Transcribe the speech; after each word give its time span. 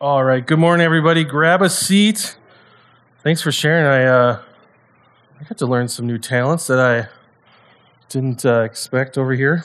All 0.00 0.24
right. 0.24 0.44
Good 0.44 0.58
morning, 0.58 0.84
everybody. 0.84 1.22
Grab 1.22 1.62
a 1.62 1.70
seat. 1.70 2.36
Thanks 3.22 3.40
for 3.40 3.52
sharing. 3.52 3.86
I 3.86 4.04
uh, 4.04 4.42
I 5.40 5.44
got 5.44 5.56
to 5.58 5.66
learn 5.66 5.86
some 5.86 6.04
new 6.04 6.18
talents 6.18 6.66
that 6.66 6.80
I 6.80 7.08
didn't 8.08 8.44
uh, 8.44 8.62
expect 8.62 9.16
over 9.16 9.34
here. 9.34 9.64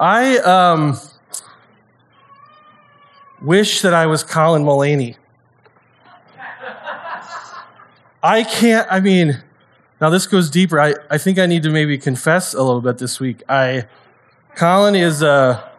I 0.00 0.38
um, 0.38 0.98
wish 3.42 3.82
that 3.82 3.92
I 3.92 4.06
was 4.06 4.24
Colin 4.24 4.64
Mullaney. 4.64 5.16
I 8.22 8.44
can't. 8.44 8.90
I 8.90 9.00
mean, 9.00 9.42
now 10.00 10.08
this 10.08 10.26
goes 10.26 10.48
deeper. 10.48 10.80
I, 10.80 10.94
I 11.10 11.18
think 11.18 11.38
I 11.38 11.44
need 11.44 11.62
to 11.64 11.70
maybe 11.70 11.98
confess 11.98 12.54
a 12.54 12.62
little 12.62 12.80
bit 12.80 12.96
this 12.96 13.20
week. 13.20 13.42
I 13.50 13.86
Colin 14.56 14.94
is 14.94 15.20
a 15.20 15.70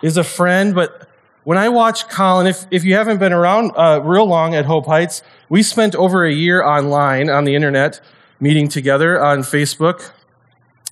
is 0.00 0.16
a 0.16 0.24
friend, 0.24 0.76
but 0.76 1.05
when 1.46 1.56
I 1.56 1.68
watch 1.68 2.08
Colin, 2.08 2.48
if, 2.48 2.66
if 2.72 2.82
you 2.82 2.94
haven't 2.96 3.18
been 3.18 3.32
around 3.32 3.70
uh, 3.76 4.00
real 4.02 4.26
long 4.26 4.56
at 4.56 4.64
Hope 4.64 4.86
Heights, 4.86 5.22
we 5.48 5.62
spent 5.62 5.94
over 5.94 6.24
a 6.24 6.32
year 6.32 6.60
online 6.60 7.30
on 7.30 7.44
the 7.44 7.54
internet 7.54 8.00
meeting 8.40 8.66
together 8.66 9.22
on 9.22 9.42
Facebook. 9.42 10.10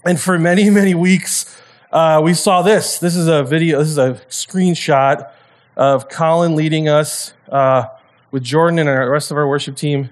And 0.05 0.21
for 0.21 0.39
many, 0.39 0.71
many 0.71 0.95
weeks, 0.95 1.61
uh, 1.91 2.21
we 2.23 2.35
saw 2.35 2.63
this. 2.63 3.01
This 3.01 3.17
is 3.17 3.27
a 3.27 3.43
video, 3.43 3.81
this 3.81 3.89
is 3.89 3.99
a 3.99 4.21
screenshot 4.29 5.29
of 5.75 6.09
Colin 6.09 6.55
leading 6.55 6.89
us 6.89 7.33
uh, 7.49 7.87
with 8.31 8.45
Jordan 8.45 8.79
and 8.79 8.89
the 8.89 9.11
rest 9.11 9.33
of 9.33 9.37
our 9.37 9.49
worship 9.49 9.75
team. 9.75 10.11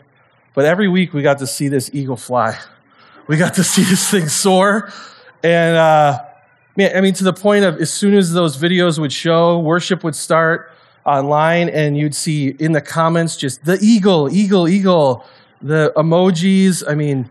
But 0.54 0.64
every 0.64 0.88
week 0.88 1.12
we 1.12 1.22
got 1.22 1.38
to 1.38 1.46
see 1.46 1.68
this 1.68 1.88
eagle 1.94 2.16
fly. 2.16 2.58
We 3.28 3.36
got 3.36 3.54
to 3.54 3.62
see 3.62 3.84
this 3.84 4.10
thing 4.10 4.26
soar. 4.26 4.92
And 5.44 5.76
uh, 5.76 6.24
I 6.78 7.00
mean, 7.00 7.12
to 7.14 7.24
the 7.24 7.32
point 7.32 7.64
of 7.64 7.80
as 7.80 7.92
soon 7.92 8.14
as 8.14 8.32
those 8.32 8.56
videos 8.56 8.98
would 8.98 9.12
show, 9.12 9.58
worship 9.58 10.02
would 10.04 10.14
start 10.14 10.72
online, 11.04 11.68
and 11.68 11.96
you'd 11.96 12.14
see 12.14 12.48
in 12.58 12.72
the 12.72 12.80
comments 12.80 13.36
just 13.36 13.64
the 13.64 13.78
eagle, 13.82 14.32
eagle, 14.32 14.68
eagle, 14.68 15.24
the 15.60 15.92
emojis. 15.96 16.82
I 16.88 16.94
mean, 16.94 17.30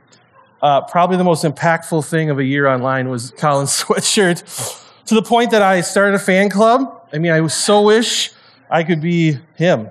uh, 0.62 0.82
probably 0.82 1.18
the 1.18 1.24
most 1.24 1.44
impactful 1.44 2.08
thing 2.08 2.30
of 2.30 2.38
a 2.38 2.44
year 2.44 2.68
online 2.68 3.10
was 3.10 3.32
Colin's 3.38 3.72
sweatshirt. 3.72 5.06
to 5.06 5.16
the 5.16 5.24
point 5.24 5.52
that 5.52 5.62
I 5.62 5.82
started 5.82 6.16
a 6.16 6.20
fan 6.20 6.50
club. 6.50 7.10
I 7.12 7.18
mean, 7.18 7.32
I 7.32 7.46
so 7.48 7.82
wish 7.82 8.32
I 8.70 8.84
could 8.84 9.02
be 9.02 9.40
him. 9.56 9.90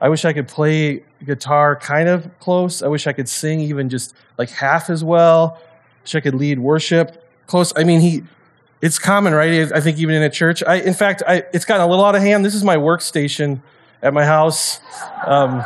I 0.00 0.08
wish 0.08 0.24
I 0.24 0.32
could 0.32 0.48
play 0.48 1.04
guitar 1.24 1.76
kind 1.76 2.08
of 2.08 2.28
close. 2.40 2.82
I 2.82 2.88
wish 2.88 3.06
I 3.06 3.12
could 3.12 3.28
sing 3.28 3.60
even 3.60 3.88
just 3.88 4.14
like 4.38 4.50
half 4.50 4.90
as 4.90 5.02
well. 5.02 5.58
I 5.60 6.02
wish 6.02 6.14
I 6.14 6.20
could 6.20 6.34
lead 6.34 6.58
worship 6.58 7.24
close. 7.46 7.72
I 7.76 7.82
mean, 7.82 8.00
he 8.00 8.22
it's 8.80 8.98
common, 8.98 9.32
right? 9.32 9.72
I 9.72 9.80
think 9.80 9.98
even 9.98 10.14
in 10.14 10.22
a 10.22 10.30
church. 10.30 10.62
I, 10.62 10.76
in 10.76 10.94
fact, 10.94 11.22
I, 11.26 11.44
it's 11.52 11.64
gotten 11.64 11.84
a 11.84 11.88
little 11.88 12.04
out 12.04 12.14
of 12.14 12.22
hand. 12.22 12.44
This 12.44 12.54
is 12.54 12.62
my 12.62 12.76
workstation 12.76 13.60
at 14.02 14.14
my 14.14 14.24
house. 14.24 14.80
Um, 15.26 15.64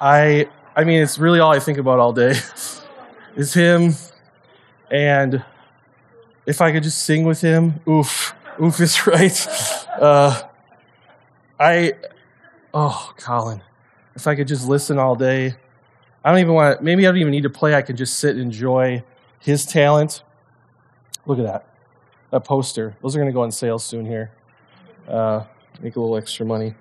I, 0.00 0.48
I 0.74 0.84
mean, 0.84 1.02
it's 1.02 1.18
really 1.18 1.38
all 1.38 1.52
I 1.52 1.60
think 1.60 1.78
about 1.78 2.00
all 2.00 2.12
day 2.12 2.34
is 3.36 3.54
him. 3.54 3.94
And 4.90 5.44
if 6.46 6.60
I 6.60 6.72
could 6.72 6.82
just 6.82 7.04
sing 7.04 7.24
with 7.24 7.40
him, 7.40 7.80
oof, 7.86 8.34
oof 8.60 8.80
is 8.80 9.06
right. 9.06 9.46
Uh, 10.00 10.42
I, 11.60 11.92
oh, 12.74 13.12
Colin, 13.18 13.62
if 14.16 14.26
I 14.26 14.34
could 14.34 14.48
just 14.48 14.66
listen 14.68 14.98
all 14.98 15.14
day. 15.14 15.54
I 16.24 16.32
don't 16.32 16.40
even 16.40 16.54
want 16.54 16.82
maybe 16.82 17.06
I 17.06 17.10
don't 17.10 17.20
even 17.20 17.30
need 17.30 17.44
to 17.44 17.50
play. 17.50 17.74
I 17.74 17.82
can 17.82 17.96
just 17.96 18.18
sit 18.18 18.32
and 18.32 18.40
enjoy 18.40 19.04
his 19.38 19.64
talent. 19.64 20.24
Look 21.26 21.38
at 21.38 21.44
that 21.44 21.67
a 22.32 22.40
poster. 22.40 22.96
Those 23.02 23.16
are 23.16 23.18
going 23.18 23.30
to 23.30 23.34
go 23.34 23.42
on 23.42 23.52
sale 23.52 23.78
soon 23.78 24.06
here. 24.06 24.30
Uh, 25.06 25.44
make 25.80 25.96
a 25.96 26.00
little 26.00 26.16
extra 26.16 26.44
money. 26.44 26.74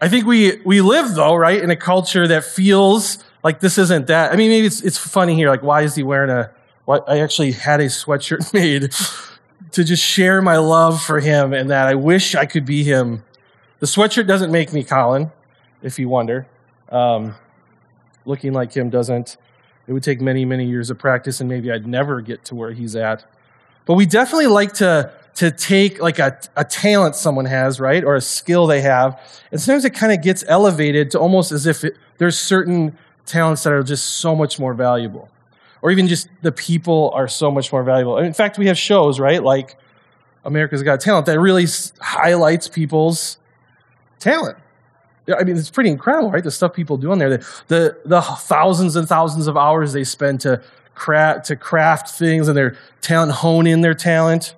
I 0.00 0.08
think 0.08 0.26
we 0.26 0.60
we 0.64 0.80
live 0.80 1.14
though, 1.14 1.34
right, 1.36 1.62
in 1.62 1.70
a 1.70 1.76
culture 1.76 2.26
that 2.26 2.44
feels 2.44 3.22
like 3.44 3.60
this 3.60 3.78
isn't 3.78 4.08
that. 4.08 4.32
I 4.32 4.36
mean, 4.36 4.50
maybe 4.50 4.66
it's 4.66 4.82
it's 4.82 4.98
funny 4.98 5.34
here. 5.34 5.48
Like, 5.48 5.62
why 5.62 5.82
is 5.82 5.94
he 5.94 6.02
wearing 6.02 6.30
a? 6.30 6.50
Why, 6.84 6.98
I 7.06 7.20
actually 7.20 7.52
had 7.52 7.80
a 7.80 7.86
sweatshirt 7.86 8.52
made 8.54 8.92
to 9.72 9.84
just 9.84 10.02
share 10.02 10.42
my 10.42 10.56
love 10.56 11.00
for 11.00 11.20
him 11.20 11.52
and 11.52 11.70
that 11.70 11.86
I 11.86 11.94
wish 11.94 12.34
I 12.34 12.46
could 12.46 12.66
be 12.66 12.82
him. 12.82 13.24
The 13.78 13.86
sweatshirt 13.86 14.26
doesn't 14.26 14.50
make 14.50 14.72
me 14.72 14.84
Colin, 14.84 15.30
if 15.82 15.98
you 15.98 16.08
wonder. 16.08 16.46
Um, 16.88 17.36
looking 18.24 18.52
like 18.52 18.72
him 18.72 18.90
doesn't. 18.90 19.36
It 19.86 19.92
would 19.92 20.02
take 20.02 20.20
many, 20.20 20.44
many 20.44 20.66
years 20.66 20.90
of 20.90 20.98
practice, 20.98 21.40
and 21.40 21.48
maybe 21.48 21.70
I'd 21.70 21.86
never 21.86 22.20
get 22.20 22.44
to 22.46 22.54
where 22.54 22.72
he's 22.72 22.94
at. 22.94 23.24
But 23.84 23.94
we 23.94 24.06
definitely 24.06 24.46
like 24.46 24.74
to, 24.74 25.12
to 25.36 25.50
take 25.50 26.00
like 26.00 26.18
a, 26.18 26.38
a 26.56 26.64
talent 26.64 27.16
someone 27.16 27.46
has, 27.46 27.80
right? 27.80 28.04
Or 28.04 28.14
a 28.16 28.20
skill 28.20 28.66
they 28.66 28.80
have. 28.82 29.20
And 29.50 29.60
sometimes 29.60 29.84
it 29.84 29.90
kind 29.94 30.12
of 30.12 30.22
gets 30.22 30.44
elevated 30.46 31.10
to 31.12 31.18
almost 31.18 31.52
as 31.52 31.66
if 31.66 31.84
it, 31.84 31.96
there's 32.18 32.38
certain 32.38 32.96
talents 33.26 33.62
that 33.64 33.72
are 33.72 33.82
just 33.82 34.04
so 34.20 34.34
much 34.36 34.58
more 34.58 34.74
valuable. 34.74 35.28
Or 35.80 35.90
even 35.90 36.06
just 36.06 36.28
the 36.42 36.52
people 36.52 37.10
are 37.14 37.26
so 37.26 37.50
much 37.50 37.72
more 37.72 37.82
valuable. 37.82 38.18
In 38.18 38.32
fact, 38.32 38.56
we 38.58 38.66
have 38.66 38.78
shows, 38.78 39.18
right? 39.18 39.42
Like 39.42 39.76
America's 40.44 40.82
Got 40.82 41.00
Talent 41.00 41.26
that 41.26 41.40
really 41.40 41.66
highlights 42.00 42.68
people's 42.68 43.38
talent. 44.18 44.58
I 45.28 45.44
mean, 45.44 45.56
it's 45.56 45.70
pretty 45.70 45.90
incredible, 45.90 46.30
right? 46.30 46.42
The 46.42 46.50
stuff 46.50 46.72
people 46.72 46.96
do 46.96 47.12
on 47.12 47.18
there, 47.18 47.30
the, 47.30 47.46
the, 47.68 47.98
the 48.04 48.22
thousands 48.22 48.96
and 48.96 49.08
thousands 49.08 49.46
of 49.46 49.56
hours 49.56 49.92
they 49.92 50.04
spend 50.04 50.40
to 50.40 50.60
craft, 51.02 51.46
to 51.46 51.56
craft 51.56 52.08
things 52.10 52.46
and 52.46 52.56
their 52.56 52.76
talent, 53.00 53.32
hone 53.32 53.66
in 53.66 53.80
their 53.80 53.92
talent. 53.92 54.54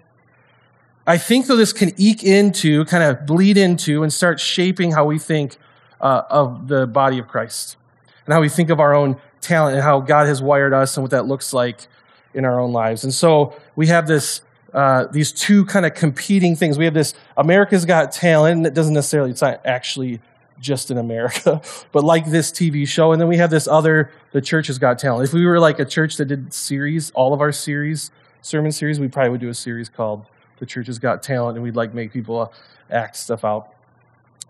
I 1.07 1.17
think 1.17 1.47
though 1.47 1.57
this 1.57 1.73
can 1.73 1.93
eke 1.97 2.23
into, 2.23 2.85
kind 2.85 3.03
of 3.03 3.25
bleed 3.25 3.57
into, 3.57 4.03
and 4.03 4.13
start 4.13 4.39
shaping 4.41 4.93
how 4.93 5.07
we 5.07 5.19
think 5.19 5.57
uh, 6.03 6.23
of 6.29 6.69
the 6.69 6.87
body 6.87 7.19
of 7.19 7.29
Christ 7.29 7.79
and 8.27 8.35
how 8.35 8.43
we 8.43 8.51
think 8.51 8.69
of 8.69 8.79
our 8.79 8.95
own 8.95 9.17
talent 9.41 9.77
and 9.77 9.83
how 9.83 10.01
God 10.01 10.27
has 10.27 10.43
wired 10.43 10.75
us 10.75 10.99
and 10.99 11.03
what 11.03 11.13
that 11.13 11.27
looks 11.27 11.55
like 11.55 11.89
in 12.35 12.45
our 12.45 12.61
own 12.61 12.73
lives. 12.73 13.05
And 13.05 13.15
so 13.15 13.59
we 13.75 13.87
have 13.87 14.07
this, 14.07 14.43
uh, 14.75 15.07
these 15.07 15.33
two 15.33 15.65
kind 15.65 15.87
of 15.87 15.95
competing 15.95 16.57
things. 16.57 16.77
We 16.77 16.85
have 16.85 16.95
this 16.95 17.15
America's 17.39 17.87
Got 17.87 18.13
Talent, 18.13 18.59
and 18.59 18.67
it 18.67 18.75
doesn't 18.75 18.93
necessarily, 18.93 19.31
it's 19.31 19.41
not 19.41 19.65
actually 19.65 20.21
just 20.61 20.91
in 20.91 20.99
America, 20.99 21.61
but 21.93 22.05
like 22.05 22.27
this 22.27 22.51
TV 22.51 22.87
show. 22.87 23.13
And 23.13 23.21
then 23.21 23.29
we 23.29 23.37
have 23.37 23.51
this 23.51 23.67
other, 23.67 24.11
the 24.33 24.41
church 24.41 24.69
has 24.69 24.79
got 24.79 24.99
talent. 24.99 25.29
If 25.29 25.35
we 25.35 25.47
were 25.47 25.61
like 25.61 25.79
a 25.79 25.85
church 25.85 26.17
that 26.17 26.27
did 26.27 26.53
series, 26.53 27.11
all 27.13 27.33
of 27.33 27.41
our 27.41 27.53
series, 27.53 28.11
sermon 28.43 28.73
series, 28.73 29.01
we 29.01 29.09
probably 29.09 29.31
would 29.31 29.41
do 29.41 29.49
a 29.49 29.55
series 29.55 29.89
called 29.89 30.27
The 30.59 30.67
Church 30.67 30.87
Has 30.87 30.99
Got 30.99 31.23
Talent, 31.23 31.57
and 31.57 31.65
we'd 31.65 31.77
like 31.77 31.95
make 31.95 32.13
people 32.13 32.41
uh, 32.41 32.49
act 32.91 33.17
stuff 33.17 33.45
out. 33.45 33.75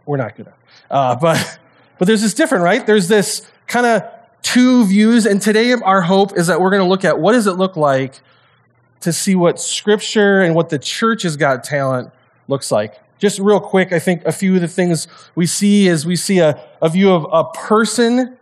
We're 0.06 0.16
not 0.18 0.36
gonna. 0.36 0.54
Uh, 0.90 1.16
but, 1.20 1.58
but 1.98 2.06
there's 2.06 2.22
this 2.22 2.34
different, 2.34 2.64
right? 2.64 2.86
There's 2.86 3.08
this 3.08 3.50
kind 3.66 3.86
of 3.86 4.02
two 4.44 4.84
views. 4.84 5.26
And 5.26 5.42
today 5.42 5.72
our 5.72 6.02
hope 6.02 6.36
is 6.36 6.46
that 6.46 6.60
we're 6.60 6.70
going 6.70 6.82
to 6.82 6.88
look 6.88 7.04
at 7.04 7.18
what 7.18 7.32
does 7.32 7.48
it 7.48 7.54
look 7.54 7.76
like 7.76 8.20
to 9.00 9.12
see 9.12 9.34
what 9.34 9.60
scripture 9.60 10.42
and 10.42 10.54
what 10.54 10.68
the 10.68 10.78
church 10.78 11.22
has 11.22 11.36
got 11.36 11.64
talent 11.64 12.12
looks 12.46 12.70
like. 12.70 13.00
Just 13.18 13.38
real 13.38 13.60
quick, 13.60 13.92
I 13.92 13.98
think 13.98 14.24
a 14.24 14.32
few 14.32 14.56
of 14.56 14.60
the 14.60 14.68
things 14.68 15.06
we 15.34 15.46
see 15.46 15.86
is 15.88 16.04
we 16.04 16.16
see 16.16 16.40
a, 16.40 16.62
a 16.82 16.88
view 16.88 17.12
of 17.12 17.26
a 17.32 17.44
person 17.56 18.36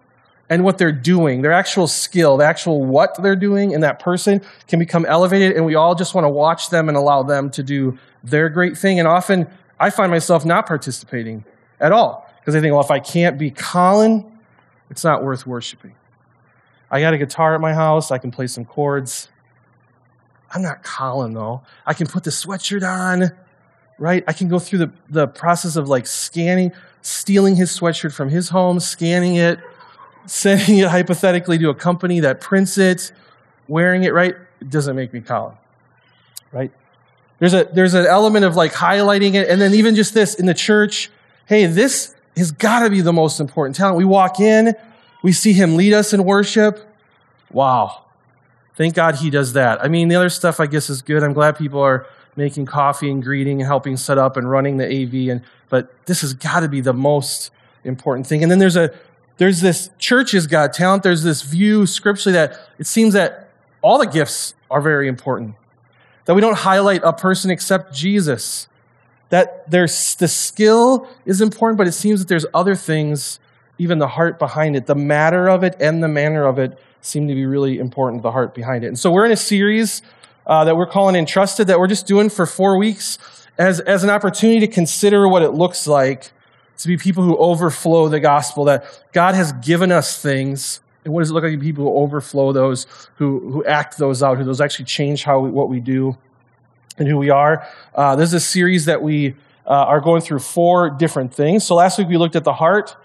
and 0.49 0.65
what 0.65 0.77
they're 0.77 0.93
doing, 0.93 1.43
their 1.43 1.53
actual 1.53 1.87
skill, 1.87 2.37
the 2.37 2.45
actual 2.45 2.85
what 2.85 3.23
they're 3.23 3.37
doing, 3.37 3.75
and 3.75 3.83
that 3.83 3.99
person 3.99 4.43
can 4.67 4.79
become 4.79 5.07
elevated, 5.07 5.57
and 5.57 5.65
we 5.65 5.75
all 5.75 5.95
just 5.95 6.15
want 6.15 6.25
to 6.25 6.29
watch 6.29 6.69
them 6.69 6.89
and 6.89 6.97
allow 6.97 7.23
them 7.23 7.49
to 7.51 7.63
do 7.63 7.99
their 8.23 8.49
great 8.49 8.77
thing. 8.77 8.99
And 8.99 9.09
often 9.09 9.47
I 9.81 9.91
find 9.91 10.11
myself 10.11 10.45
not 10.45 10.67
participating 10.67 11.45
at 11.81 11.91
all 11.91 12.29
because 12.41 12.55
I 12.55 12.61
think, 12.61 12.73
well, 12.73 12.83
if 12.83 12.91
I 12.91 12.99
can't 12.99 13.39
be 13.39 13.51
Colin, 13.51 14.31
it's 14.91 15.05
not 15.05 15.25
worth 15.25 15.47
worshiping. 15.47 15.95
I 16.91 17.01
got 17.01 17.15
a 17.15 17.19
guitar 17.19 17.55
at 17.55 17.61
my 17.61 17.73
house, 17.73 18.11
I 18.11 18.19
can 18.19 18.31
play 18.31 18.47
some 18.47 18.65
chords. 18.67 19.29
I'm 20.55 20.61
not 20.61 20.83
Colin, 20.83 21.33
though. 21.33 21.63
I 21.87 21.95
can 21.95 22.07
put 22.07 22.25
the 22.25 22.31
sweatshirt 22.31 22.87
on 22.87 23.33
right? 24.03 24.25
I 24.27 24.33
can 24.33 24.49
go 24.49 24.59
through 24.59 24.81
the, 24.81 24.91
the 25.11 25.29
process 25.29 25.77
of 25.77 25.89
like 25.89 26.09
scanning, 26.09 26.73
stealing 27.03 27.55
his 27.55 27.71
sweatshirt 27.71 28.13
from 28.13 28.31
his 28.31 28.49
home, 28.49 28.81
scanning 28.81 29.37
it, 29.37 29.61
sending 30.27 30.79
it 30.79 30.89
hypothetically 30.89 31.57
to 31.59 31.71
a 31.71 31.75
company 31.75 32.19
that 32.19 32.41
prints 32.41 32.79
it, 32.79 33.13
wearing 33.69 34.03
it, 34.03 34.13
right? 34.13 34.35
It 34.61 34.71
doesn't 34.71 34.97
make 34.97 35.13
me 35.13 35.21
Colin, 35.21 35.55
right? 36.51 36.73
There's, 37.39 37.55
a, 37.55 37.69
there's 37.73 37.95
an 37.95 38.07
element 38.07 38.45
of 38.45 38.57
like 38.57 38.73
highlighting 38.73 39.35
it. 39.35 39.49
And 39.49 39.61
then 39.61 39.73
even 39.73 39.95
just 39.95 40.15
this 40.15 40.35
in 40.35 40.47
the 40.47 40.55
church, 40.55 41.09
hey, 41.47 41.67
this 41.67 42.13
has 42.37 42.51
got 42.51 42.81
to 42.81 42.91
be 42.91 43.03
the 43.03 43.13
most 43.13 43.39
important 43.39 43.77
talent. 43.77 43.99
We 43.99 44.05
walk 44.05 44.41
in, 44.41 44.75
we 45.23 45.31
see 45.31 45.53
him 45.53 45.77
lead 45.77 45.93
us 45.93 46.13
in 46.13 46.25
worship. 46.25 46.93
Wow. 47.53 48.03
Thank 48.75 48.95
God 48.95 49.15
he 49.17 49.31
does 49.31 49.53
that. 49.53 49.81
I 49.81 49.87
mean, 49.87 50.09
the 50.09 50.17
other 50.17 50.31
stuff 50.31 50.59
I 50.59 50.67
guess 50.67 50.91
is 50.91 51.03
good. 51.03 51.23
I'm 51.23 51.35
glad 51.35 51.57
people 51.57 51.81
are 51.81 52.09
making 52.37 52.67
coffee 52.67 53.11
and 53.11 53.23
greeting 53.23 53.61
and 53.61 53.67
helping 53.67 53.97
set 53.97 54.19
up 54.19 54.37
and 54.37 54.51
running 54.51 54.77
the 54.79 54.87
AV. 54.87 55.31
And 55.31 55.43
but 55.69 55.95
this 56.07 56.21
has 56.23 56.35
got 56.35 56.61
to 56.61 56.69
be 56.69 56.81
the 56.81 56.93
most 56.93 57.51
important 57.85 58.27
thing. 58.27 58.43
And 58.43 58.51
then 58.51 58.59
there's 58.59 58.77
a 58.77 58.91
there's 59.39 59.61
this 59.61 59.91
church 59.99 60.33
has 60.33 60.47
got 60.47 60.73
talent. 60.73 61.03
There's 61.03 61.23
this 61.23 61.43
view 61.43 61.87
scripturally 61.87 62.35
that 62.35 62.59
it 62.79 62.87
seems 62.87 63.15
that 63.15 63.49
all 63.81 63.99
the 63.99 64.07
gifts 64.07 64.55
are 64.71 64.81
very 64.81 65.09
important. 65.09 65.57
That 66.27 66.35
we 66.35 66.41
don't 66.41 66.59
highlight 66.59 67.01
a 67.03 67.13
person 67.13 67.51
except 67.51 67.93
Jesus. 67.95 68.69
that 69.33 69.69
there's 69.71 70.15
the 70.17 70.29
skill 70.29 71.09
is 71.25 71.41
important, 71.41 71.79
but 71.79 71.89
it 71.89 71.93
seems 71.93 72.21
that 72.21 72.29
there's 72.29 72.45
other 72.53 72.75
things, 72.75 73.41
even 73.79 73.99
the 73.99 74.07
heart 74.07 74.39
behind 74.39 74.77
it, 74.77 74.85
the 74.85 74.95
matter 74.95 75.49
of 75.49 75.65
it 75.65 75.75
and 75.81 76.03
the 76.03 76.09
manner 76.09 76.45
of 76.45 76.59
it 76.59 76.79
seem 77.01 77.27
to 77.29 77.35
be 77.35 77.47
really 77.47 77.79
important, 77.79 78.23
the 78.23 78.31
heart 78.31 78.55
behind 78.55 78.85
it. 78.85 78.89
And 78.89 78.99
so 78.99 79.11
we're 79.11 79.25
in 79.25 79.33
a 79.33 79.37
series 79.37 80.03
uh, 80.47 80.65
that 80.65 80.77
we're 80.77 80.87
calling 80.87 81.17
Entrusted 81.17 81.67
that 81.69 81.79
we're 81.79 81.87
just 81.87 82.07
doing 82.07 82.29
for 82.29 82.47
four 82.47 82.77
weeks 82.77 83.19
as, 83.59 83.81
as 83.81 84.05
an 84.05 84.11
opportunity 84.11 84.61
to 84.61 84.67
consider 84.67 85.29
what 85.29 85.43
it 85.43 85.51
looks 85.51 85.87
like 85.87 86.33
to 86.79 86.89
be 86.89 86.97
people 86.97 87.23
who 87.23 87.37
overflow 87.37 88.09
the 88.09 88.21
gospel, 88.21 88.65
that 88.65 88.85
God 89.13 89.35
has 89.35 89.53
given 89.53 89.93
us 89.93 90.21
things. 90.21 90.81
And 91.05 91.13
what 91.13 91.21
does 91.21 91.31
it 91.31 91.35
look 91.35 91.45
like 91.45 91.53
to 91.53 91.59
be 91.59 91.67
people 91.67 91.85
who 91.85 91.97
overflow 91.97 92.53
those, 92.53 92.87
who, 93.17 93.51
who 93.51 93.65
act 93.65 93.99
those 93.99 94.23
out, 94.23 94.39
who 94.39 94.45
those 94.45 94.61
actually 94.61 94.87
change 94.87 95.23
how 95.25 95.41
we, 95.41 95.51
what 95.51 95.69
we 95.69 95.81
do 95.81 96.17
and 96.99 97.07
who 97.07 97.19
we 97.19 97.31
are? 97.31 97.67
Uh, 97.95 98.17
this 98.17 98.29
is 98.29 98.35
a 98.35 98.41
series 98.41 98.85
that 98.87 99.01
we 99.01 99.35
uh, 99.67 99.71
are 99.71 100.01
going 100.01 100.23
through 100.23 100.41
four 100.41 100.91
different 100.91 101.33
things. 101.33 101.65
So 101.65 101.75
last 101.75 101.99
week 101.99 102.09
we 102.09 102.17
looked 102.17 102.37
at 102.37 102.45
the 102.45 102.53
heart, 102.53 102.97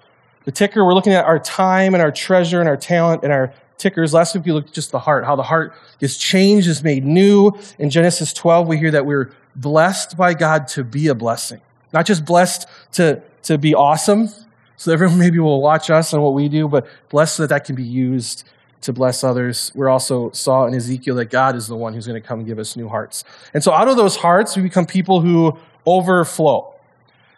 the 0.46 0.52
ticker. 0.52 0.84
We're 0.86 0.94
looking 0.94 1.14
at 1.14 1.26
our 1.26 1.40
time 1.40 1.94
and 1.94 2.02
our 2.02 2.12
treasure 2.12 2.60
and 2.60 2.70
our 2.70 2.78
talent 2.78 3.24
and 3.24 3.32
our 3.32 3.54
tickers. 3.78 4.14
Last 4.14 4.36
week 4.36 4.46
we 4.46 4.52
looked 4.52 4.70
at 4.70 4.74
just 4.74 4.92
the 4.92 5.00
heart, 5.00 5.26
how 5.26 5.36
the 5.36 5.44
heart 5.44 5.74
is 6.00 6.18
changed, 6.18 6.68
is 6.68 6.84
made 6.84 7.06
new. 7.06 7.52
In 7.80 7.90
Genesis 7.90 8.34
12, 8.34 8.68
we 8.68 8.78
hear 8.78 8.92
that 8.92 9.06
we're 9.06 9.32
blessed 9.56 10.18
by 10.18 10.34
God 10.34 10.68
to 10.70 10.84
be 10.84 11.08
a 11.08 11.16
blessing. 11.16 11.62
Not 11.94 12.06
just 12.06 12.26
blessed 12.26 12.68
to, 12.94 13.22
to 13.44 13.58
be 13.58 13.74
awesome, 13.74 14.30
so 14.76 14.92
everyone 14.92 15.20
maybe 15.20 15.40
will 15.40 15.62
watch 15.62 15.90
us 15.90 16.14
and 16.14 16.22
what 16.22 16.34
we 16.34 16.50
do, 16.50 16.68
but 16.68 16.88
blessed 17.10 17.38
so 17.38 17.44
that 17.44 17.50
that 17.50 17.66
can 17.66 17.76
be 17.76 17.84
used 17.84 18.44
to 18.82 18.94
bless 18.94 19.24
others. 19.24 19.72
We 19.76 19.86
also 19.88 20.32
saw 20.32 20.66
in 20.66 20.76
Ezekiel 20.76 21.16
that 21.16 21.26
God 21.26 21.56
is 21.56 21.68
the 21.68 21.76
one 21.76 21.94
who's 21.94 22.08
going 22.08 22.22
to 22.22 22.26
come 22.26 22.40
and 22.40 22.48
give 22.48 22.60
us 22.60 22.76
new 22.76 22.88
hearts. 22.88 23.24
And 23.54 23.64
so 23.64 23.72
out 23.72 23.88
of 23.88 23.98
those 23.98 24.16
hearts, 24.16 24.56
we 24.56 24.64
become 24.64 24.86
people 24.86 25.22
who 25.22 25.58
overflow. 25.86 26.74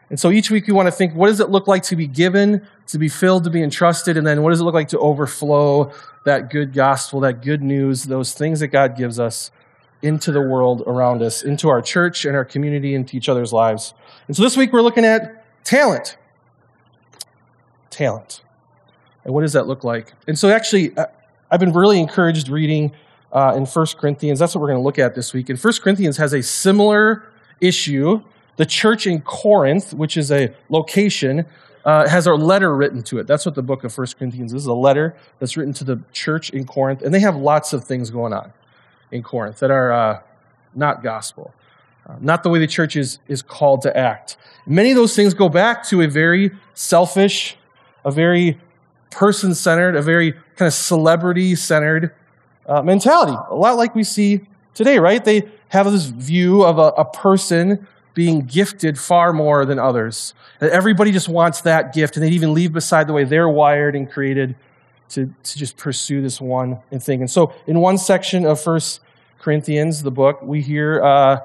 And 0.10 0.20
so 0.20 0.32
each 0.32 0.50
week 0.50 0.66
we 0.68 0.74
want 0.74 0.88
to 0.88 0.92
think 0.92 1.14
what 1.14 1.28
does 1.28 1.40
it 1.40 1.50
look 1.50 1.68
like 1.68 1.84
to 1.84 1.96
be 1.96 2.08
given, 2.08 2.66
to 2.88 2.98
be 2.98 3.10
filled, 3.10 3.44
to 3.44 3.50
be 3.50 3.62
entrusted, 3.62 4.18
and 4.18 4.26
then 4.26 4.42
what 4.42 4.50
does 4.50 4.60
it 4.60 4.64
look 4.64 4.74
like 4.74 4.90
to 4.90 5.00
overflow 5.00 5.92
that 6.26 6.50
good 6.50 6.74
gospel, 6.74 7.20
that 7.20 7.44
good 7.44 7.62
news, 7.62 8.06
those 8.06 8.34
things 8.34 8.60
that 8.62 8.70
God 8.70 8.98
gives 8.98 9.20
us 9.20 9.52
into 10.02 10.32
the 10.32 10.42
world 10.42 10.84
around 10.88 11.22
us, 11.22 11.44
into 11.44 11.70
our 11.70 11.82
church 11.82 12.26
and 12.26 12.36
our 12.36 12.46
community, 12.46 12.96
into 12.96 13.18
each 13.18 13.30
other's 13.30 13.54
lives. 13.54 13.94
And 14.28 14.36
so 14.36 14.42
this 14.42 14.58
week 14.58 14.74
we're 14.74 14.82
looking 14.82 15.06
at 15.06 15.46
talent. 15.64 16.18
Talent. 17.90 18.44
And 19.26 19.34
what 19.34 19.42
does 19.42 19.54
that 19.54 19.68
look 19.68 19.84
like? 19.84 20.14
And 20.28 20.40
so 20.40 20.50
actually, 20.50 20.96
I've 21.52 21.60
been 21.60 21.74
really 21.74 22.00
encouraged 22.00 22.50
reading 22.50 22.94
uh, 23.32 23.54
in 23.56 23.66
1 23.66 23.86
Corinthians. 24.00 24.40
That's 24.40 24.56
what 24.56 24.62
we're 24.62 24.70
going 24.70 24.80
to 24.80 24.84
look 24.84 24.98
at 24.98 25.14
this 25.14 25.34
week. 25.34 25.50
And 25.50 25.60
1 25.60 25.74
Corinthians 25.84 26.18
has 26.18 26.34
a 26.34 26.42
similar 26.42 27.32
issue 27.62 28.24
the 28.60 28.66
church 28.66 29.08
in 29.08 29.22
Corinth, 29.22 29.94
which 29.94 30.18
is 30.18 30.34
a 30.34 30.54
location, 30.68 31.46
uh, 31.86 32.10
has 32.10 32.28
a 32.28 32.34
letter 32.34 32.76
written 32.76 33.02
to 33.04 33.18
it. 33.20 33.26
That's 33.26 33.46
what 33.46 33.56
the 33.56 33.62
book 33.62 33.86
of 33.86 33.94
First 33.94 34.20
Corinthians 34.20 34.54
is 34.54 34.66
a 34.66 34.74
letter 34.74 35.16
that's 35.40 35.56
written 35.56 35.74
to 35.76 35.86
the 35.86 36.02
church 36.12 36.50
in 36.50 36.66
Corinth. 36.66 37.02
And 37.02 37.14
they 37.14 37.22
have 37.22 37.38
lots 37.38 37.72
of 37.72 37.86
things 37.86 38.10
going 38.10 38.34
on 38.34 38.52
in 39.12 39.24
Corinth 39.24 39.60
that 39.60 39.72
are 39.72 39.94
uh, 39.94 40.20
not 40.76 41.02
gospel, 41.02 41.54
uh, 42.06 42.18
not 42.20 42.44
the 42.44 42.50
way 42.50 42.60
the 42.60 42.68
church 42.68 42.98
is, 42.98 43.20
is 43.30 43.42
called 43.42 43.82
to 43.84 43.96
act. 43.96 44.36
Many 44.66 44.92
of 44.92 44.98
those 44.98 45.16
things 45.16 45.34
go 45.34 45.48
back 45.48 45.86
to 45.86 46.02
a 46.02 46.08
very 46.10 46.52
selfish, 46.74 47.56
a 48.04 48.12
very 48.12 48.60
person 49.10 49.56
centered, 49.56 49.96
a 49.96 50.02
very 50.02 50.34
kind 50.34 50.68
of 50.68 50.74
celebrity 50.74 51.56
centered 51.56 52.14
uh, 52.66 52.82
mentality. 52.82 53.38
A 53.52 53.56
lot 53.56 53.78
like 53.78 53.96
we 53.96 54.04
see 54.04 54.42
today, 54.74 55.00
right? 55.00 55.24
They 55.24 55.50
have 55.70 55.90
this 55.90 56.08
view 56.08 56.66
of 56.66 56.78
a, 56.78 56.90
a 56.98 57.06
person 57.06 57.88
being 58.14 58.42
gifted 58.42 59.00
far 59.00 59.34
more 59.34 59.66
than 59.66 59.80
others. 59.80 60.34
That 60.60 60.72
everybody 60.72 61.12
just 61.12 61.30
wants 61.30 61.62
that 61.62 61.94
gift, 61.94 62.16
and 62.16 62.24
they'd 62.24 62.34
even 62.34 62.54
leave 62.54 62.74
beside 62.74 63.08
the 63.08 63.14
way 63.14 63.24
they're 63.24 63.50
wired 63.50 63.96
and 63.96 64.10
created 64.10 64.56
to, 65.10 65.34
to 65.44 65.58
just 65.58 65.78
pursue 65.78 66.22
this 66.22 66.40
one 66.40 66.80
thing. 67.00 67.22
And 67.22 67.30
so, 67.30 67.54
in 67.68 67.80
one 67.80 67.98
section 67.98 68.46
of 68.46 68.62
First 68.62 69.02
Corinthians, 69.40 70.04
the 70.04 70.12
book, 70.12 70.42
we 70.42 70.62
hear 70.62 71.04
uh, 71.04 71.40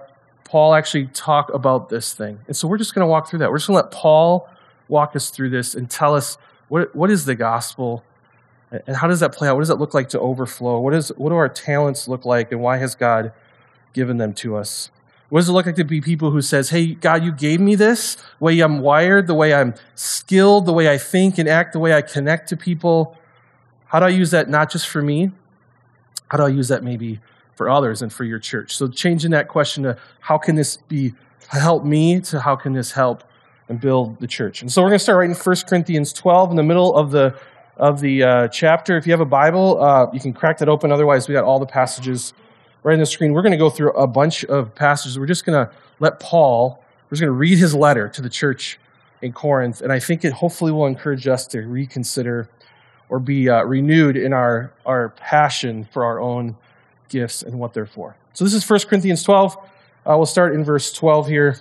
Paul 0.45 0.75
actually 0.75 1.07
talk 1.07 1.53
about 1.53 1.89
this 1.89 2.13
thing. 2.15 2.41
And 2.47 2.57
so, 2.57 2.69
we're 2.69 2.79
just 2.79 2.95
going 2.95 3.05
to 3.05 3.11
walk 3.11 3.29
through 3.29 3.41
that. 3.41 3.51
We're 3.51 3.59
just 3.59 3.69
going 3.69 3.81
to 3.81 3.85
let 3.85 3.93
Paul 3.93 4.49
walk 4.89 5.17
us 5.17 5.31
through 5.31 5.51
this 5.51 5.75
and 5.75 5.89
tell 5.89 6.15
us 6.15 6.37
what, 6.69 6.95
what 6.95 7.11
is 7.11 7.25
the 7.25 7.35
gospel 7.35 8.05
and 8.87 8.97
how 8.97 9.09
does 9.09 9.21
that 9.21 9.33
play 9.33 9.49
out? 9.49 9.55
What 9.55 9.63
does 9.63 9.71
it 9.71 9.79
look 9.79 9.95
like 9.95 10.09
to 10.11 10.21
overflow? 10.21 10.81
What, 10.81 10.95
is, 10.95 11.11
what 11.17 11.31
do 11.31 11.37
our 11.37 11.49
talents 11.49 12.09
look 12.09 12.25
like, 12.25 12.51
and 12.53 12.61
why 12.61 12.79
has 12.79 12.95
God 12.95 13.33
given 13.93 14.17
them 14.17 14.33
to 14.35 14.57
us? 14.57 14.91
What 15.31 15.41
does 15.41 15.49
it 15.49 15.53
look 15.53 15.67
like 15.67 15.77
to 15.77 15.85
be 15.85 16.01
people 16.01 16.31
who 16.31 16.43
says, 16.43 16.71
"Hey, 16.71 16.95
God, 16.95 17.25
you 17.25 17.33
gave 17.33 17.61
me 17.61 17.75
this 17.75 18.17
way 18.41 18.61
I'm 18.61 18.81
wired, 18.81 19.27
the 19.27 19.35
way 19.35 19.55
I'm 19.55 19.75
skilled, 19.95 20.67
the 20.67 20.73
way 20.73 20.89
I 20.91 20.99
think 20.99 21.39
and 21.39 21.49
act, 21.49 21.73
the 21.73 21.79
way 21.79 21.95
I 21.95 22.03
connect 22.03 22.49
to 22.51 22.57
people. 22.57 23.17
How 23.87 24.01
do 24.01 24.07
I 24.07 24.11
use 24.11 24.31
that 24.33 24.49
not 24.49 24.71
just 24.71 24.89
for 24.89 25.03
me? 25.03 25.31
How 26.29 26.39
do 26.39 26.45
I 26.45 26.49
use 26.49 26.69
that 26.69 26.83
maybe 26.83 27.21
for 27.55 27.71
others 27.71 28.03
and 28.03 28.13
for 28.13 28.25
your 28.25 28.39
church?" 28.39 28.77
So 28.77 28.89
changing 28.89 29.31
that 29.33 29.49
question 29.49 29.83
to 29.85 29.97
how 30.21 30.39
can 30.39 30.57
this 30.57 30.77
be 30.77 31.15
help 31.49 31.85
me 31.85 32.21
to 32.21 32.41
how 32.41 32.57
can 32.57 32.73
this 32.73 32.93
help 32.93 33.25
and 33.69 33.81
build 33.81 34.21
the 34.21 34.27
church. 34.27 34.61
And 34.63 34.71
so 34.71 34.83
we're 34.83 34.89
going 34.89 34.99
to 34.99 35.03
start 35.03 35.19
right 35.19 35.31
in 35.31 35.37
1 35.37 35.57
Corinthians 35.67 36.13
12 36.13 36.51
in 36.51 36.57
the 36.57 36.63
middle 36.63 36.95
of 36.95 37.11
the 37.11 37.35
of 37.77 38.01
the 38.01 38.23
uh, 38.23 38.49
chapter. 38.49 38.97
If 38.97 39.05
you 39.05 39.13
have 39.13 39.21
a 39.21 39.25
Bible, 39.25 39.83
uh, 39.83 40.07
you 40.13 40.21
can 40.21 40.33
crack 40.33 40.59
that 40.59 40.69
open. 40.69 40.93
Otherwise, 40.93 41.27
we 41.27 41.35
got 41.35 41.43
all 41.43 41.59
the 41.59 41.67
passages 41.67 42.33
right 42.85 42.93
on 42.93 43.01
the 43.01 43.07
screen. 43.07 43.33
We're 43.33 43.43
going 43.43 43.53
to 43.53 43.59
go 43.59 43.71
through 43.71 43.91
a 43.93 44.07
bunch 44.07 44.45
of 44.45 44.73
passages. 44.77 45.19
We're 45.19 45.27
just 45.27 45.45
going 45.45 45.67
to 45.67 45.75
let 45.99 46.21
Paul, 46.21 46.85
we're 47.11 47.17
just 47.17 47.23
going 47.23 47.33
to 47.33 47.39
read 47.39 47.59
his 47.59 47.75
letter 47.75 48.09
to 48.11 48.23
the 48.23 48.31
church 48.31 48.79
in 49.23 49.33
Corinth, 49.33 49.81
and 49.81 49.91
I 49.91 49.99
think 49.99 50.25
it 50.25 50.33
hopefully 50.33 50.71
will 50.71 50.87
encourage 50.87 51.27
us 51.27 51.47
to 51.49 51.63
reconsider 51.63 52.49
or 53.09 53.19
be 53.19 53.49
uh, 53.49 53.65
renewed 53.65 54.17
in 54.17 54.33
our, 54.33 54.73
our 54.87 55.11
passion 55.11 55.89
for 55.93 56.05
our 56.05 56.21
own 56.21 56.57
gifts 57.09 57.43
and 57.43 57.59
what 57.59 57.73
they're 57.73 57.87
for. 57.87 58.17
So 58.35 58.45
this 58.45 58.55
is 58.55 58.69
1 58.69 58.81
Corinthians 58.81 59.23
12. 59.23 59.57
Uh, 59.57 59.61
we'll 60.17 60.27
start 60.27 60.55
in 60.55 60.63
verse 60.63 60.93
12 60.93 61.29
here. 61.29 61.59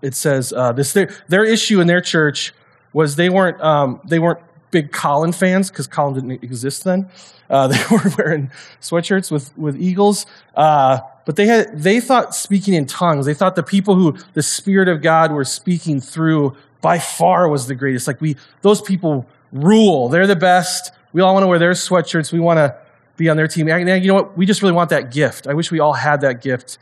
It 0.00 0.14
says 0.14 0.52
uh, 0.52 0.72
this 0.72 0.92
their, 0.92 1.14
their 1.28 1.44
issue 1.44 1.80
in 1.80 1.86
their 1.86 2.00
church 2.00 2.52
was 2.92 3.14
they 3.14 3.30
weren't 3.30 3.60
um, 3.60 4.00
they 4.04 4.18
weren't 4.18 4.40
big 4.72 4.90
Colin 4.90 5.30
fans 5.30 5.70
because 5.70 5.86
Colin 5.86 6.14
didn't 6.14 6.42
exist 6.42 6.82
then. 6.82 7.08
Uh, 7.48 7.68
they 7.68 7.80
were 7.90 8.10
wearing 8.18 8.50
sweatshirts 8.80 9.30
with 9.30 9.56
with 9.56 9.80
eagles, 9.80 10.26
uh, 10.56 10.98
but 11.24 11.36
they 11.36 11.46
had 11.46 11.80
they 11.80 12.00
thought 12.00 12.34
speaking 12.34 12.74
in 12.74 12.86
tongues. 12.86 13.26
They 13.26 13.34
thought 13.34 13.54
the 13.54 13.62
people 13.62 13.94
who 13.94 14.16
the 14.32 14.42
Spirit 14.42 14.88
of 14.88 15.00
God 15.00 15.30
were 15.30 15.44
speaking 15.44 16.00
through 16.00 16.56
by 16.80 16.98
far 16.98 17.48
was 17.48 17.68
the 17.68 17.76
greatest. 17.76 18.08
Like 18.08 18.20
we, 18.20 18.36
those 18.62 18.82
people 18.82 19.26
rule. 19.52 20.08
They're 20.08 20.26
the 20.26 20.34
best. 20.34 20.90
We 21.12 21.22
all 21.22 21.32
want 21.32 21.44
to 21.44 21.46
wear 21.46 21.58
their 21.58 21.72
sweatshirts. 21.72 22.32
We 22.32 22.40
want 22.40 22.58
to 22.58 22.76
be 23.16 23.28
on 23.28 23.36
their 23.36 23.46
team. 23.46 23.68
And 23.68 24.02
you 24.02 24.08
know 24.08 24.14
what? 24.14 24.36
We 24.36 24.46
just 24.46 24.62
really 24.62 24.74
want 24.74 24.90
that 24.90 25.12
gift. 25.12 25.46
I 25.46 25.54
wish 25.54 25.70
we 25.70 25.78
all 25.78 25.92
had 25.92 26.22
that 26.22 26.42
gift. 26.42 26.78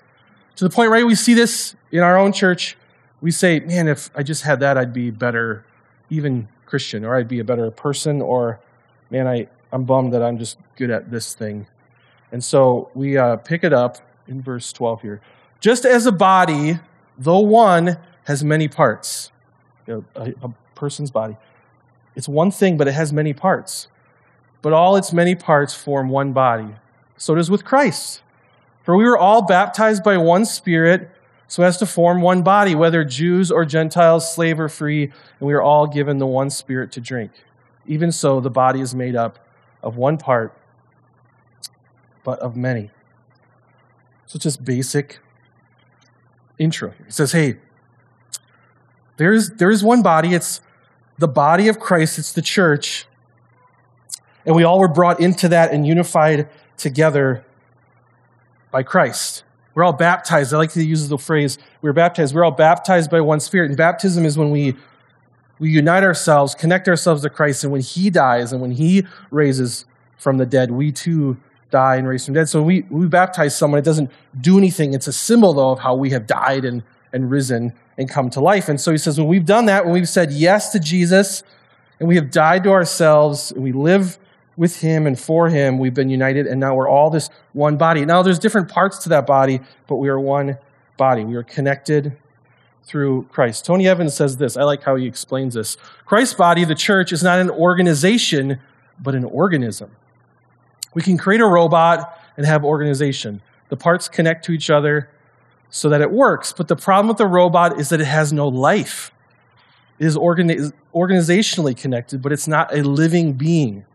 To 0.56 0.64
the 0.64 0.70
point, 0.70 0.90
right? 0.90 1.04
We 1.04 1.14
see 1.14 1.34
this 1.34 1.74
in 1.92 2.00
our 2.00 2.16
own 2.16 2.32
church. 2.32 2.76
We 3.20 3.30
say, 3.30 3.60
man, 3.60 3.88
if 3.88 4.10
I 4.14 4.22
just 4.22 4.42
had 4.42 4.60
that, 4.60 4.78
I'd 4.78 4.92
be 4.92 5.10
better, 5.10 5.64
even 6.08 6.48
Christian, 6.70 7.04
or 7.04 7.16
I'd 7.16 7.28
be 7.28 7.40
a 7.40 7.44
better 7.44 7.70
person, 7.72 8.22
or 8.22 8.60
man, 9.10 9.26
I, 9.26 9.48
I'm 9.72 9.84
bummed 9.84 10.12
that 10.14 10.22
I'm 10.22 10.38
just 10.38 10.56
good 10.76 10.90
at 10.90 11.10
this 11.10 11.34
thing. 11.34 11.66
And 12.32 12.42
so 12.42 12.90
we 12.94 13.18
uh, 13.18 13.36
pick 13.36 13.64
it 13.64 13.72
up 13.72 13.98
in 14.28 14.40
verse 14.40 14.72
12 14.72 15.02
here. 15.02 15.20
Just 15.58 15.84
as 15.84 16.06
a 16.06 16.12
body, 16.12 16.78
though 17.18 17.40
one, 17.40 17.98
has 18.24 18.44
many 18.44 18.68
parts, 18.68 19.32
you 19.86 19.94
know, 19.94 20.04
a, 20.14 20.46
a 20.46 20.54
person's 20.76 21.10
body, 21.10 21.36
it's 22.14 22.28
one 22.28 22.52
thing, 22.52 22.76
but 22.76 22.86
it 22.86 22.92
has 22.92 23.12
many 23.12 23.32
parts. 23.32 23.88
But 24.62 24.72
all 24.72 24.96
its 24.96 25.12
many 25.12 25.34
parts 25.34 25.74
form 25.74 26.08
one 26.08 26.32
body. 26.32 26.74
So 27.16 27.34
it 27.34 27.40
is 27.40 27.50
with 27.50 27.64
Christ. 27.64 28.22
For 28.84 28.96
we 28.96 29.04
were 29.04 29.18
all 29.18 29.42
baptized 29.42 30.04
by 30.04 30.16
one 30.16 30.44
Spirit 30.44 31.10
so 31.50 31.64
as 31.64 31.76
to 31.78 31.84
form 31.84 32.20
one 32.20 32.42
body, 32.42 32.76
whether 32.76 33.02
Jews 33.02 33.50
or 33.50 33.64
Gentiles, 33.64 34.32
slave 34.32 34.60
or 34.60 34.68
free, 34.68 35.02
and 35.02 35.12
we 35.40 35.52
are 35.52 35.60
all 35.60 35.84
given 35.88 36.18
the 36.18 36.26
one 36.26 36.48
spirit 36.48 36.92
to 36.92 37.00
drink. 37.00 37.32
Even 37.88 38.12
so, 38.12 38.38
the 38.38 38.48
body 38.48 38.80
is 38.80 38.94
made 38.94 39.16
up 39.16 39.44
of 39.82 39.96
one 39.96 40.16
part, 40.16 40.56
but 42.22 42.38
of 42.38 42.56
many. 42.56 42.92
So 44.26 44.38
just 44.38 44.64
basic 44.64 45.18
intro. 46.56 46.94
It 47.08 47.14
says, 47.14 47.32
hey, 47.32 47.56
there's, 49.16 49.50
there 49.50 49.72
is 49.72 49.82
one 49.82 50.02
body. 50.02 50.34
It's 50.34 50.60
the 51.18 51.26
body 51.26 51.66
of 51.66 51.80
Christ. 51.80 52.16
It's 52.16 52.32
the 52.32 52.42
church. 52.42 53.06
And 54.46 54.54
we 54.54 54.62
all 54.62 54.78
were 54.78 54.86
brought 54.86 55.18
into 55.18 55.48
that 55.48 55.72
and 55.72 55.84
unified 55.84 56.48
together 56.76 57.44
by 58.70 58.84
Christ. 58.84 59.42
We're 59.80 59.84
all 59.84 59.94
baptized. 59.94 60.52
I 60.52 60.58
like 60.58 60.72
to 60.72 60.84
use 60.84 61.08
the 61.08 61.16
phrase, 61.16 61.56
we're 61.80 61.94
baptized. 61.94 62.34
We're 62.34 62.44
all 62.44 62.50
baptized 62.50 63.10
by 63.10 63.22
one 63.22 63.40
Spirit. 63.40 63.70
And 63.70 63.78
baptism 63.78 64.26
is 64.26 64.36
when 64.36 64.50
we, 64.50 64.76
we 65.58 65.70
unite 65.70 66.02
ourselves, 66.02 66.54
connect 66.54 66.86
ourselves 66.86 67.22
to 67.22 67.30
Christ, 67.30 67.64
and 67.64 67.72
when 67.72 67.80
He 67.80 68.10
dies 68.10 68.52
and 68.52 68.60
when 68.60 68.72
He 68.72 69.06
raises 69.30 69.86
from 70.18 70.36
the 70.36 70.44
dead, 70.44 70.70
we 70.70 70.92
too 70.92 71.38
die 71.70 71.96
and 71.96 72.06
raise 72.06 72.26
from 72.26 72.34
dead. 72.34 72.46
So 72.50 72.60
we, 72.60 72.82
we 72.90 73.06
baptize 73.06 73.56
someone. 73.56 73.78
It 73.78 73.86
doesn't 73.86 74.10
do 74.38 74.58
anything. 74.58 74.92
It's 74.92 75.06
a 75.06 75.14
symbol, 75.14 75.54
though, 75.54 75.70
of 75.70 75.78
how 75.78 75.94
we 75.94 76.10
have 76.10 76.26
died 76.26 76.66
and, 76.66 76.82
and 77.14 77.30
risen 77.30 77.72
and 77.96 78.06
come 78.06 78.28
to 78.28 78.40
life. 78.42 78.68
And 78.68 78.78
so 78.78 78.92
he 78.92 78.98
says, 78.98 79.18
when 79.18 79.28
we've 79.28 79.46
done 79.46 79.64
that, 79.64 79.86
when 79.86 79.94
we've 79.94 80.06
said 80.06 80.30
yes 80.30 80.72
to 80.72 80.78
Jesus, 80.78 81.42
and 81.98 82.06
we 82.06 82.16
have 82.16 82.30
died 82.30 82.64
to 82.64 82.70
ourselves, 82.72 83.50
and 83.50 83.62
we 83.62 83.72
live 83.72 84.18
with 84.60 84.82
him 84.82 85.06
and 85.06 85.18
for 85.18 85.48
him, 85.48 85.78
we've 85.78 85.94
been 85.94 86.10
united, 86.10 86.46
and 86.46 86.60
now 86.60 86.74
we're 86.74 86.86
all 86.86 87.08
this 87.08 87.30
one 87.54 87.78
body. 87.78 88.04
Now, 88.04 88.22
there's 88.22 88.38
different 88.38 88.68
parts 88.68 88.98
to 88.98 89.08
that 89.08 89.26
body, 89.26 89.58
but 89.86 89.96
we 89.96 90.10
are 90.10 90.20
one 90.20 90.58
body. 90.98 91.24
We 91.24 91.34
are 91.36 91.42
connected 91.42 92.14
through 92.84 93.22
Christ. 93.32 93.64
Tony 93.64 93.88
Evans 93.88 94.14
says 94.14 94.36
this. 94.36 94.58
I 94.58 94.64
like 94.64 94.82
how 94.82 94.96
he 94.96 95.06
explains 95.06 95.54
this. 95.54 95.78
Christ's 96.04 96.34
body, 96.34 96.66
the 96.66 96.74
church, 96.74 97.10
is 97.10 97.22
not 97.22 97.38
an 97.38 97.48
organization, 97.48 98.60
but 99.02 99.14
an 99.14 99.24
organism. 99.24 99.92
We 100.92 101.00
can 101.00 101.16
create 101.16 101.40
a 101.40 101.46
robot 101.46 102.20
and 102.36 102.44
have 102.44 102.62
organization. 102.62 103.40
The 103.70 103.78
parts 103.78 104.10
connect 104.10 104.44
to 104.44 104.52
each 104.52 104.68
other 104.68 105.08
so 105.70 105.88
that 105.88 106.02
it 106.02 106.10
works. 106.10 106.52
But 106.52 106.68
the 106.68 106.76
problem 106.76 107.08
with 107.08 107.16
the 107.16 107.26
robot 107.26 107.80
is 107.80 107.88
that 107.88 108.02
it 108.02 108.06
has 108.08 108.30
no 108.30 108.46
life. 108.46 109.10
It 109.98 110.04
is 110.04 110.18
organi- 110.18 110.70
organizationally 110.94 111.74
connected, 111.74 112.20
but 112.20 112.30
it's 112.30 112.46
not 112.46 112.76
a 112.76 112.82
living 112.82 113.32
being. 113.32 113.86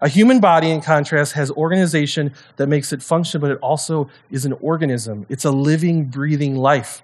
A 0.00 0.08
human 0.08 0.40
body, 0.40 0.70
in 0.70 0.80
contrast, 0.80 1.32
has 1.32 1.50
organization 1.52 2.34
that 2.56 2.68
makes 2.68 2.92
it 2.92 3.02
function, 3.02 3.40
but 3.40 3.50
it 3.50 3.58
also 3.58 4.10
is 4.30 4.44
an 4.44 4.52
organism. 4.54 5.24
It's 5.28 5.44
a 5.44 5.50
living, 5.50 6.04
breathing 6.04 6.56
life. 6.56 7.02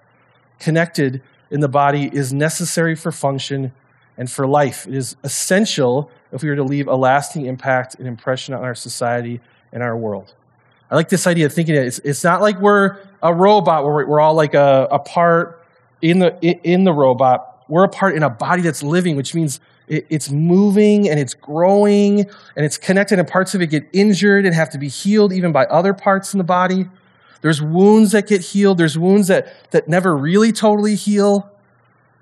Connected 0.58 1.22
in 1.50 1.60
the 1.60 1.68
body 1.68 2.10
is 2.12 2.32
necessary 2.32 2.94
for 2.94 3.10
function 3.10 3.72
and 4.18 4.30
for 4.30 4.46
life. 4.46 4.86
It 4.86 4.94
is 4.94 5.16
essential 5.22 6.10
if 6.32 6.42
we 6.42 6.50
are 6.50 6.56
to 6.56 6.64
leave 6.64 6.88
a 6.88 6.94
lasting 6.94 7.46
impact 7.46 7.94
and 7.94 8.06
impression 8.06 8.54
on 8.54 8.62
our 8.62 8.74
society 8.74 9.40
and 9.72 9.82
our 9.82 9.96
world. 9.96 10.34
I 10.90 10.96
like 10.96 11.08
this 11.08 11.26
idea 11.26 11.46
of 11.46 11.52
thinking 11.52 11.76
it. 11.76 11.86
It's, 11.86 12.00
it's 12.00 12.24
not 12.24 12.40
like 12.40 12.58
we're 12.60 12.98
a 13.22 13.32
robot 13.32 13.84
where 13.84 14.06
we're 14.06 14.20
all 14.20 14.34
like 14.34 14.54
a, 14.54 14.88
a 14.90 14.98
part 14.98 15.64
in 16.02 16.18
the, 16.18 16.36
in 16.42 16.84
the 16.84 16.92
robot. 16.92 17.64
We're 17.68 17.84
a 17.84 17.88
part 17.88 18.16
in 18.16 18.22
a 18.22 18.30
body 18.30 18.62
that's 18.62 18.82
living, 18.82 19.16
which 19.16 19.34
means 19.34 19.60
it's 19.90 20.30
moving 20.30 21.08
and 21.08 21.18
it's 21.18 21.34
growing 21.34 22.20
and 22.20 22.64
it's 22.64 22.78
connected, 22.78 23.18
and 23.18 23.26
parts 23.26 23.54
of 23.54 23.60
it 23.60 23.66
get 23.66 23.86
injured 23.92 24.46
and 24.46 24.54
have 24.54 24.70
to 24.70 24.78
be 24.78 24.88
healed 24.88 25.32
even 25.32 25.52
by 25.52 25.66
other 25.66 25.92
parts 25.92 26.32
in 26.32 26.38
the 26.38 26.44
body. 26.44 26.88
There's 27.42 27.60
wounds 27.60 28.12
that 28.12 28.26
get 28.28 28.40
healed. 28.40 28.78
There's 28.78 28.96
wounds 28.96 29.28
that, 29.28 29.70
that 29.72 29.88
never 29.88 30.16
really 30.16 30.52
totally 30.52 30.94
heal. 30.94 31.50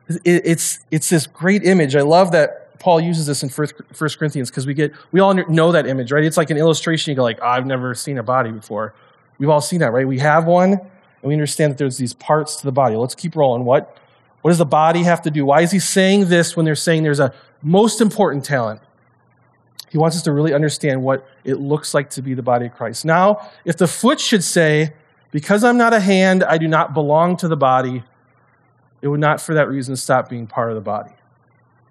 It, 0.08 0.42
it's, 0.44 0.78
it's 0.90 1.10
this 1.10 1.26
great 1.26 1.64
image. 1.64 1.94
I 1.94 2.02
love 2.02 2.32
that 2.32 2.78
Paul 2.78 3.00
uses 3.00 3.26
this 3.26 3.42
in 3.42 3.48
First 3.48 4.18
Corinthians 4.18 4.50
because 4.50 4.66
we 4.66 4.72
get 4.72 4.92
we 5.10 5.20
all 5.20 5.34
know 5.34 5.72
that 5.72 5.86
image, 5.86 6.12
right? 6.12 6.24
It's 6.24 6.36
like 6.36 6.50
an 6.50 6.56
illustration. 6.56 7.10
You 7.10 7.16
go 7.16 7.22
like, 7.22 7.40
oh, 7.42 7.46
I've 7.46 7.66
never 7.66 7.94
seen 7.94 8.18
a 8.18 8.22
body 8.22 8.52
before. 8.52 8.94
We've 9.38 9.48
all 9.48 9.60
seen 9.60 9.80
that, 9.80 9.92
right? 9.92 10.06
We 10.06 10.20
have 10.20 10.46
one, 10.46 10.72
and 10.72 10.88
we 11.22 11.34
understand 11.34 11.72
that 11.72 11.78
there's 11.78 11.98
these 11.98 12.14
parts 12.14 12.56
to 12.56 12.64
the 12.64 12.72
body. 12.72 12.96
Let's 12.96 13.14
keep 13.16 13.34
rolling. 13.34 13.64
What 13.64 13.98
what 14.42 14.50
does 14.52 14.58
the 14.58 14.64
body 14.64 15.02
have 15.02 15.22
to 15.22 15.30
do? 15.30 15.44
Why 15.44 15.62
is 15.62 15.72
he 15.72 15.80
saying 15.80 16.26
this 16.28 16.56
when 16.56 16.64
they're 16.64 16.76
saying 16.76 17.02
there's 17.02 17.20
a 17.20 17.34
most 17.62 18.00
important 18.00 18.44
talent? 18.44 18.80
He 19.90 19.98
wants 19.98 20.16
us 20.16 20.22
to 20.22 20.32
really 20.32 20.52
understand 20.52 21.02
what 21.02 21.26
it 21.44 21.54
looks 21.54 21.94
like 21.94 22.10
to 22.10 22.22
be 22.22 22.34
the 22.34 22.42
body 22.42 22.66
of 22.66 22.74
Christ. 22.74 23.04
Now, 23.04 23.50
if 23.64 23.76
the 23.76 23.86
foot 23.86 24.20
should 24.20 24.44
say, 24.44 24.92
because 25.30 25.64
I'm 25.64 25.78
not 25.78 25.94
a 25.94 26.00
hand, 26.00 26.44
I 26.44 26.58
do 26.58 26.68
not 26.68 26.94
belong 26.94 27.36
to 27.38 27.48
the 27.48 27.56
body, 27.56 28.02
it 29.00 29.08
would 29.08 29.20
not 29.20 29.40
for 29.40 29.54
that 29.54 29.68
reason 29.68 29.96
stop 29.96 30.28
being 30.28 30.46
part 30.46 30.70
of 30.70 30.74
the 30.74 30.80
body. 30.80 31.12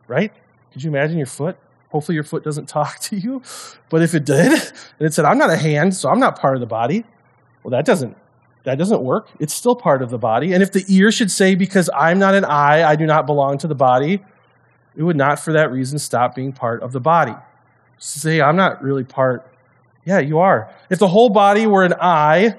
Right? 0.07 0.31
Could 0.71 0.83
you 0.83 0.89
imagine 0.89 1.17
your 1.17 1.27
foot? 1.27 1.57
Hopefully, 1.89 2.15
your 2.15 2.24
foot 2.24 2.43
doesn't 2.43 2.65
talk 2.69 3.00
to 3.00 3.17
you. 3.17 3.41
But 3.89 4.01
if 4.01 4.13
it 4.13 4.25
did, 4.25 4.51
and 4.51 5.07
it 5.07 5.13
said, 5.13 5.25
I'm 5.25 5.38
not 5.38 5.50
a 5.50 5.57
hand, 5.57 5.95
so 5.95 6.09
I'm 6.09 6.19
not 6.19 6.39
part 6.39 6.55
of 6.55 6.59
the 6.59 6.67
body, 6.67 7.03
well, 7.63 7.71
that 7.71 7.86
doesn't. 7.86 8.15
That 8.63 8.77
doesn't 8.77 9.01
work. 9.01 9.29
It's 9.39 9.53
still 9.53 9.75
part 9.75 10.01
of 10.01 10.09
the 10.09 10.17
body. 10.17 10.53
And 10.53 10.62
if 10.62 10.71
the 10.74 10.83
ear 10.88 11.12
should 11.12 11.31
say, 11.31 11.55
Because 11.55 11.89
I'm 11.95 12.19
not 12.19 12.36
an 12.36 12.43
eye, 12.45 12.83
I 12.83 12.95
do 12.95 13.05
not 13.05 13.25
belong 13.25 13.57
to 13.59 13.67
the 13.67 13.75
body, 13.75 14.24
it 14.98 15.04
would 15.04 15.16
not 15.16 15.39
for 15.39 15.54
that 15.54 15.72
reason 15.72 16.00
stop 16.00 16.34
being 16.34 16.51
part 16.51 16.82
of 16.82 16.92
the 16.92 17.00
body. 17.00 17.36
Say, 18.00 18.42
I'm 18.42 18.56
not 18.56 18.82
really 18.82 19.04
part. 19.04 19.48
Yeah, 20.06 20.20
you 20.20 20.39
are. 20.39 20.74
If 20.89 20.98
the 20.98 21.08
whole 21.08 21.30
body 21.30 21.68
were 21.68 21.84
an 21.84 21.94
eye, 22.01 22.58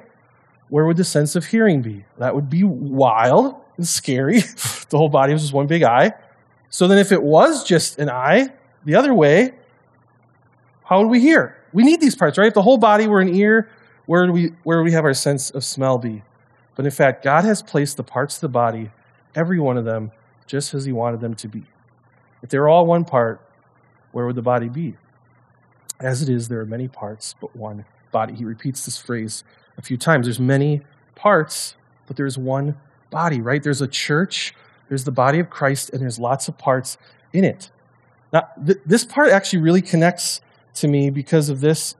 where 0.68 0.86
would 0.86 0.96
the 0.96 1.04
sense 1.04 1.34
of 1.34 1.46
hearing 1.46 1.82
be? 1.82 2.04
That 2.18 2.34
would 2.36 2.48
be 2.48 2.62
wild 2.62 3.56
and 3.76 3.86
scary. 3.86 4.38
the 4.88 4.96
whole 4.96 5.08
body 5.08 5.32
was 5.32 5.42
just 5.42 5.52
one 5.52 5.66
big 5.66 5.82
eye. 5.82 6.12
So 6.70 6.86
then, 6.86 6.98
if 6.98 7.10
it 7.10 7.22
was 7.22 7.64
just 7.64 7.98
an 7.98 8.08
eye, 8.08 8.48
the 8.84 8.94
other 8.94 9.14
way, 9.14 9.54
how 10.84 11.00
would 11.00 11.08
we 11.08 11.20
hear? 11.20 11.56
We 11.72 11.82
need 11.82 12.00
these 12.00 12.14
parts, 12.14 12.38
right? 12.38 12.48
If 12.48 12.54
the 12.54 12.62
whole 12.62 12.78
body 12.78 13.06
were 13.08 13.20
an 13.20 13.34
ear, 13.34 13.68
where 14.06 14.26
do 14.26 14.32
we 14.32 14.52
where 14.62 14.82
we 14.82 14.92
have 14.92 15.04
our 15.04 15.14
sense 15.14 15.50
of 15.50 15.64
smell 15.64 15.98
be? 15.98 16.22
But 16.76 16.84
in 16.84 16.92
fact, 16.92 17.24
God 17.24 17.44
has 17.44 17.62
placed 17.62 17.96
the 17.96 18.04
parts 18.04 18.36
of 18.36 18.42
the 18.42 18.48
body, 18.48 18.90
every 19.34 19.58
one 19.58 19.76
of 19.76 19.84
them, 19.84 20.12
just 20.46 20.72
as 20.74 20.84
He 20.84 20.92
wanted 20.92 21.20
them 21.20 21.34
to 21.36 21.48
be. 21.48 21.64
If 22.42 22.50
they 22.50 22.58
were 22.58 22.68
all 22.68 22.86
one 22.86 23.04
part, 23.04 23.40
where 24.12 24.26
would 24.26 24.36
the 24.36 24.42
body 24.42 24.68
be? 24.68 24.96
As 26.00 26.22
it 26.22 26.28
is, 26.28 26.48
there 26.48 26.60
are 26.60 26.66
many 26.66 26.88
parts, 26.88 27.34
but 27.40 27.54
one 27.56 27.84
body. 28.12 28.34
He 28.34 28.44
repeats 28.44 28.84
this 28.84 28.98
phrase 28.98 29.44
a 29.76 29.82
few 29.82 29.96
times. 29.96 30.26
There's 30.26 30.40
many 30.40 30.82
parts, 31.14 31.76
but 32.06 32.16
there's 32.16 32.38
one 32.38 32.76
body, 33.10 33.40
right? 33.40 33.62
There's 33.62 33.82
a 33.82 33.88
church, 33.88 34.54
there's 34.88 35.04
the 35.04 35.12
body 35.12 35.38
of 35.38 35.50
Christ, 35.50 35.90
and 35.90 36.00
there's 36.00 36.18
lots 36.18 36.48
of 36.48 36.56
parts 36.56 36.98
in 37.32 37.44
it. 37.44 37.70
Now, 38.32 38.48
th- 38.64 38.78
this 38.86 39.04
part 39.04 39.30
actually 39.30 39.60
really 39.60 39.82
connects 39.82 40.40
to 40.74 40.88
me 40.88 41.10
because 41.10 41.48
of 41.48 41.60
this 41.60 41.96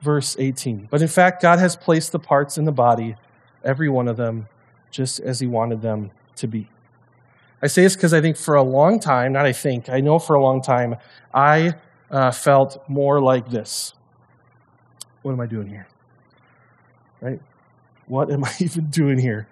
verse 0.00 0.36
18. 0.38 0.88
But 0.90 1.02
in 1.02 1.08
fact, 1.08 1.42
God 1.42 1.58
has 1.58 1.76
placed 1.76 2.12
the 2.12 2.18
parts 2.18 2.58
in 2.58 2.64
the 2.64 2.72
body, 2.72 3.16
every 3.64 3.88
one 3.88 4.08
of 4.08 4.16
them, 4.16 4.48
just 4.90 5.20
as 5.20 5.40
He 5.40 5.46
wanted 5.46 5.82
them 5.82 6.10
to 6.36 6.46
be. 6.46 6.68
I 7.62 7.68
say 7.68 7.82
this 7.82 7.96
because 7.96 8.12
I 8.12 8.20
think 8.20 8.36
for 8.36 8.54
a 8.54 8.62
long 8.62 9.00
time, 9.00 9.32
not 9.32 9.46
I 9.46 9.52
think, 9.52 9.88
I 9.88 10.00
know 10.00 10.18
for 10.18 10.34
a 10.34 10.42
long 10.42 10.60
time, 10.60 10.96
I 11.32 11.74
uh, 12.10 12.30
felt 12.30 12.82
more 12.88 13.20
like 13.20 13.50
this. 13.50 13.94
What 15.22 15.32
am 15.32 15.40
I 15.40 15.46
doing 15.46 15.66
here? 15.68 15.88
Right? 17.20 17.40
What 18.06 18.30
am 18.30 18.44
I 18.44 18.52
even 18.60 18.86
doing 18.90 19.18
here? 19.18 19.48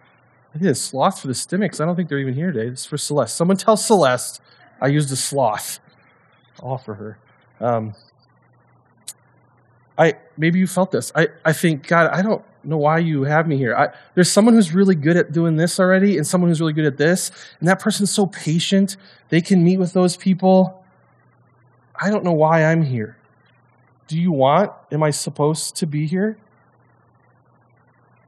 I 0.54 0.58
did 0.58 0.68
a 0.68 0.74
sloth 0.74 1.20
for 1.20 1.26
the 1.26 1.32
Stimmicks. 1.32 1.80
I 1.80 1.84
don't 1.84 1.96
think 1.96 2.08
they're 2.08 2.18
even 2.18 2.34
here 2.34 2.52
today. 2.52 2.70
This 2.70 2.80
is 2.80 2.86
for 2.86 2.98
Celeste. 2.98 3.36
Someone 3.36 3.56
tell 3.56 3.76
Celeste 3.76 4.40
I 4.80 4.88
used 4.88 5.10
a 5.10 5.16
sloth. 5.16 5.80
I'll 6.62 6.72
offer 6.72 6.94
her. 6.94 7.18
Um, 7.60 7.94
I 9.96 10.16
maybe 10.36 10.58
you 10.58 10.66
felt 10.66 10.90
this. 10.90 11.10
I, 11.14 11.28
I 11.44 11.52
think, 11.52 11.86
God, 11.86 12.10
I 12.10 12.22
don't 12.22 12.44
know 12.66 12.76
why 12.76 12.98
you 12.98 13.24
have 13.24 13.46
me 13.46 13.56
here. 13.56 13.74
I, 13.76 13.88
there's 14.14 14.30
someone 14.30 14.54
who's 14.54 14.72
really 14.72 14.94
good 14.94 15.16
at 15.16 15.32
doing 15.32 15.56
this 15.56 15.78
already, 15.78 16.16
and 16.16 16.26
someone 16.26 16.50
who's 16.50 16.60
really 16.60 16.72
good 16.72 16.86
at 16.86 16.96
this, 16.96 17.30
and 17.60 17.68
that 17.68 17.80
person's 17.80 18.10
so 18.10 18.26
patient. 18.26 18.96
They 19.28 19.40
can 19.40 19.62
meet 19.62 19.78
with 19.78 19.92
those 19.92 20.16
people. 20.16 20.84
I 22.00 22.10
don't 22.10 22.24
know 22.24 22.32
why 22.32 22.64
I'm 22.64 22.82
here. 22.82 23.16
Do 24.08 24.18
you 24.18 24.32
want? 24.32 24.72
Am 24.92 25.02
I 25.02 25.10
supposed 25.10 25.76
to 25.76 25.86
be 25.86 26.06
here? 26.06 26.38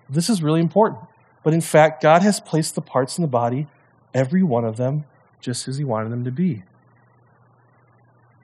This 0.08 0.30
is 0.30 0.42
really 0.42 0.60
important. 0.60 1.00
But 1.42 1.54
in 1.54 1.60
fact, 1.60 2.02
God 2.02 2.22
has 2.22 2.40
placed 2.40 2.74
the 2.74 2.80
parts 2.80 3.18
in 3.18 3.22
the 3.22 3.28
body, 3.28 3.66
every 4.14 4.42
one 4.42 4.64
of 4.64 4.76
them, 4.76 5.04
just 5.40 5.68
as 5.68 5.76
He 5.76 5.84
wanted 5.84 6.10
them 6.10 6.24
to 6.24 6.30
be. 6.30 6.62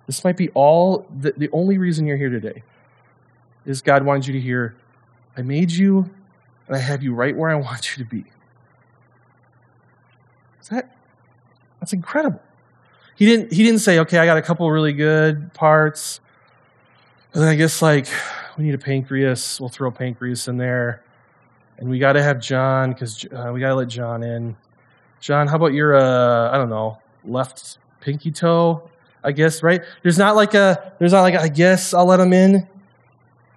This 0.07 0.25
might 0.25 0.37
be 0.37 0.51
all 0.51 1.07
the, 1.17 1.33
the 1.37 1.49
only 1.53 1.79
reason 1.79 2.07
you're 2.07 2.17
here 2.17 2.31
today 2.31 2.63
is 3.65 3.81
God 3.81 4.05
wanted 4.05 4.27
you 4.27 4.33
to 4.35 4.41
hear, 4.41 4.77
I 5.37 5.43
made 5.43 5.71
you 5.71 6.11
and 6.67 6.77
I 6.77 6.79
have 6.79 7.03
you 7.03 7.15
right 7.15 7.37
where 7.37 7.51
I 7.51 7.55
want 7.55 7.97
you 7.97 8.05
to 8.05 8.09
be. 8.09 8.25
Is 10.61 10.69
that 10.69 10.95
that's 11.81 11.93
incredible. 11.93 12.41
He 13.17 13.27
didn't 13.27 13.53
he 13.53 13.63
didn't 13.63 13.81
say, 13.81 13.99
okay, 14.01 14.19
I 14.19 14.27
got 14.27 14.37
a 14.37 14.43
couple 14.43 14.71
really 14.71 14.93
good 14.93 15.53
parts. 15.55 16.21
And 17.33 17.43
then 17.43 17.49
I 17.49 17.57
guess 17.57 17.83
like 17.83 18.09
we 18.57 18.65
need 18.65 18.75
a 18.75 18.79
pancreas, 18.79 19.61
we'll 19.61 19.69
throw 19.69 19.91
pancreas 19.91 20.49
in 20.49 20.57
there. 20.57 21.03
And 21.79 21.89
we 21.89 21.99
got 21.99 22.13
to 22.13 22.23
have 22.23 22.39
John 22.39 22.93
because 22.93 23.25
uh, 23.25 23.51
we 23.53 23.61
got 23.61 23.69
to 23.69 23.75
let 23.75 23.89
John 23.89 24.23
in. 24.23 24.57
John, 25.21 25.49
how 25.49 25.57
about 25.57 25.73
your, 25.73 25.97
uh, 25.97 26.51
I 26.51 26.57
don't 26.57 26.69
know, 26.69 26.99
left 27.25 27.79
pinky 28.01 28.31
toe? 28.31 28.89
I 29.25 29.33
guess 29.33 29.63
right. 29.63 29.83
There's 30.03 30.19
not 30.19 30.37
like 30.37 30.55
a. 30.55 30.93
There's 30.99 31.13
not 31.13 31.23
like 31.23 31.35
a, 31.35 31.41
I 31.41 31.49
guess 31.49 31.95
I'll 31.95 32.07
let 32.07 32.21
him 32.21 32.33
in. 32.33 32.67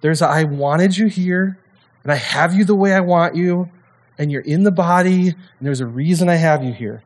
There's 0.00 0.22
a, 0.22 0.26
I 0.26 0.44
wanted 0.44 0.96
you 0.96 1.06
here, 1.06 1.58
and 2.06 2.12
I 2.12 2.16
have 2.18 2.54
you 2.54 2.64
the 2.64 2.76
way 2.76 2.92
I 2.92 3.00
want 3.00 3.34
you, 3.34 3.68
and 4.16 4.30
you're 4.30 4.42
in 4.42 4.62
the 4.62 4.70
body, 4.70 5.30
and 5.30 5.36
there's 5.60 5.80
a 5.80 5.86
reason 5.86 6.28
I 6.28 6.36
have 6.36 6.62
you 6.62 6.72
here. 6.72 7.02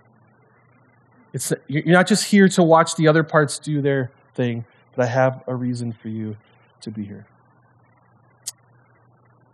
It's 1.33 1.55
you're 1.69 1.87
not 1.87 2.07
just 2.07 2.27
here 2.27 2.51
to 2.51 2.63
watch 2.63 2.97
the 2.97 3.09
other 3.09 3.25
parts 3.25 3.59
do 3.59 3.81
their 3.81 4.13
thing, 4.35 4.67
but 4.95 5.07
I 5.07 5.09
have 5.09 5.43
a 5.47 5.55
reason 5.55 5.95
for 5.95 6.09
you 6.09 6.37
to 6.83 6.91
be 6.91 7.03
here. 7.03 7.27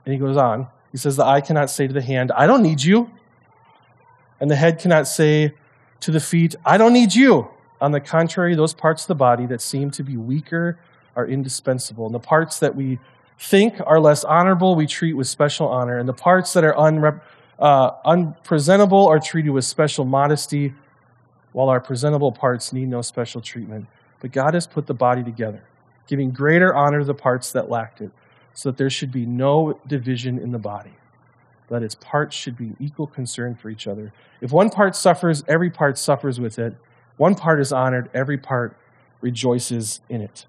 And 0.04 0.12
he 0.12 0.18
goes 0.18 0.36
on. 0.36 0.66
He 0.90 0.98
says, 0.98 1.14
The 1.14 1.24
eye 1.24 1.42
cannot 1.42 1.70
say 1.70 1.86
to 1.86 1.92
the 1.92 2.02
hand, 2.02 2.32
I 2.32 2.48
don't 2.48 2.64
need 2.64 2.82
you. 2.82 3.08
And 4.40 4.50
the 4.50 4.56
head 4.56 4.80
cannot 4.80 5.06
say 5.06 5.54
to 6.00 6.10
the 6.10 6.18
feet, 6.18 6.56
I 6.64 6.76
don't 6.76 6.92
need 6.92 7.14
you. 7.14 7.48
On 7.80 7.92
the 7.92 8.00
contrary, 8.00 8.56
those 8.56 8.74
parts 8.74 9.04
of 9.04 9.08
the 9.08 9.14
body 9.14 9.46
that 9.46 9.60
seem 9.60 9.92
to 9.92 10.02
be 10.02 10.16
weaker 10.16 10.80
are 11.14 11.24
indispensable. 11.24 12.06
And 12.06 12.14
the 12.16 12.18
parts 12.18 12.58
that 12.58 12.74
we 12.74 12.98
think 13.38 13.74
are 13.86 14.00
less 14.00 14.24
honorable, 14.24 14.74
we 14.74 14.86
treat 14.86 15.12
with 15.12 15.26
special 15.26 15.68
honor. 15.68 15.98
And 15.98 16.08
the 16.08 16.14
parts 16.14 16.52
that 16.54 16.64
are 16.64 16.74
unrep- 16.74 17.20
uh, 17.58 17.92
unpresentable 18.04 19.06
are 19.06 19.18
treated 19.18 19.50
with 19.50 19.64
special 19.64 20.04
modesty, 20.04 20.74
while 21.52 21.68
our 21.68 21.80
presentable 21.80 22.32
parts 22.32 22.72
need 22.72 22.88
no 22.88 23.02
special 23.02 23.40
treatment. 23.40 23.86
But 24.20 24.32
God 24.32 24.54
has 24.54 24.66
put 24.66 24.86
the 24.86 24.94
body 24.94 25.22
together, 25.22 25.64
giving 26.06 26.30
greater 26.30 26.74
honor 26.74 27.00
to 27.00 27.04
the 27.04 27.14
parts 27.14 27.52
that 27.52 27.70
lacked 27.70 28.00
it, 28.00 28.10
so 28.54 28.70
that 28.70 28.78
there 28.78 28.90
should 28.90 29.12
be 29.12 29.26
no 29.26 29.78
division 29.86 30.38
in 30.38 30.52
the 30.52 30.58
body, 30.58 30.94
that 31.68 31.82
its 31.82 31.94
parts 31.94 32.34
should 32.36 32.56
be 32.56 32.74
equal 32.78 33.06
concern 33.06 33.54
for 33.54 33.70
each 33.70 33.86
other. 33.86 34.12
If 34.40 34.52
one 34.52 34.70
part 34.70 34.96
suffers, 34.96 35.44
every 35.48 35.70
part 35.70 35.98
suffers 35.98 36.40
with 36.40 36.58
it. 36.58 36.74
One 37.16 37.34
part 37.34 37.60
is 37.60 37.72
honored, 37.72 38.10
every 38.12 38.36
part 38.38 38.76
rejoices 39.20 40.00
in 40.08 40.20
it. 40.20 40.46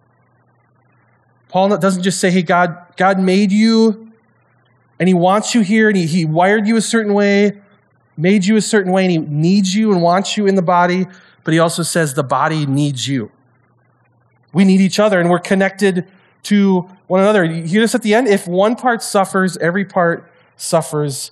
Paul 1.57 1.75
doesn't 1.75 2.03
just 2.03 2.19
say, 2.19 2.29
hey, 2.29 2.43
God, 2.43 2.77
God 2.97 3.19
made 3.19 3.51
you 3.51 4.11
and 4.99 5.09
he 5.09 5.15
wants 5.15 5.55
you 5.55 5.61
here 5.61 5.87
and 5.87 5.97
he, 5.97 6.05
he 6.05 6.23
wired 6.23 6.67
you 6.67 6.77
a 6.77 6.81
certain 6.81 7.15
way 7.15 7.59
made 8.15 8.45
you 8.45 8.57
a 8.57 8.61
certain 8.61 8.91
way 8.91 9.05
and 9.05 9.11
he 9.11 9.17
needs 9.17 9.73
you 9.73 9.91
and 9.91 10.03
wants 10.03 10.37
you 10.37 10.45
in 10.45 10.53
the 10.53 10.61
body, 10.61 11.07
but 11.43 11.55
he 11.55 11.59
also 11.59 11.81
says 11.81 12.13
the 12.13 12.21
body 12.21 12.67
needs 12.67 13.07
you. 13.07 13.31
We 14.53 14.65
need 14.65 14.81
each 14.81 14.99
other 14.99 15.19
and 15.19 15.31
we're 15.31 15.39
connected 15.39 16.07
to 16.43 16.81
one 17.07 17.21
another. 17.21 17.43
You 17.43 17.63
hear 17.63 17.81
this 17.81 17.95
at 17.95 18.03
the 18.03 18.13
end? 18.13 18.27
If 18.27 18.47
one 18.47 18.75
part 18.75 19.01
suffers, 19.01 19.57
every 19.57 19.83
part 19.83 20.31
suffers. 20.57 21.31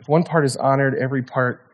If 0.00 0.08
one 0.08 0.24
part 0.24 0.44
is 0.44 0.56
honored, 0.56 0.96
every 0.96 1.22
part 1.22 1.64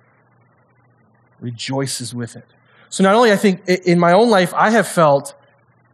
rejoices 1.40 2.14
with 2.14 2.36
it. 2.36 2.44
So 2.90 3.02
not 3.02 3.14
only 3.14 3.32
I 3.32 3.36
think 3.36 3.66
in 3.66 3.98
my 3.98 4.12
own 4.12 4.28
life, 4.28 4.52
I 4.52 4.68
have 4.68 4.86
felt 4.86 5.32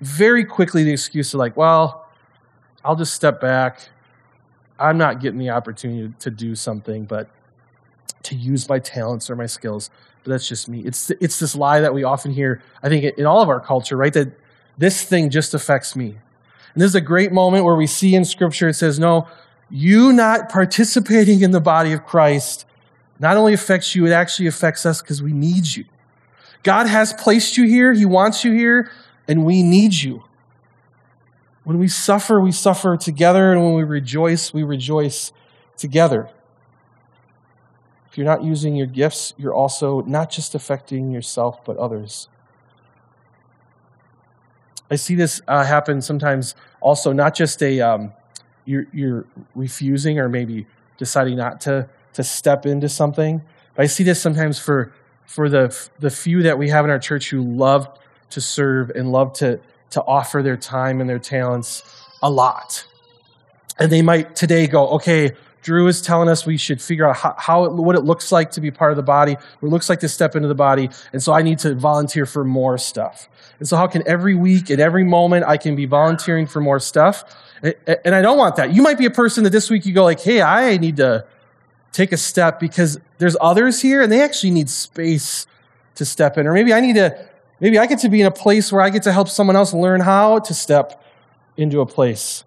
very 0.03 0.45
quickly 0.45 0.85
the 0.85 0.93
excuse 0.93 1.33
of 1.33 1.39
like, 1.39 1.57
well, 1.57 2.07
I'll 2.85 2.97
just 2.97 3.15
step 3.15 3.41
back. 3.41 3.89
I'm 4.79 4.99
not 4.99 5.21
getting 5.21 5.39
the 5.39 5.51
opportunity 5.51 6.13
to 6.19 6.31
do 6.31 6.55
something, 6.55 7.05
but 7.05 7.31
to 8.25 8.35
use 8.35 8.69
my 8.69 8.81
talents 8.81 9.31
or 9.31 9.37
my 9.37 9.47
skills. 9.47 9.91
But 10.25 10.31
that's 10.31 10.49
just 10.49 10.69
me. 10.69 10.81
It's 10.81 11.11
it's 11.11 11.39
this 11.39 11.55
lie 11.55 11.81
that 11.81 11.95
we 11.95 12.05
often 12.05 12.33
hear. 12.33 12.63
I 12.83 12.89
think 12.89 13.17
in 13.17 13.27
all 13.27 13.41
of 13.41 13.49
our 13.49 13.61
culture, 13.61 13.97
right? 13.97 14.13
That 14.13 14.33
this 14.77 15.05
thing 15.05 15.31
just 15.31 15.55
affects 15.55 15.97
me. 15.97 16.19
And 16.75 16.83
this 16.83 16.89
is 16.89 16.95
a 16.95 17.01
great 17.01 17.33
moment 17.33 17.65
where 17.65 17.77
we 17.77 17.87
see 17.87 18.15
in 18.15 18.25
Scripture 18.25 18.69
it 18.69 18.75
says, 18.75 18.99
"No, 18.99 19.29
you 19.71 20.13
not 20.13 20.49
participating 20.49 21.43
in 21.43 21.53
the 21.53 21.61
body 21.61 21.93
of 21.93 22.05
Christ 22.05 22.67
not 23.19 23.37
only 23.37 23.55
affects 23.55 23.95
you, 23.95 24.07
it 24.07 24.11
actually 24.11 24.49
affects 24.49 24.85
us 24.85 25.01
because 25.01 25.23
we 25.23 25.33
need 25.33 25.77
you. 25.77 25.85
God 26.65 26.87
has 26.87 27.13
placed 27.13 27.57
you 27.57 27.67
here. 27.67 27.93
He 27.93 28.05
wants 28.05 28.45
you 28.45 28.53
here, 28.53 28.91
and 29.27 29.45
we 29.45 29.63
need 29.63 29.95
you." 29.95 30.25
When 31.65 31.79
we 31.79 31.87
suffer, 31.87 32.41
we 32.41 32.51
suffer 32.51 32.97
together, 32.97 33.53
and 33.53 33.63
when 33.63 33.75
we 33.75 33.85
rejoice, 33.85 34.53
we 34.53 34.63
rejoice 34.65 35.33
together. 35.77 36.29
If 38.11 38.19
you're 38.19 38.27
not 38.27 38.43
using 38.43 38.77
your 38.77 38.89
gifts, 38.89 39.33
you're 39.39 39.55
also 39.55 40.03
not 40.03 40.29
just 40.29 40.55
affecting 40.55 41.13
yourself, 41.13 41.65
but 41.65 41.77
others. 41.77 42.29
I 44.91 44.97
see 44.97 45.15
this 45.15 45.41
uh, 45.49 45.65
happen 45.65 46.03
sometimes 46.03 46.55
also, 46.81 47.13
not 47.13 47.35
just 47.35 47.63
a, 47.63 47.81
um, 47.81 48.13
you're, 48.67 48.87
you're 48.93 49.25
refusing 49.55 50.19
or 50.19 50.29
maybe 50.29 50.67
deciding 50.99 51.37
not 51.37 51.61
to, 51.63 51.89
to 52.13 52.23
step 52.23 52.67
into 52.67 52.89
something. 52.89 53.41
But 53.75 53.85
I 53.85 53.87
see 53.87 54.05
this 54.05 54.21
sometimes 54.21 54.59
for, 54.59 54.93
for 55.25 55.49
the, 55.49 55.75
the 55.99 56.11
few 56.11 56.43
that 56.43 56.59
we 56.59 56.69
have 56.69 56.85
in 56.85 56.91
our 56.91 56.99
church 56.99 57.31
who 57.31 57.41
love 57.41 57.89
to 58.33 58.41
serve 58.41 58.91
and 58.91 59.13
love 59.13 59.33
to, 59.35 59.61
to 59.91 60.03
offer 60.03 60.43
their 60.43 60.57
time 60.57 61.01
and 61.01 61.09
their 61.09 61.19
talents 61.19 61.83
a 62.23 62.31
lot. 62.31 62.87
And 63.79 63.91
they 63.91 64.03
might 64.03 64.37
today 64.37 64.67
go, 64.67 64.89
okay, 64.91 65.33
Drew 65.63 65.87
is 65.87 66.03
telling 66.03 66.29
us 66.29 66.45
we 66.45 66.57
should 66.57 66.83
figure 66.83 67.09
out 67.09 67.17
how, 67.17 67.35
how 67.39 67.65
it, 67.65 67.73
what 67.73 67.95
it 67.95 68.01
looks 68.01 68.33
like 68.33 68.51
to 68.53 68.61
be 68.61 68.71
part 68.71 68.91
of 68.91 68.97
the 68.97 69.03
body, 69.03 69.35
what 69.61 69.69
it 69.69 69.71
looks 69.71 69.89
like 69.89 70.01
to 70.01 70.09
step 70.09 70.35
into 70.35 70.49
the 70.49 70.55
body. 70.55 70.91
And 71.13 71.23
so 71.23 71.33
I 71.33 71.43
need 71.43 71.61
to 71.61 71.75
volunteer 71.75 72.27
for 72.27 72.45
more 72.45 72.79
stuff. 72.79 73.29
And 73.59 73.69
so, 73.69 73.77
how 73.77 73.87
can 73.87 74.03
every 74.07 74.35
week, 74.35 74.71
and 74.71 74.81
every 74.81 75.05
moment, 75.05 75.45
I 75.47 75.57
can 75.57 75.77
be 75.77 75.87
volunteering 75.87 76.49
for 76.49 76.61
more 76.61 76.81
stuff? 76.81 77.25
And 77.63 78.13
I 78.13 78.21
don't 78.21 78.37
want 78.37 78.57
that. 78.57 78.75
You 78.75 78.83
might 78.83 78.99
be 78.99 79.07
a 79.07 79.11
person 79.11 79.45
that 79.45 79.51
this 79.51 79.71
week 79.71 79.87
you 79.87 79.95
go 79.95 80.03
like, 80.03 80.21
"Hey, 80.21 80.43
I 80.43 80.79
need 80.79 80.97
to 80.97 81.25
take 81.93 82.11
a 82.11 82.17
step 82.17 82.59
because 82.59 82.99
there's 83.19 83.37
others 83.41 83.81
here, 83.81 84.03
and 84.03 84.11
they 84.11 84.21
actually 84.21 84.51
need 84.51 84.69
space 84.69 85.47
to 85.95 86.05
step 86.05 86.39
in." 86.39 86.49
Or 86.49 86.55
maybe 86.55 86.75
I 86.75 86.81
need 86.81 86.97
to, 86.97 87.17
maybe 87.63 87.79
I 87.79 87.87
get 87.87 88.01
to 88.01 88.09
be 88.09 88.21
in 88.21 88.27
a 88.27 88.33
place 88.33 88.73
where 88.73 88.83
I 88.83 88.91
get 88.91 89.05
to 89.05 89.13
help 89.13 89.29
someone 89.29 89.55
else 89.55 89.73
learn 89.73 90.01
how 90.01 90.41
to 90.41 90.53
step 90.53 91.03
into 91.57 91.81
a 91.81 91.87
place. 91.87 92.43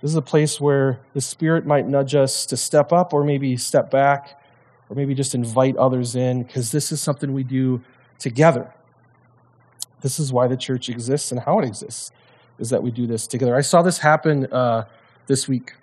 This 0.00 0.10
is 0.10 0.16
a 0.16 0.22
place 0.22 0.60
where 0.60 0.98
the 1.12 1.20
Spirit 1.20 1.66
might 1.66 1.86
nudge 1.86 2.14
us 2.14 2.46
to 2.46 2.56
step 2.56 2.90
up 2.90 3.12
or 3.12 3.22
maybe 3.24 3.56
step 3.58 3.90
back 3.90 4.40
or 4.88 4.96
maybe 4.96 5.14
just 5.14 5.34
invite 5.34 5.76
others 5.76 6.16
in 6.16 6.42
because 6.42 6.72
this 6.72 6.90
is 6.90 7.00
something 7.00 7.34
we 7.34 7.44
do 7.44 7.82
together. 8.18 8.72
This 10.00 10.18
is 10.18 10.32
why 10.32 10.48
the 10.48 10.56
church 10.56 10.88
exists 10.88 11.30
and 11.30 11.40
how 11.40 11.58
it 11.60 11.66
exists, 11.66 12.10
is 12.58 12.70
that 12.70 12.82
we 12.82 12.90
do 12.90 13.06
this 13.06 13.26
together. 13.26 13.54
I 13.54 13.60
saw 13.60 13.82
this 13.82 13.98
happen 13.98 14.46
uh, 14.50 14.86
this 15.26 15.46
week, 15.46 15.74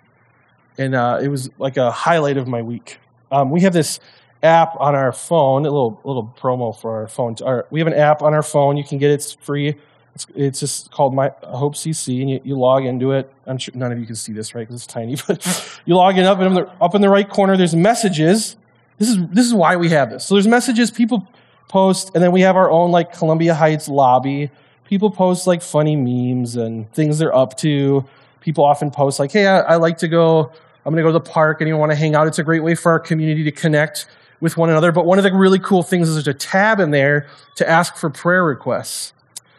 and 0.76 0.94
uh, 0.94 1.20
it 1.22 1.28
was 1.28 1.50
like 1.58 1.76
a 1.76 1.90
highlight 1.90 2.36
of 2.36 2.46
my 2.48 2.60
week. 2.60 2.98
Um, 3.32 3.50
we 3.50 3.60
have 3.60 3.72
this 3.72 4.00
app 4.42 4.74
on 4.78 4.94
our 4.94 5.12
phone, 5.12 5.66
a 5.66 5.70
little 5.70 6.00
little 6.04 6.34
promo 6.38 6.78
for 6.78 7.00
our 7.00 7.08
phone. 7.08 7.36
Our, 7.44 7.66
we 7.70 7.80
have 7.80 7.86
an 7.86 7.94
app 7.94 8.22
on 8.22 8.34
our 8.34 8.42
phone. 8.42 8.76
You 8.76 8.84
can 8.84 8.98
get 8.98 9.10
it, 9.10 9.14
it's 9.14 9.32
free. 9.32 9.76
It's, 10.14 10.26
it's 10.34 10.60
just 10.60 10.90
called 10.90 11.14
My 11.14 11.32
Hope 11.44 11.74
CC, 11.74 12.20
and 12.20 12.30
you, 12.30 12.40
you, 12.42 12.58
log 12.58 12.84
into 12.84 13.12
it. 13.12 13.32
I'm 13.46 13.58
sure 13.58 13.72
none 13.76 13.92
of 13.92 13.98
you 13.98 14.06
can 14.06 14.16
see 14.16 14.32
this, 14.32 14.54
right? 14.54 14.62
Because 14.62 14.76
it's 14.76 14.86
tiny, 14.86 15.16
but 15.26 15.80
you 15.84 15.94
log 15.94 16.18
in 16.18 16.24
up 16.24 16.40
in 16.40 16.54
the 16.54 16.66
up 16.80 16.94
in 16.94 17.00
the 17.00 17.08
right 17.08 17.28
corner. 17.28 17.56
There's 17.56 17.74
messages. 17.74 18.56
This 18.98 19.08
is 19.08 19.18
this 19.28 19.46
is 19.46 19.54
why 19.54 19.76
we 19.76 19.88
have 19.90 20.10
this. 20.10 20.24
So 20.24 20.34
there's 20.34 20.48
messages 20.48 20.90
people 20.90 21.26
post, 21.68 22.10
and 22.14 22.22
then 22.22 22.32
we 22.32 22.40
have 22.40 22.56
our 22.56 22.70
own 22.70 22.90
like 22.90 23.12
Columbia 23.12 23.54
Heights 23.54 23.88
lobby. 23.88 24.50
People 24.84 25.10
post 25.10 25.46
like 25.46 25.62
funny 25.62 25.94
memes 25.94 26.56
and 26.56 26.92
things 26.92 27.18
they're 27.18 27.34
up 27.34 27.56
to. 27.58 28.04
People 28.40 28.64
often 28.64 28.90
post 28.90 29.18
like, 29.20 29.30
"Hey, 29.30 29.46
I, 29.46 29.60
I 29.60 29.76
like 29.76 29.98
to 29.98 30.08
go. 30.08 30.50
I'm 30.84 30.94
going 30.94 30.96
to 30.96 31.02
go 31.02 31.08
to 31.08 31.24
the 31.24 31.30
park. 31.30 31.60
Anyone 31.60 31.80
want 31.80 31.92
to 31.92 31.96
hang 31.96 32.16
out?" 32.16 32.26
It's 32.26 32.40
a 32.40 32.44
great 32.44 32.64
way 32.64 32.74
for 32.74 32.90
our 32.90 32.98
community 32.98 33.44
to 33.44 33.52
connect 33.52 34.06
with 34.40 34.56
one 34.56 34.70
another. 34.70 34.92
But 34.92 35.06
one 35.06 35.18
of 35.18 35.24
the 35.24 35.32
really 35.32 35.58
cool 35.58 35.82
things 35.82 36.08
is 36.08 36.14
there's 36.14 36.28
a 36.28 36.34
tab 36.34 36.80
in 36.80 36.90
there 36.90 37.28
to 37.56 37.68
ask 37.68 37.96
for 37.96 38.10
prayer 38.10 38.44
requests. 38.44 39.12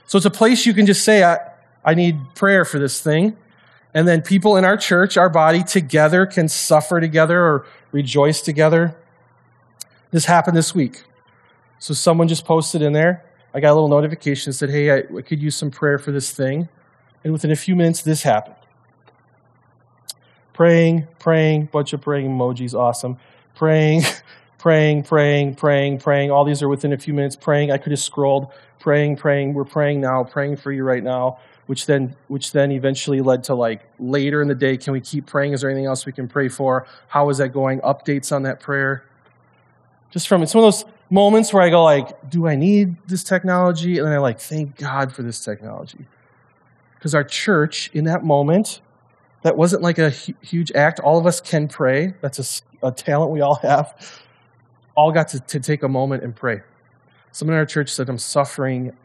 So 0.07 0.17
it's 0.17 0.25
a 0.25 0.31
place 0.31 0.65
you 0.65 0.73
can 0.73 0.85
just 0.85 1.03
say, 1.03 1.23
I, 1.23 1.37
I 1.85 1.93
need 1.93 2.19
prayer 2.35 2.65
for 2.65 2.79
this 2.79 3.01
thing. 3.01 3.37
And 3.93 4.07
then 4.07 4.21
people 4.21 4.57
in 4.57 4.65
our 4.65 4.77
church, 4.77 5.17
our 5.17 5.29
body 5.29 5.63
together 5.63 6.25
can 6.25 6.47
suffer 6.47 6.99
together 6.99 7.39
or 7.39 7.65
rejoice 7.91 8.41
together. 8.41 8.95
This 10.11 10.25
happened 10.25 10.55
this 10.55 10.73
week. 10.73 11.03
So 11.79 11.93
someone 11.93 12.27
just 12.27 12.45
posted 12.45 12.81
in 12.81 12.93
there. 12.93 13.25
I 13.53 13.59
got 13.59 13.71
a 13.71 13.75
little 13.75 13.89
notification 13.89 14.51
that 14.51 14.53
said, 14.53 14.69
hey, 14.69 14.91
I, 14.91 15.03
I 15.17 15.21
could 15.21 15.41
use 15.41 15.55
some 15.55 15.71
prayer 15.71 15.97
for 15.97 16.11
this 16.11 16.31
thing. 16.31 16.69
And 17.23 17.33
within 17.33 17.51
a 17.51 17.55
few 17.55 17.75
minutes, 17.75 18.01
this 18.01 18.23
happened. 18.23 18.55
Praying, 20.53 21.07
praying, 21.19 21.65
bunch 21.65 21.93
of 21.93 22.01
praying 22.01 22.29
emojis, 22.29 22.73
awesome. 22.73 23.17
Praying, 23.55 24.03
praying, 24.61 25.03
praying, 25.03 25.55
praying, 25.55 25.97
praying. 25.97 26.31
All 26.31 26.45
these 26.45 26.61
are 26.61 26.69
within 26.69 26.93
a 26.93 26.97
few 26.97 27.13
minutes. 27.13 27.35
Praying. 27.35 27.71
I 27.71 27.77
could 27.77 27.91
have 27.91 27.99
scrolled 27.99 28.47
praying, 28.79 29.17
praying. 29.17 29.53
We're 29.53 29.65
praying 29.65 29.99
now, 29.99 30.23
praying 30.23 30.57
for 30.57 30.71
you 30.71 30.83
right 30.83 31.03
now. 31.03 31.39
Which 31.65 31.85
then, 31.85 32.15
which 32.27 32.51
then 32.51 32.71
eventually 32.71 33.21
led 33.21 33.43
to 33.45 33.55
like 33.55 33.81
later 33.99 34.41
in 34.41 34.47
the 34.47 34.55
day. 34.55 34.77
Can 34.77 34.93
we 34.93 35.01
keep 35.01 35.25
praying? 35.25 35.53
Is 35.53 35.61
there 35.61 35.69
anything 35.69 35.85
else 35.85 36.05
we 36.05 36.11
can 36.11 36.27
pray 36.27 36.49
for? 36.49 36.85
How 37.07 37.29
is 37.29 37.37
that 37.37 37.49
going? 37.49 37.79
Updates 37.81 38.31
on 38.35 38.43
that 38.43 38.59
prayer. 38.59 39.03
Just 40.11 40.27
from 40.27 40.43
it's 40.43 40.53
one 40.53 40.65
of 40.65 40.73
those 40.73 40.85
moments 41.09 41.53
where 41.53 41.63
I 41.63 41.69
go 41.69 41.83
like, 41.83 42.29
do 42.29 42.47
I 42.47 42.55
need 42.55 42.97
this 43.07 43.23
technology? 43.23 43.97
And 43.97 44.05
then 44.05 44.13
I 44.13 44.17
like, 44.17 44.39
thank 44.39 44.75
God 44.75 45.13
for 45.13 45.23
this 45.23 45.43
technology, 45.43 46.05
because 46.95 47.15
our 47.15 47.23
church 47.23 47.89
in 47.93 48.03
that 48.05 48.23
moment, 48.23 48.81
that 49.43 49.55
wasn't 49.55 49.81
like 49.81 49.99
a 49.99 50.09
huge 50.09 50.71
act. 50.73 50.99
All 50.99 51.17
of 51.17 51.25
us 51.25 51.39
can 51.39 51.67
pray. 51.67 52.13
That's 52.21 52.39
a, 52.83 52.87
a 52.87 52.91
talent 52.91 53.31
we 53.31 53.41
all 53.41 53.55
have. 53.55 54.21
All 54.95 55.11
got 55.11 55.29
to, 55.29 55.39
to 55.39 55.59
take 55.59 55.83
a 55.83 55.87
moment 55.87 56.23
and 56.23 56.35
pray. 56.35 56.61
Someone 57.31 57.55
in 57.55 57.59
our 57.59 57.65
church 57.65 57.89
said, 57.89 58.09
I'm 58.09 58.17
suffering. 58.17 58.95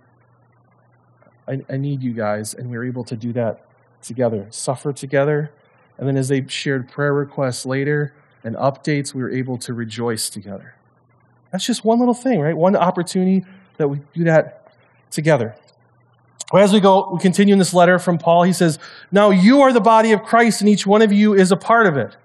I, 1.47 1.61
I 1.69 1.77
need 1.77 2.03
you 2.03 2.13
guys. 2.13 2.55
And 2.55 2.71
we 2.71 2.77
were 2.77 2.85
able 2.85 3.05
to 3.05 3.17
do 3.17 3.33
that 3.35 3.65
together, 4.03 4.47
suffer 4.51 4.93
together. 4.93 5.53
And 5.99 6.09
then 6.09 6.17
as 6.17 6.29
they 6.29 6.47
shared 6.49 6.89
prayer 6.89 7.15
requests 7.15 7.65
later 7.65 8.15
and 8.45 8.57
updates, 8.57 9.15
we 9.15 9.23
were 9.23 9.31
able 9.31 9.59
to 9.59 9.75
rejoice 9.75 10.29
together. 10.29 10.75
That's 11.53 11.65
just 11.65 11.85
one 11.85 11.99
little 11.99 12.15
thing, 12.15 12.41
right? 12.41 12.57
One 12.57 12.77
opportunity 12.77 13.45
that 13.77 13.89
we 13.89 14.01
do 14.13 14.25
that 14.25 14.73
together. 15.11 15.57
Well, 16.53 16.63
as 16.63 16.73
we 16.73 16.81
go, 16.81 17.11
we 17.13 17.19
continue 17.19 17.53
in 17.53 17.59
this 17.59 17.75
letter 17.75 17.99
from 17.99 18.19
Paul. 18.19 18.45
He 18.45 18.53
says, 18.53 18.79
Now 19.11 19.31
you 19.31 19.63
are 19.63 19.73
the 19.73 19.81
body 19.81 20.13
of 20.13 20.23
Christ, 20.23 20.61
and 20.61 20.69
each 20.69 20.87
one 20.87 21.03
of 21.03 21.13
you 21.13 21.35
is 21.35 21.51
a 21.51 21.57
part 21.57 21.87
of 21.87 21.97
it. 21.97 22.17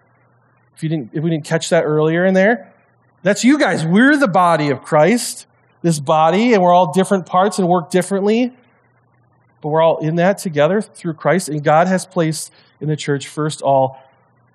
If, 0.76 0.84
you 0.84 0.90
didn't, 0.90 1.12
if 1.14 1.24
we 1.24 1.30
didn't 1.30 1.46
catch 1.46 1.70
that 1.70 1.84
earlier 1.84 2.26
in 2.26 2.34
there, 2.34 2.71
that's 3.24 3.44
you 3.44 3.58
guys. 3.58 3.86
We're 3.86 4.18
the 4.18 4.28
body 4.28 4.70
of 4.70 4.82
Christ 4.82 5.48
this 5.82 6.00
body, 6.00 6.54
and 6.54 6.62
we're 6.62 6.74
all 6.74 6.92
different 6.94 7.26
parts 7.26 7.60
and 7.60 7.68
work 7.68 7.90
differently, 7.90 8.54
but 9.62 9.70
we're 9.70 9.82
all 9.82 9.98
in 10.00 10.16
that 10.16 10.38
together 10.38 10.82
through 10.82 11.14
Christ. 11.14 11.50
And 11.50 11.64
God 11.64 11.88
has 11.88 12.06
placed 12.06 12.52
in 12.80 12.88
the 12.88 12.96
church, 12.96 13.28
first 13.28 13.62
all, 13.62 14.02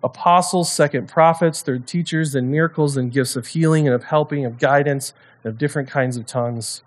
apostles, 0.05 0.71
second 0.71 1.09
prophets, 1.09 1.63
third 1.63 1.87
teachers, 1.87 2.33
then 2.33 2.51
miracles, 2.51 2.95
then 2.95 3.09
gifts 3.09 3.35
of 3.35 3.49
healing 3.49 3.87
and 3.87 3.95
of 3.95 4.05
helping, 4.05 4.45
of 4.45 4.59
guidance, 4.59 5.15
and 5.43 5.53
of 5.53 5.59
different 5.59 5.89
kinds 5.89 6.17
of 6.17 6.27
tongues. 6.27 6.83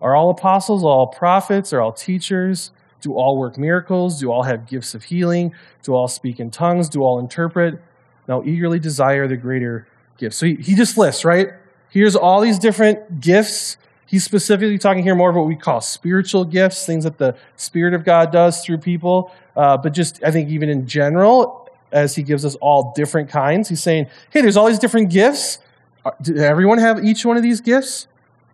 Are 0.00 0.14
all 0.14 0.30
apostles, 0.30 0.84
all 0.84 1.06
prophets, 1.06 1.72
are 1.72 1.80
all 1.80 1.92
teachers? 1.92 2.70
Do 3.00 3.14
all 3.14 3.38
work 3.38 3.56
miracles? 3.56 4.20
Do 4.20 4.30
all 4.30 4.42
have 4.42 4.66
gifts 4.66 4.94
of 4.94 5.04
healing? 5.04 5.54
Do 5.82 5.94
all 5.94 6.08
speak 6.08 6.40
in 6.40 6.50
tongues? 6.50 6.88
Do 6.88 7.02
all 7.02 7.18
interpret? 7.18 7.80
Now 8.26 8.42
eagerly 8.44 8.78
desire 8.78 9.28
the 9.28 9.36
greater 9.36 9.86
gifts. 10.18 10.36
So 10.36 10.46
he, 10.46 10.54
he 10.56 10.74
just 10.74 10.96
lists, 10.96 11.24
right? 11.24 11.48
Here's 11.90 12.16
all 12.16 12.40
these 12.40 12.58
different 12.58 13.20
gifts. 13.20 13.76
He's 14.06 14.24
specifically 14.24 14.78
talking 14.78 15.02
here 15.02 15.14
more 15.14 15.30
of 15.30 15.36
what 15.36 15.46
we 15.46 15.56
call 15.56 15.80
spiritual 15.80 16.44
gifts, 16.44 16.86
things 16.86 17.04
that 17.04 17.18
the 17.18 17.36
Spirit 17.56 17.94
of 17.94 18.04
God 18.04 18.30
does 18.30 18.64
through 18.64 18.78
people. 18.78 19.32
Uh, 19.56 19.76
but 19.76 19.92
just, 19.92 20.22
I 20.22 20.30
think, 20.30 20.50
even 20.50 20.68
in 20.68 20.86
general, 20.86 21.68
as 21.92 22.14
he 22.14 22.22
gives 22.22 22.44
us 22.44 22.54
all 22.56 22.92
different 22.94 23.28
kinds, 23.28 23.68
he's 23.68 23.82
saying, 23.82 24.08
hey, 24.30 24.40
there's 24.40 24.56
all 24.56 24.66
these 24.66 24.78
different 24.78 25.10
gifts. 25.10 25.58
Uh, 26.04 26.10
Does 26.20 26.40
everyone 26.40 26.78
have 26.78 27.04
each 27.04 27.24
one 27.24 27.36
of 27.36 27.42
these 27.42 27.60
gifts? 27.60 28.08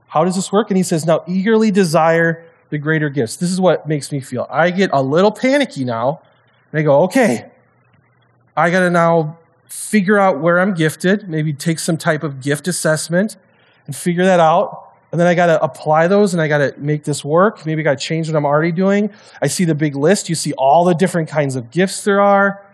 How 0.07 0.25
does 0.25 0.37
this 0.37 0.53
work? 0.53 0.70
And 0.70 0.77
he 0.77 0.83
says, 0.83 1.07
now 1.07 1.25
eagerly 1.27 1.70
desire 1.70 2.44
the 2.68 2.79
greater 2.79 3.09
gifts. 3.09 3.37
This 3.37 3.51
is 3.51 3.61
what 3.61 3.88
makes 3.88 4.12
me 4.12 4.20
feel. 4.20 4.46
I 4.51 4.70
get 4.70 4.90
a 4.92 5.03
little 5.03 5.33
panicky 5.33 5.85
now. 5.85 6.20
And 6.70 6.81
I 6.81 6.83
go, 6.83 7.03
okay, 7.03 7.51
I 8.57 8.70
got 8.70 8.81
to 8.81 8.90
now 8.90 9.38
figure 9.71 10.19
out 10.19 10.41
where 10.41 10.59
I'm 10.59 10.75
gifted, 10.75 11.29
maybe 11.29 11.53
take 11.53 11.79
some 11.79 11.97
type 11.97 12.23
of 12.23 12.41
gift 12.41 12.69
assessment 12.69 13.37
and 13.87 13.95
figure 13.95 14.25
that 14.25 14.41
out. 14.41 14.89
And 15.13 15.21
then 15.21 15.27
I 15.27 15.35
got 15.35 15.47
to 15.47 15.63
apply 15.63 16.09
those 16.09 16.35
and 16.35 16.43
I 16.43 16.49
got 16.49 16.59
to 16.59 16.75
make 16.77 17.05
this 17.05 17.25
work. 17.25 17.65
Maybe 17.65 17.83
I 17.83 17.85
got 17.85 17.99
to 17.99 18.05
change 18.05 18.29
what 18.29 18.37
I'm 18.37 18.45
already 18.45 18.73
doing. 18.73 19.11
I 19.41 19.47
see 19.47 19.65
the 19.65 19.75
big 19.75 19.97
list. 19.97 20.29
You 20.29 20.35
see 20.35 20.53
all 20.55 20.85
the 20.85 20.95
different 20.95 21.29
kinds 21.29 21.57
of 21.57 21.71
gifts 21.71 22.05
there 22.05 22.21
are. 22.21 22.65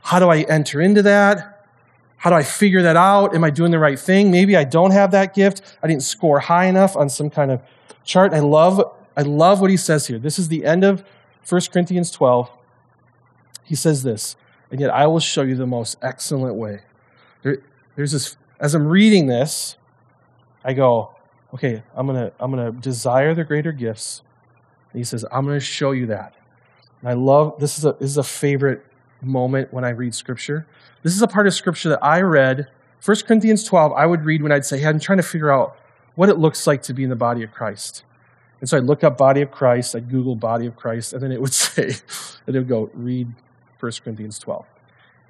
How 0.00 0.18
do 0.18 0.28
I 0.28 0.42
enter 0.42 0.80
into 0.80 1.02
that? 1.02 1.68
How 2.16 2.30
do 2.30 2.36
I 2.36 2.42
figure 2.42 2.82
that 2.82 2.96
out? 2.96 3.34
Am 3.34 3.44
I 3.44 3.50
doing 3.50 3.70
the 3.70 3.78
right 3.78 3.98
thing? 3.98 4.30
Maybe 4.30 4.56
I 4.56 4.64
don't 4.64 4.90
have 4.90 5.10
that 5.10 5.34
gift. 5.34 5.62
I 5.82 5.86
didn't 5.86 6.02
score 6.02 6.40
high 6.40 6.66
enough 6.66 6.96
on 6.96 7.10
some 7.10 7.28
kind 7.28 7.50
of 7.50 7.60
chart. 8.04 8.32
I 8.32 8.40
love, 8.40 8.80
I 9.16 9.22
love 9.22 9.60
what 9.60 9.70
he 9.70 9.76
says 9.76 10.06
here. 10.06 10.18
This 10.18 10.38
is 10.38 10.48
the 10.48 10.64
end 10.64 10.84
of 10.84 11.04
1 11.48 11.60
Corinthians 11.72 12.10
12. 12.10 12.50
He 13.64 13.74
says 13.74 14.02
this, 14.02 14.36
and 14.70 14.80
yet 14.80 14.90
I 14.90 15.06
will 15.06 15.20
show 15.20 15.42
you 15.42 15.54
the 15.54 15.66
most 15.66 15.96
excellent 16.02 16.56
way. 16.56 16.80
There, 17.42 17.58
there's 17.94 18.12
this, 18.12 18.36
as 18.60 18.74
I'm 18.74 18.86
reading 18.86 19.26
this, 19.26 19.76
I 20.64 20.72
go, 20.72 21.14
okay, 21.54 21.82
I'm 21.94 22.06
gonna, 22.06 22.32
I'm 22.40 22.50
gonna 22.50 22.72
desire 22.72 23.34
the 23.34 23.44
greater 23.44 23.72
gifts. 23.72 24.22
And 24.92 24.98
he 24.98 25.04
says, 25.04 25.24
I'm 25.30 25.46
gonna 25.46 25.60
show 25.60 25.92
you 25.92 26.06
that. 26.06 26.34
And 27.00 27.08
I 27.08 27.12
love 27.12 27.58
this 27.58 27.78
is 27.78 27.84
a 27.84 27.92
this 28.00 28.10
is 28.10 28.16
a 28.16 28.22
favorite 28.22 28.84
moment 29.22 29.72
when 29.72 29.84
I 29.84 29.90
read 29.90 30.14
scripture. 30.14 30.66
This 31.02 31.14
is 31.14 31.22
a 31.22 31.28
part 31.28 31.46
of 31.46 31.54
scripture 31.54 31.90
that 31.90 32.04
I 32.04 32.20
read, 32.20 32.68
1 33.04 33.16
Corinthians 33.26 33.64
12, 33.64 33.92
I 33.92 34.06
would 34.06 34.24
read 34.24 34.42
when 34.42 34.52
I'd 34.52 34.64
say, 34.64 34.78
hey, 34.78 34.88
I'm 34.88 34.98
trying 34.98 35.18
to 35.18 35.22
figure 35.22 35.50
out 35.50 35.76
what 36.16 36.28
it 36.28 36.38
looks 36.38 36.66
like 36.66 36.82
to 36.82 36.94
be 36.94 37.04
in 37.04 37.10
the 37.10 37.16
body 37.16 37.42
of 37.42 37.52
Christ. 37.52 38.04
And 38.60 38.68
so 38.68 38.76
I'd 38.76 38.84
look 38.84 39.04
up 39.04 39.18
body 39.18 39.42
of 39.42 39.50
Christ, 39.50 39.94
I'd 39.94 40.10
Google 40.10 40.34
body 40.34 40.66
of 40.66 40.76
Christ, 40.76 41.12
and 41.12 41.22
then 41.22 41.30
it 41.30 41.40
would 41.40 41.52
say, 41.54 41.94
and 42.46 42.56
it 42.56 42.58
would 42.58 42.68
go, 42.68 42.90
read 42.94 43.32
1 43.80 43.92
Corinthians 44.02 44.38
12. 44.38 44.64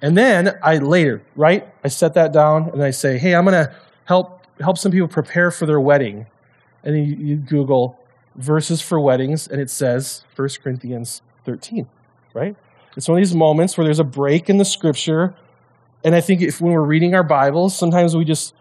And 0.01 0.17
then 0.17 0.57
I 0.63 0.77
later, 0.77 1.21
right? 1.35 1.67
I 1.83 1.87
set 1.87 2.13
that 2.13 2.31
down 2.31 2.69
and 2.69 2.83
I 2.83 2.91
say, 2.91 3.17
hey, 3.17 3.35
I'm 3.35 3.45
going 3.45 3.65
to 3.65 3.73
help 4.05 4.45
help 4.59 4.77
some 4.77 4.91
people 4.91 5.07
prepare 5.07 5.51
for 5.51 5.65
their 5.65 5.79
wedding. 5.79 6.25
And 6.83 6.95
then 6.95 7.05
you, 7.05 7.15
you 7.15 7.35
Google 7.35 7.99
verses 8.35 8.81
for 8.81 8.99
weddings, 8.99 9.47
and 9.47 9.61
it 9.61 9.69
says 9.69 10.23
1 10.35 10.49
Corinthians 10.63 11.21
13, 11.45 11.87
right? 12.33 12.55
It's 12.95 13.07
one 13.07 13.17
of 13.17 13.21
these 13.21 13.35
moments 13.35 13.77
where 13.77 13.85
there's 13.85 13.99
a 13.99 14.03
break 14.03 14.49
in 14.49 14.57
the 14.57 14.65
scripture. 14.65 15.35
And 16.03 16.15
I 16.15 16.21
think 16.21 16.41
if 16.41 16.61
when 16.61 16.71
we're 16.71 16.81
reading 16.81 17.13
our 17.13 17.23
Bibles, 17.23 17.77
sometimes 17.77 18.15
we 18.15 18.25
just 18.25 18.53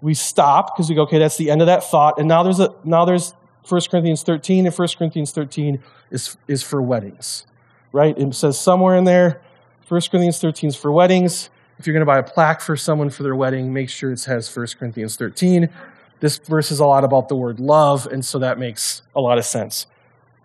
we 0.00 0.14
stop 0.14 0.74
because 0.74 0.88
we 0.88 0.94
go, 0.94 1.02
okay, 1.02 1.18
that's 1.18 1.36
the 1.36 1.50
end 1.50 1.60
of 1.60 1.66
that 1.66 1.84
thought. 1.84 2.18
And 2.18 2.28
now 2.28 2.42
there's 2.42 2.60
a 2.60 2.74
now 2.84 3.04
there's 3.04 3.34
1 3.68 3.80
Corinthians 3.90 4.22
13, 4.22 4.66
and 4.66 4.76
1 4.76 4.88
Corinthians 4.98 5.32
13 5.32 5.82
is, 6.10 6.36
is 6.48 6.62
for 6.62 6.82
weddings, 6.82 7.46
right? 7.92 8.16
It 8.18 8.34
says 8.34 8.58
somewhere 8.58 8.96
in 8.96 9.04
there, 9.04 9.40
1 9.88 10.00
Corinthians 10.10 10.40
13 10.40 10.68
is 10.68 10.76
for 10.76 10.90
weddings. 10.90 11.50
If 11.78 11.86
you're 11.86 11.94
going 11.94 12.02
to 12.02 12.06
buy 12.06 12.18
a 12.18 12.22
plaque 12.22 12.60
for 12.60 12.76
someone 12.76 13.10
for 13.10 13.22
their 13.22 13.36
wedding, 13.36 13.72
make 13.72 13.90
sure 13.90 14.12
it 14.12 14.24
has 14.24 14.54
1 14.54 14.66
Corinthians 14.78 15.16
13. 15.16 15.68
This 16.20 16.38
verse 16.38 16.70
is 16.70 16.78
a 16.80 16.86
lot 16.86 17.04
about 17.04 17.28
the 17.28 17.34
word 17.34 17.58
love, 17.58 18.06
and 18.06 18.24
so 18.24 18.38
that 18.38 18.58
makes 18.58 19.02
a 19.16 19.20
lot 19.20 19.38
of 19.38 19.44
sense. 19.44 19.86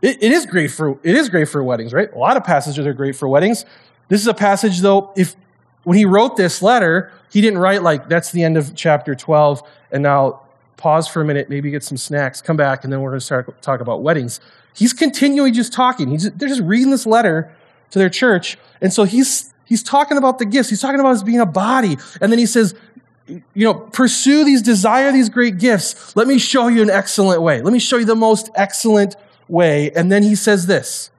It, 0.02 0.22
it 0.22 0.32
is 0.32 0.46
great 0.46 0.72
for 0.72 0.98
it 1.04 1.16
is 1.16 1.30
great 1.30 1.50
for 1.50 1.64
weddings, 1.64 1.94
right? 1.94 2.12
A 2.12 2.18
lot 2.18 2.38
of 2.38 2.44
passages 2.44 2.86
are 2.86 2.94
great 2.94 3.16
for 3.16 3.28
weddings. 3.28 3.66
This 4.10 4.22
is 4.22 4.28
a 4.28 4.34
passage, 4.34 4.80
though, 4.80 5.12
if 5.16 5.36
when 5.84 5.98
he 5.98 6.06
wrote 6.06 6.36
this 6.36 6.62
letter, 6.62 7.12
he 7.32 7.42
didn't 7.42 7.60
write 7.60 7.84
like 7.84 8.10
that's 8.10 8.32
the 8.32 8.44
end 8.44 8.58
of 8.58 8.76
chapter 8.76 9.16
12, 9.16 9.62
and 9.92 10.04
now 10.04 10.42
pause 10.78 11.08
for 11.08 11.22
a 11.22 11.26
minute, 11.26 11.50
maybe 11.50 11.70
get 11.70 11.84
some 11.84 11.98
snacks, 11.98 12.42
come 12.42 12.58
back, 12.58 12.84
and 12.84 12.94
then 12.94 13.02
we're 13.02 13.12
going 13.12 13.20
to 13.20 13.26
start 13.26 13.62
talk 13.62 13.80
about 13.80 14.02
weddings. 14.02 14.40
He's 14.78 14.94
continually 14.94 15.50
just 15.50 15.74
talking. 15.74 16.10
He's, 16.12 16.30
they're 16.32 16.48
just 16.48 16.62
reading 16.62 16.92
this 16.92 17.08
letter 17.08 17.52
to 17.90 17.98
their 17.98 18.12
church, 18.12 18.58
and 18.80 18.94
so 18.94 19.06
he's 19.06 19.52
he's 19.66 19.82
talking 19.82 20.18
about 20.18 20.38
the 20.38 20.46
gifts. 20.46 20.70
He's 20.70 20.82
talking 20.82 21.00
about 21.00 21.14
us 21.14 21.24
being 21.24 21.40
a 21.40 21.48
body, 21.48 21.98
and 22.22 22.32
then 22.32 22.38
he 22.38 22.46
says, 22.46 22.76
you 23.28 23.44
know, 23.56 23.74
pursue 23.74 24.46
these, 24.46 24.62
desire 24.62 25.12
these 25.12 25.30
great 25.30 25.58
gifts. 25.58 26.16
Let 26.16 26.28
me 26.28 26.38
show 26.38 26.68
you 26.68 26.84
an 26.84 26.92
excellent 26.92 27.42
way. 27.42 27.60
Let 27.60 27.74
me 27.74 27.80
show 27.80 27.98
you 27.98 28.06
the 28.06 28.16
most 28.16 28.52
excellent 28.54 29.16
way. 29.48 29.92
And 29.92 30.12
then 30.12 30.22
he 30.22 30.36
says 30.36 30.68
this. 30.68 31.10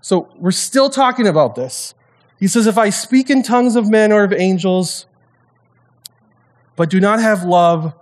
So 0.00 0.28
we're 0.36 0.50
still 0.50 0.90
talking 0.90 1.26
about 1.28 1.54
this. 1.54 1.94
He 2.40 2.48
says, 2.48 2.66
If 2.66 2.78
I 2.78 2.90
speak 2.90 3.30
in 3.30 3.44
tongues 3.44 3.76
of 3.76 3.88
men 3.88 4.10
or 4.10 4.24
of 4.24 4.32
angels, 4.32 5.06
but 6.74 6.90
do 6.90 6.98
not 6.98 7.20
have 7.20 7.44
love, 7.44 7.94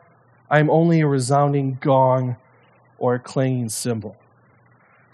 I 0.51 0.59
am 0.59 0.71
only 0.71 1.03
a 1.03 1.07
resounding 1.07 1.79
gong 1.83 2.37
or 2.99 3.15
a 3.15 3.19
clanging 3.19 3.69
cymbal. 3.69 4.17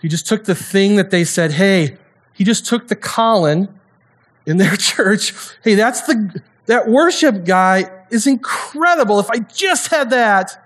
He 0.00 0.08
just 0.08 0.26
took 0.26 0.44
the 0.44 0.54
thing 0.54 0.96
that 0.96 1.10
they 1.10 1.24
said, 1.24 1.52
hey, 1.52 1.96
he 2.32 2.44
just 2.44 2.66
took 2.66 2.88
the 2.88 2.96
Colin 2.96 3.68
in 4.46 4.56
their 4.56 4.76
church. 4.76 5.34
Hey, 5.62 5.74
that's 5.74 6.02
the 6.02 6.42
that 6.66 6.88
worship 6.88 7.44
guy 7.44 7.90
is 8.10 8.26
incredible. 8.26 9.18
If 9.18 9.30
I 9.30 9.40
just 9.40 9.90
had 9.90 10.10
that, 10.10 10.58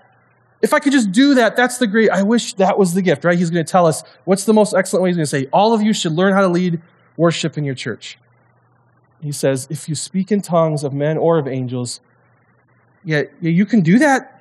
if 0.61 0.73
I 0.73 0.79
could 0.79 0.91
just 0.91 1.11
do 1.11 1.35
that, 1.35 1.55
that's 1.55 1.77
the 1.77 1.87
great. 1.87 2.09
I 2.09 2.23
wish 2.23 2.53
that 2.55 2.77
was 2.77 2.93
the 2.93 3.01
gift, 3.01 3.23
right? 3.23 3.37
He's 3.37 3.49
going 3.49 3.65
to 3.65 3.71
tell 3.71 3.85
us 3.85 4.03
what's 4.25 4.45
the 4.45 4.53
most 4.53 4.73
excellent 4.73 5.03
way. 5.03 5.09
He's 5.09 5.17
going 5.17 5.25
to 5.25 5.29
say, 5.29 5.47
all 5.51 5.73
of 5.73 5.81
you 5.81 5.93
should 5.93 6.13
learn 6.13 6.33
how 6.33 6.41
to 6.41 6.47
lead 6.47 6.81
worship 7.15 7.57
in 7.57 7.63
your 7.63 7.75
church. 7.75 8.17
He 9.21 9.31
says, 9.31 9.67
if 9.69 9.89
you 9.89 9.95
speak 9.95 10.31
in 10.31 10.41
tongues 10.41 10.83
of 10.83 10.93
men 10.93 11.17
or 11.17 11.39
of 11.39 11.47
angels, 11.47 11.99
yeah, 13.03 13.23
yeah, 13.41 13.49
you 13.51 13.65
can 13.65 13.81
do 13.81 13.99
that. 13.99 14.36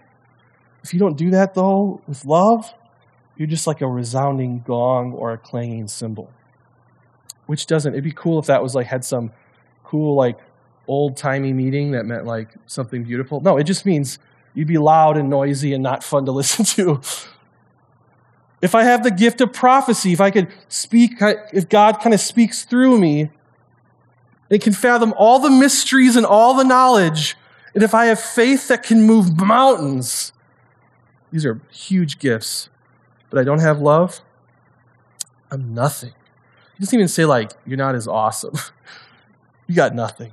If 0.86 0.94
you 0.94 1.00
don't 1.00 1.16
do 1.16 1.30
that, 1.30 1.54
though, 1.54 2.00
with 2.06 2.24
love, 2.24 2.72
you're 3.36 3.48
just 3.48 3.66
like 3.66 3.80
a 3.80 3.88
resounding 3.88 4.62
gong 4.64 5.12
or 5.14 5.32
a 5.32 5.38
clanging 5.38 5.88
cymbal. 5.88 6.30
Which 7.46 7.66
doesn't, 7.66 7.92
it'd 7.92 8.04
be 8.04 8.12
cool 8.12 8.38
if 8.38 8.46
that 8.46 8.62
was 8.62 8.76
like, 8.76 8.86
had 8.86 9.04
some 9.04 9.32
cool, 9.82 10.14
like, 10.14 10.38
old 10.86 11.16
timey 11.16 11.52
meaning 11.52 11.90
that 11.90 12.06
meant 12.06 12.24
like 12.24 12.50
something 12.66 13.02
beautiful. 13.02 13.40
No, 13.40 13.56
it 13.56 13.64
just 13.64 13.84
means 13.84 14.20
you'd 14.54 14.68
be 14.68 14.78
loud 14.78 15.16
and 15.16 15.28
noisy 15.28 15.72
and 15.72 15.82
not 15.82 16.04
fun 16.04 16.24
to 16.26 16.32
listen 16.40 16.64
to. 16.64 17.00
If 18.62 18.76
I 18.76 18.84
have 18.84 19.02
the 19.02 19.10
gift 19.10 19.40
of 19.40 19.52
prophecy, 19.52 20.12
if 20.12 20.20
I 20.20 20.30
could 20.30 20.52
speak, 20.68 21.14
if 21.20 21.68
God 21.68 22.00
kind 22.00 22.14
of 22.14 22.20
speaks 22.20 22.64
through 22.64 23.00
me, 23.00 23.30
it 24.50 24.62
can 24.62 24.72
fathom 24.72 25.12
all 25.16 25.40
the 25.40 25.50
mysteries 25.50 26.14
and 26.14 26.24
all 26.24 26.54
the 26.54 26.62
knowledge, 26.62 27.36
and 27.74 27.82
if 27.82 27.92
I 27.92 28.06
have 28.06 28.20
faith 28.20 28.68
that 28.68 28.84
can 28.84 29.02
move 29.02 29.36
mountains, 29.36 30.32
these 31.32 31.44
are 31.44 31.60
huge 31.70 32.18
gifts, 32.18 32.68
but 33.30 33.38
I 33.38 33.44
don't 33.44 33.60
have 33.60 33.80
love, 33.80 34.20
I'm 35.50 35.74
nothing. 35.74 36.12
He 36.76 36.84
doesn't 36.84 36.98
even 36.98 37.08
say, 37.08 37.24
like, 37.24 37.52
you're 37.66 37.78
not 37.78 37.94
as 37.94 38.06
awesome. 38.06 38.54
you 39.66 39.74
got 39.74 39.94
nothing. 39.94 40.32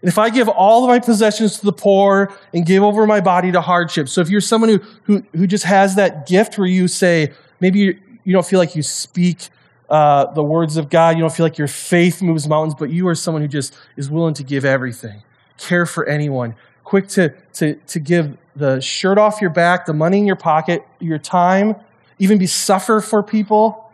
And 0.00 0.08
if 0.10 0.18
I 0.18 0.30
give 0.30 0.48
all 0.48 0.84
of 0.84 0.88
my 0.88 0.98
possessions 0.98 1.58
to 1.60 1.64
the 1.64 1.72
poor 1.72 2.30
and 2.52 2.66
give 2.66 2.82
over 2.82 3.06
my 3.06 3.20
body 3.20 3.50
to 3.52 3.60
hardship, 3.60 4.08
so 4.08 4.20
if 4.20 4.28
you're 4.28 4.40
someone 4.40 4.70
who, 4.70 4.80
who, 5.04 5.24
who 5.34 5.46
just 5.46 5.64
has 5.64 5.94
that 5.96 6.26
gift 6.26 6.58
where 6.58 6.66
you 6.66 6.88
say, 6.88 7.32
maybe 7.60 7.78
you, 7.78 8.00
you 8.24 8.32
don't 8.32 8.46
feel 8.46 8.58
like 8.58 8.76
you 8.76 8.82
speak 8.82 9.48
uh, 9.88 10.26
the 10.32 10.42
words 10.42 10.76
of 10.76 10.90
God, 10.90 11.16
you 11.16 11.22
don't 11.22 11.32
feel 11.32 11.44
like 11.44 11.58
your 11.58 11.68
faith 11.68 12.20
moves 12.20 12.48
mountains, 12.48 12.74
but 12.78 12.90
you 12.90 13.08
are 13.08 13.14
someone 13.14 13.42
who 13.42 13.48
just 13.48 13.74
is 13.96 14.10
willing 14.10 14.34
to 14.34 14.42
give 14.42 14.64
everything, 14.64 15.22
care 15.58 15.86
for 15.86 16.06
anyone, 16.06 16.54
quick 16.84 17.08
to, 17.08 17.34
to, 17.54 17.74
to 17.74 17.98
give 17.98 18.36
the 18.54 18.80
shirt 18.80 19.18
off 19.18 19.40
your 19.40 19.50
back, 19.50 19.86
the 19.86 19.92
money 19.92 20.18
in 20.18 20.26
your 20.26 20.36
pocket, 20.36 20.86
your 21.00 21.18
time, 21.18 21.74
even 22.18 22.38
be 22.38 22.46
suffer 22.46 23.00
for 23.00 23.22
people. 23.22 23.90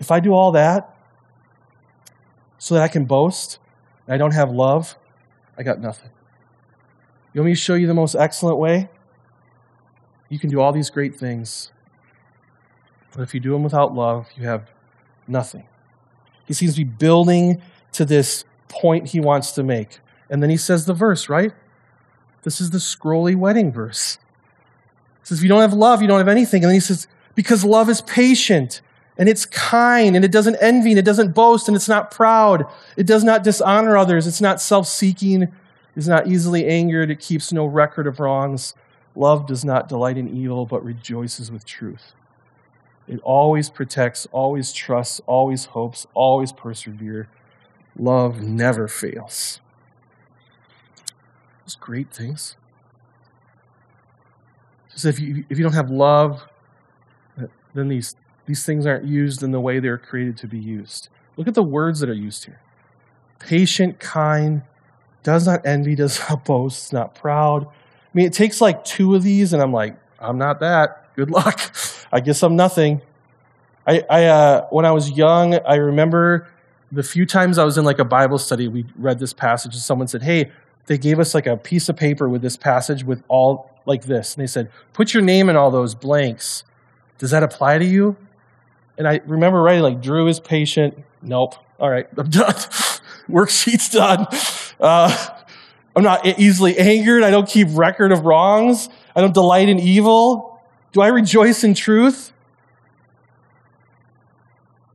If 0.00 0.10
I 0.10 0.20
do 0.20 0.32
all 0.32 0.52
that 0.52 0.96
so 2.58 2.74
that 2.74 2.82
I 2.82 2.88
can 2.88 3.04
boast, 3.04 3.58
and 4.06 4.14
I 4.14 4.18
don't 4.18 4.32
have 4.32 4.50
love, 4.50 4.96
I 5.56 5.62
got 5.62 5.80
nothing. 5.80 6.10
You 7.32 7.40
want 7.40 7.46
me 7.46 7.54
to 7.54 7.60
show 7.60 7.74
you 7.74 7.86
the 7.86 7.94
most 7.94 8.14
excellent 8.14 8.58
way? 8.58 8.88
You 10.28 10.38
can 10.38 10.50
do 10.50 10.60
all 10.60 10.72
these 10.72 10.90
great 10.90 11.14
things, 11.14 11.70
but 13.14 13.22
if 13.22 13.34
you 13.34 13.40
do 13.40 13.52
them 13.52 13.62
without 13.62 13.94
love, 13.94 14.28
you 14.36 14.44
have 14.46 14.70
nothing. 15.28 15.64
He 16.46 16.54
seems 16.54 16.74
to 16.74 16.80
be 16.80 16.84
building 16.84 17.62
to 17.92 18.04
this 18.04 18.44
point 18.68 19.08
he 19.08 19.20
wants 19.20 19.52
to 19.52 19.62
make. 19.62 20.00
And 20.30 20.42
then 20.42 20.50
he 20.50 20.56
says 20.56 20.86
the 20.86 20.94
verse, 20.94 21.28
right? 21.28 21.52
This 22.44 22.60
is 22.60 22.70
the 22.70 22.78
scrolly 22.78 23.34
wedding 23.34 23.72
verse. 23.72 24.18
He 25.22 25.28
says, 25.28 25.38
if 25.38 25.42
you 25.42 25.48
don't 25.48 25.62
have 25.62 25.72
love, 25.72 26.02
you 26.02 26.08
don't 26.08 26.18
have 26.18 26.28
anything. 26.28 26.62
And 26.62 26.68
then 26.68 26.76
he 26.76 26.80
says, 26.80 27.08
because 27.34 27.64
love 27.64 27.88
is 27.88 28.02
patient 28.02 28.82
and 29.16 29.28
it's 29.28 29.46
kind 29.46 30.14
and 30.14 30.24
it 30.24 30.30
doesn't 30.30 30.56
envy 30.56 30.90
and 30.90 30.98
it 30.98 31.04
doesn't 31.04 31.34
boast 31.34 31.68
and 31.68 31.76
it's 31.76 31.88
not 31.88 32.10
proud. 32.10 32.66
It 32.96 33.06
does 33.06 33.24
not 33.24 33.42
dishonor 33.42 33.96
others. 33.96 34.26
It's 34.26 34.40
not 34.40 34.60
self 34.60 34.86
seeking. 34.86 35.48
It's 35.96 36.06
not 36.06 36.26
easily 36.26 36.66
angered. 36.66 37.10
It 37.10 37.20
keeps 37.20 37.52
no 37.52 37.64
record 37.64 38.06
of 38.06 38.20
wrongs. 38.20 38.74
Love 39.16 39.46
does 39.46 39.64
not 39.64 39.88
delight 39.88 40.18
in 40.18 40.28
evil, 40.28 40.66
but 40.66 40.84
rejoices 40.84 41.50
with 41.50 41.64
truth. 41.64 42.12
It 43.06 43.20
always 43.20 43.70
protects, 43.70 44.26
always 44.32 44.72
trusts, 44.72 45.20
always 45.26 45.66
hopes, 45.66 46.06
always 46.14 46.52
perseveres. 46.52 47.26
Love 47.96 48.40
never 48.40 48.88
fails. 48.88 49.60
Those 51.64 51.76
great 51.76 52.12
things. 52.12 52.56
Just 54.92 55.06
if 55.06 55.18
you 55.18 55.44
if 55.48 55.58
you 55.58 55.64
don't 55.64 55.74
have 55.74 55.90
love, 55.90 56.46
then 57.74 57.88
these 57.88 58.16
these 58.46 58.64
things 58.64 58.86
aren't 58.86 59.04
used 59.04 59.42
in 59.42 59.50
the 59.50 59.60
way 59.60 59.80
they're 59.80 59.98
created 59.98 60.36
to 60.38 60.46
be 60.46 60.58
used. 60.58 61.08
Look 61.36 61.48
at 61.48 61.54
the 61.54 61.62
words 61.62 62.00
that 62.00 62.08
are 62.08 62.14
used 62.14 62.44
here. 62.44 62.60
Patient, 63.38 63.98
kind, 63.98 64.62
does 65.22 65.46
not 65.46 65.66
envy, 65.66 65.94
does 65.94 66.20
not 66.20 66.44
boast, 66.46 66.92
not 66.92 67.14
proud. 67.14 67.66
I 67.66 67.70
mean, 68.12 68.26
it 68.26 68.32
takes 68.32 68.60
like 68.60 68.84
two 68.84 69.14
of 69.14 69.22
these, 69.22 69.52
and 69.52 69.62
I'm 69.62 69.72
like, 69.72 69.96
I'm 70.20 70.38
not 70.38 70.60
that. 70.60 71.14
Good 71.16 71.30
luck. 71.30 71.74
I 72.12 72.20
guess 72.20 72.42
I'm 72.42 72.54
nothing. 72.54 73.00
I, 73.86 74.02
I 74.08 74.24
uh, 74.26 74.66
when 74.70 74.84
I 74.84 74.92
was 74.92 75.10
young, 75.10 75.54
I 75.54 75.76
remember 75.76 76.48
the 76.92 77.02
few 77.02 77.26
times 77.26 77.58
I 77.58 77.64
was 77.64 77.76
in 77.76 77.84
like 77.84 77.98
a 77.98 78.04
Bible 78.04 78.38
study, 78.38 78.68
we 78.68 78.86
read 78.96 79.18
this 79.18 79.32
passage, 79.32 79.74
and 79.74 79.82
someone 79.82 80.06
said, 80.06 80.22
"Hey, 80.22 80.52
they 80.86 80.98
gave 80.98 81.18
us 81.18 81.34
like 81.34 81.46
a 81.46 81.56
piece 81.56 81.88
of 81.88 81.96
paper 81.96 82.28
with 82.28 82.42
this 82.42 82.56
passage 82.56 83.04
with 83.04 83.22
all 83.28 83.70
like 83.86 84.04
this," 84.04 84.34
and 84.34 84.42
they 84.42 84.46
said, 84.46 84.70
"Put 84.92 85.14
your 85.14 85.22
name 85.22 85.48
in 85.48 85.56
all 85.56 85.70
those 85.70 85.94
blanks." 85.94 86.64
Does 87.18 87.30
that 87.30 87.42
apply 87.42 87.78
to 87.78 87.84
you? 87.84 88.16
And 88.98 89.08
I 89.08 89.20
remember 89.26 89.62
writing 89.62 89.82
like, 89.82 90.00
"Drew 90.00 90.28
is 90.28 90.40
patient." 90.40 90.98
Nope. 91.22 91.54
All 91.78 91.90
right, 91.90 92.06
I'm 92.16 92.30
done. 92.30 92.54
Worksheet's 93.28 93.90
done. 93.90 94.26
Uh, 94.78 95.28
I'm 95.96 96.02
not 96.02 96.26
easily 96.38 96.78
angered. 96.78 97.22
I 97.22 97.30
don't 97.30 97.48
keep 97.48 97.68
record 97.70 98.12
of 98.12 98.24
wrongs. 98.24 98.88
I 99.14 99.20
don't 99.20 99.34
delight 99.34 99.68
in 99.68 99.78
evil. 99.78 100.60
Do 100.92 101.00
I 101.00 101.08
rejoice 101.08 101.64
in 101.64 101.74
truth? 101.74 102.32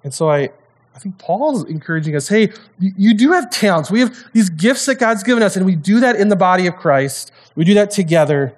And 0.03 0.13
so 0.13 0.29
I, 0.29 0.49
I 0.99 1.01
think 1.01 1.17
Paul's 1.17 1.63
encouraging 1.63 2.13
us 2.17 2.27
hey, 2.27 2.51
you 2.77 3.13
do 3.13 3.31
have 3.31 3.49
talents. 3.49 3.89
We 3.89 4.01
have 4.01 4.21
these 4.33 4.49
gifts 4.49 4.85
that 4.87 4.95
God's 4.95 5.23
given 5.23 5.41
us, 5.41 5.55
and 5.55 5.65
we 5.65 5.77
do 5.77 6.01
that 6.01 6.17
in 6.17 6.27
the 6.27 6.35
body 6.35 6.67
of 6.67 6.75
Christ. 6.75 7.31
We 7.55 7.63
do 7.63 7.73
that 7.75 7.89
together. 7.89 8.53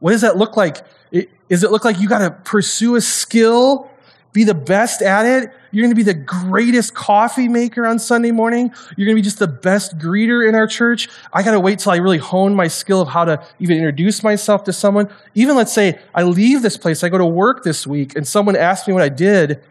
What 0.00 0.10
does 0.10 0.20
that 0.20 0.36
look 0.36 0.58
like? 0.58 0.84
Does 1.10 1.64
it 1.64 1.70
look 1.70 1.86
like 1.86 1.98
you 1.98 2.10
got 2.10 2.18
to 2.18 2.30
pursue 2.30 2.96
a 2.96 3.00
skill 3.00 3.90
be 4.34 4.44
the 4.44 4.54
best 4.54 5.00
at 5.00 5.24
it. 5.24 5.50
You're 5.72 5.82
going 5.82 5.90
to 5.90 5.96
be 5.96 6.02
the 6.02 6.12
greatest 6.12 6.94
coffee 6.94 7.48
maker 7.48 7.86
on 7.86 7.98
Sunday 7.98 8.30
morning. 8.30 8.70
You're 8.96 9.06
going 9.06 9.16
to 9.16 9.20
be 9.20 9.24
just 9.24 9.38
the 9.38 9.48
best 9.48 9.98
greeter 9.98 10.46
in 10.46 10.54
our 10.54 10.66
church. 10.66 11.08
I 11.32 11.42
got 11.42 11.52
to 11.52 11.60
wait 11.60 11.78
till 11.78 11.92
I 11.92 11.96
really 11.96 12.18
hone 12.18 12.54
my 12.54 12.68
skill 12.68 13.00
of 13.00 13.08
how 13.08 13.24
to 13.24 13.42
even 13.58 13.78
introduce 13.78 14.22
myself 14.22 14.64
to 14.64 14.72
someone. 14.74 15.08
Even 15.34 15.56
let's 15.56 15.72
say 15.72 15.98
I 16.14 16.24
leave 16.24 16.60
this 16.60 16.76
place, 16.76 17.02
I 17.02 17.08
go 17.08 17.16
to 17.16 17.26
work 17.26 17.64
this 17.64 17.86
week, 17.86 18.16
and 18.16 18.28
someone 18.28 18.54
asks 18.54 18.86
me 18.86 18.92
what 18.92 19.02
I 19.02 19.08
did. 19.08 19.62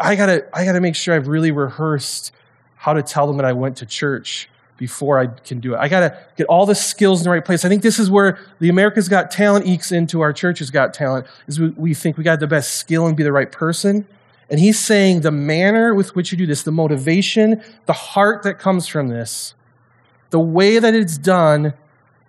I 0.00 0.16
got 0.16 0.26
to 0.26 0.46
I 0.52 0.64
got 0.64 0.72
to 0.72 0.80
make 0.80 0.94
sure 0.94 1.14
I've 1.14 1.28
really 1.28 1.50
rehearsed 1.50 2.32
how 2.76 2.92
to 2.92 3.02
tell 3.02 3.26
them 3.26 3.36
that 3.38 3.46
I 3.46 3.52
went 3.52 3.76
to 3.78 3.86
church 3.86 4.48
before 4.76 5.18
I 5.18 5.26
can 5.26 5.60
do 5.60 5.74
it. 5.74 5.78
I 5.78 5.88
got 5.88 6.00
to 6.00 6.18
get 6.36 6.46
all 6.46 6.66
the 6.66 6.74
skills 6.74 7.20
in 7.20 7.24
the 7.24 7.30
right 7.30 7.44
place. 7.44 7.64
I 7.64 7.68
think 7.68 7.82
this 7.82 7.98
is 7.98 8.10
where 8.10 8.38
the 8.58 8.68
America's 8.68 9.08
Got 9.08 9.30
Talent 9.30 9.66
ekes 9.66 9.90
into 9.92 10.20
our 10.20 10.32
church's 10.32 10.70
Got 10.70 10.92
Talent, 10.92 11.26
is 11.46 11.58
we, 11.58 11.70
we 11.70 11.94
think 11.94 12.18
we 12.18 12.24
got 12.24 12.40
the 12.40 12.46
best 12.46 12.74
skill 12.74 13.06
and 13.06 13.16
be 13.16 13.22
the 13.22 13.32
right 13.32 13.50
person. 13.50 14.06
And 14.50 14.60
he's 14.60 14.78
saying 14.78 15.22
the 15.22 15.30
manner 15.30 15.94
with 15.94 16.14
which 16.14 16.30
you 16.30 16.38
do 16.38 16.46
this, 16.46 16.62
the 16.62 16.72
motivation, 16.72 17.62
the 17.86 17.92
heart 17.92 18.42
that 18.44 18.58
comes 18.58 18.86
from 18.86 19.08
this, 19.08 19.54
the 20.30 20.38
way 20.40 20.78
that 20.78 20.94
it's 20.94 21.18
done 21.18 21.74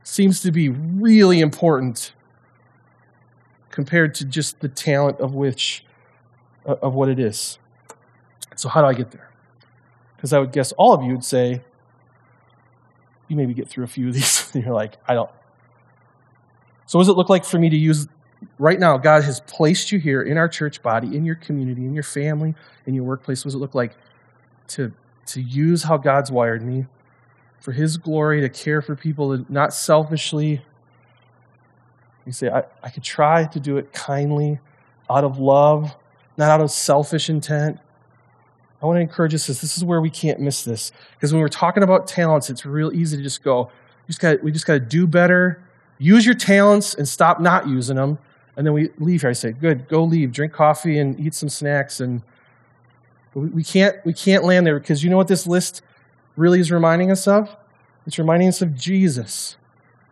seems 0.04 0.42
to 0.42 0.52
be 0.52 0.70
really 0.70 1.42
important 1.42 2.14
compared 3.70 4.16
to 4.16 4.26
just 4.26 4.62
the 4.62 4.70
talent 4.70 5.20
of 5.20 5.36
which 5.36 5.86
of 6.68 6.94
what 6.94 7.10
it 7.10 7.20
is. 7.20 7.58
So 8.56 8.70
how 8.70 8.82
do 8.82 8.88
I 8.88 8.94
get 8.94 9.12
there? 9.12 9.30
Because 10.16 10.34
I 10.34 10.40
would 10.40 10.52
guess 10.52 10.72
all 10.74 10.94
of 10.94 11.04
you 11.04 11.14
would 11.14 11.24
say, 11.24 11.62
you 13.28 13.36
maybe 13.36 13.54
get 13.54 13.68
through 13.68 13.84
a 13.84 13.88
few 13.88 14.08
of 14.08 14.14
these 14.14 14.54
and 14.54 14.64
you're 14.66 14.74
like, 14.74 14.98
I 15.08 15.14
don't. 15.14 15.30
So, 16.86 16.98
what 16.98 17.04
does 17.04 17.10
it 17.10 17.18
look 17.18 17.30
like 17.30 17.44
for 17.44 17.60
me 17.60 17.70
to 17.70 17.76
use 17.76 18.08
right 18.58 18.80
now? 18.80 18.98
God 18.98 19.24
has 19.24 19.42
placed 19.42 19.92
you 19.92 20.00
here 20.00 20.22
in 20.22 20.38
our 20.38 20.48
church 20.48 20.82
body, 20.82 21.16
in 21.16 21.26
your 21.26 21.36
community, 21.36 21.86
in 21.86 21.94
your 21.94 22.04
family, 22.04 22.56
in 22.86 22.94
your 22.94 23.04
workplace. 23.04 23.44
What 23.44 23.50
does 23.50 23.56
it 23.56 23.60
look 23.60 23.76
like 23.76 23.96
to, 24.70 24.94
to 25.28 25.42
use 25.42 25.84
how 25.84 25.98
God's 25.98 26.32
wired 26.32 26.64
me 26.64 26.86
for 27.60 27.74
His 27.74 27.98
glory, 27.98 28.40
to 28.40 28.50
care 28.50 28.82
for 28.82 28.96
people, 28.96 29.44
not 29.50 29.74
selfishly? 29.74 30.62
You 32.26 32.32
say, 32.32 32.50
I, 32.50 32.64
I 32.82 32.90
could 32.90 33.04
try 33.04 33.46
to 33.46 33.60
do 33.60 33.78
it 33.78 33.92
kindly, 33.92 34.60
out 35.10 35.26
of 35.26 35.40
love, 35.40 35.94
not 36.38 36.50
out 36.50 36.62
of 36.62 36.72
selfish 36.72 37.30
intent. 37.30 37.80
I 38.82 38.86
want 38.86 38.98
to 38.98 39.02
encourage 39.02 39.34
us 39.34 39.48
this. 39.48 39.60
This 39.60 39.76
is 39.76 39.84
where 39.84 40.02
we 40.02 40.10
can't 40.10 40.40
miss 40.40 40.64
this. 40.64 40.92
Because 41.16 41.34
when 41.34 41.42
we're 41.42 41.50
talking 41.50 41.84
about 41.84 42.08
talents, 42.08 42.50
it's 42.50 42.66
real 42.66 42.94
easy 42.94 43.18
to 43.18 43.24
just 43.24 43.44
go, 43.44 43.72
we 44.08 44.52
just 44.52 44.66
got 44.66 44.74
to 44.74 44.80
do 44.80 45.08
better, 45.08 45.64
use 45.98 46.26
your 46.26 46.36
talents 46.36 46.94
and 46.94 47.08
stop 47.08 47.42
not 47.42 47.68
using 47.68 47.96
them. 47.96 48.20
And 48.56 48.66
then 48.66 48.74
we 48.74 48.90
leave 49.00 49.22
here. 49.22 49.30
I 49.30 49.34
say, 49.34 49.52
good, 49.52 49.88
go 49.88 50.04
leave, 50.04 50.32
drink 50.32 50.54
coffee 50.54 51.00
and 51.00 51.20
eat 51.20 51.34
some 51.34 51.50
snacks. 51.50 52.00
And 52.00 52.22
we 53.34 53.64
can't, 53.64 53.96
we 54.06 54.14
can't 54.14 54.44
land 54.44 54.66
there 54.66 54.80
because 54.80 55.04
you 55.04 55.10
know 55.10 55.18
what 55.18 55.28
this 55.28 55.46
list 55.46 55.82
really 56.36 56.60
is 56.60 56.72
reminding 56.72 57.12
us 57.12 57.28
of? 57.28 57.56
It's 58.06 58.18
reminding 58.18 58.48
us 58.48 58.62
of 58.62 58.76
Jesus. 58.76 59.58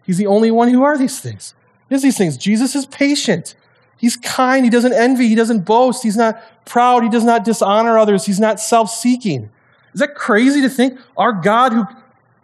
He's 0.04 0.18
the 0.18 0.28
only 0.28 0.52
one 0.52 0.70
who 0.70 0.84
are 0.84 0.98
these 0.98 1.20
things. 1.20 1.54
He 1.90 1.98
these 1.98 2.18
things. 2.18 2.38
Jesus 2.38 2.76
is 2.76 2.86
patient. 2.88 3.56
He's 4.06 4.18
kind. 4.18 4.64
He 4.64 4.70
doesn't 4.70 4.94
envy. 4.94 5.28
He 5.28 5.34
doesn't 5.34 5.62
boast. 5.62 6.04
He's 6.04 6.16
not 6.16 6.40
proud. 6.64 7.02
He 7.02 7.10
does 7.10 7.24
not 7.24 7.44
dishonor 7.44 7.98
others. 7.98 8.24
He's 8.24 8.40
not 8.40 8.60
self 8.60 8.92
seeking. 8.92 9.50
Is 9.96 10.00
that 10.00 10.14
crazy 10.14 10.62
to 10.62 10.70
think? 10.70 11.00
Our 11.18 11.34
God, 11.34 11.74
who, 11.74 11.88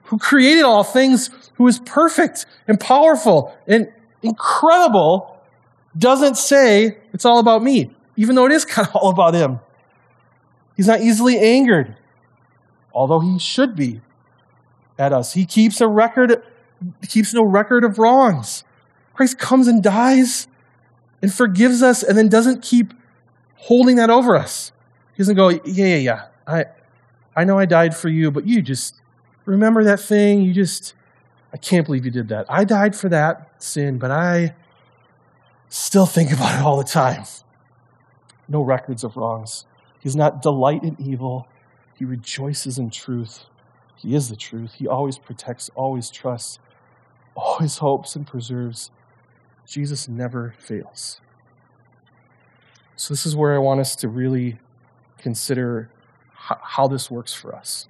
who 0.06 0.18
created 0.18 0.64
all 0.64 0.84
things, 0.84 1.30
who 1.58 1.68
is 1.68 1.78
perfect 1.78 2.48
and 2.68 2.80
powerful 2.80 3.56
and 3.68 3.94
incredible, 4.24 5.40
doesn't 5.96 6.34
say 6.34 6.98
it's 7.14 7.26
all 7.26 7.38
about 7.38 7.62
me, 7.62 7.92
even 8.16 8.34
though 8.34 8.48
it 8.48 8.52
is 8.52 8.66
kind 8.76 8.88
of 8.88 8.96
all 8.96 9.12
about 9.12 9.36
Him. 9.36 9.60
He's 10.76 10.88
not 10.88 11.02
easily 11.02 11.38
angered, 11.38 11.96
although 12.92 13.20
He 13.20 13.38
should 13.38 13.76
be 13.76 14.02
at 14.98 15.14
us. 15.14 15.34
He 15.34 15.46
keeps 15.46 15.80
a 15.80 15.88
record, 15.88 16.42
keeps 17.08 17.36
no 17.36 17.44
record 17.44 17.84
of 17.84 18.00
wrongs. 18.00 18.64
Christ 19.14 19.38
comes 19.38 19.68
and 19.68 19.84
dies 19.84 20.48
and 21.22 21.34
forgives 21.34 21.82
us 21.82 22.04
and 22.04 22.18
then 22.18 22.30
doesn't 22.30 22.62
keep 22.62 22.94
holding 23.56 23.96
that 23.98 24.10
over 24.10 24.36
us. 24.36 24.72
He 25.14 25.20
doesn't 25.20 25.36
go, 25.36 25.50
yeah, 25.50 25.60
yeah, 25.66 25.96
yeah. 25.96 26.28
I, 26.48 26.66
I 27.36 27.44
know 27.44 27.60
I 27.60 27.66
died 27.66 27.96
for 27.96 28.10
you, 28.10 28.32
but 28.32 28.48
you 28.48 28.62
just 28.62 29.02
remember 29.46 29.84
that 29.84 30.00
thing. 30.00 30.42
You 30.42 30.54
just, 30.54 30.94
I 31.54 31.58
can't 31.58 31.86
believe 31.86 32.06
you 32.06 32.12
did 32.12 32.30
that. 32.30 32.46
I 32.50 32.64
died 32.64 32.96
for 32.96 33.10
that 33.10 33.62
sin, 33.62 33.98
but 33.98 34.12
I 34.12 34.56
still 35.70 36.06
think 36.06 36.32
about 36.34 36.60
it 36.60 36.64
all 36.64 36.78
the 36.78 36.84
time. 36.84 37.24
No 38.48 38.62
records 38.62 39.04
of 39.04 39.16
wrongs. 39.16 39.66
He 40.00 40.10
does 40.10 40.16
not 40.16 40.42
delight 40.42 40.84
in 40.84 40.98
evil. 41.00 41.48
He 41.96 42.06
rejoices 42.06 42.80
in 42.80 42.90
truth. 42.90 43.46
He 43.96 44.16
is 44.16 44.30
the 44.30 44.36
truth. 44.36 44.74
He 44.74 44.88
always 44.88 45.20
protects, 45.20 45.70
always 45.76 46.10
trusts, 46.10 46.58
always 47.36 47.78
hopes 47.78 48.16
and 48.16 48.26
preserves. 48.26 48.90
Jesus 49.72 50.10
never 50.10 50.54
fails. 50.60 51.22
So, 52.98 53.14
this 53.14 53.26
is 53.26 53.38
where 53.38 53.56
I 53.56 53.58
want 53.58 53.80
us 53.80 53.96
to 53.96 54.10
really 54.10 54.60
consider 55.18 55.90
how 56.34 56.90
this 56.90 57.10
works 57.10 57.34
for 57.34 57.56
us. 57.56 57.88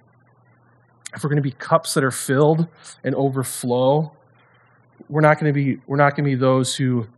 If 1.12 1.24
we're 1.24 1.30
going 1.30 1.42
to 1.42 1.42
be 1.42 1.50
cups 1.50 1.94
that 1.94 2.04
are 2.04 2.12
filled 2.12 2.68
and 3.02 3.16
overflow, 3.16 4.12
we're 5.08 5.22
not 5.22 5.40
going 5.40 5.52
to 5.52 5.60
be, 5.60 5.80
we're 5.88 5.96
not 5.96 6.10
going 6.14 6.24
to 6.24 6.30
be 6.30 6.36
those 6.36 6.76
who 6.76 7.08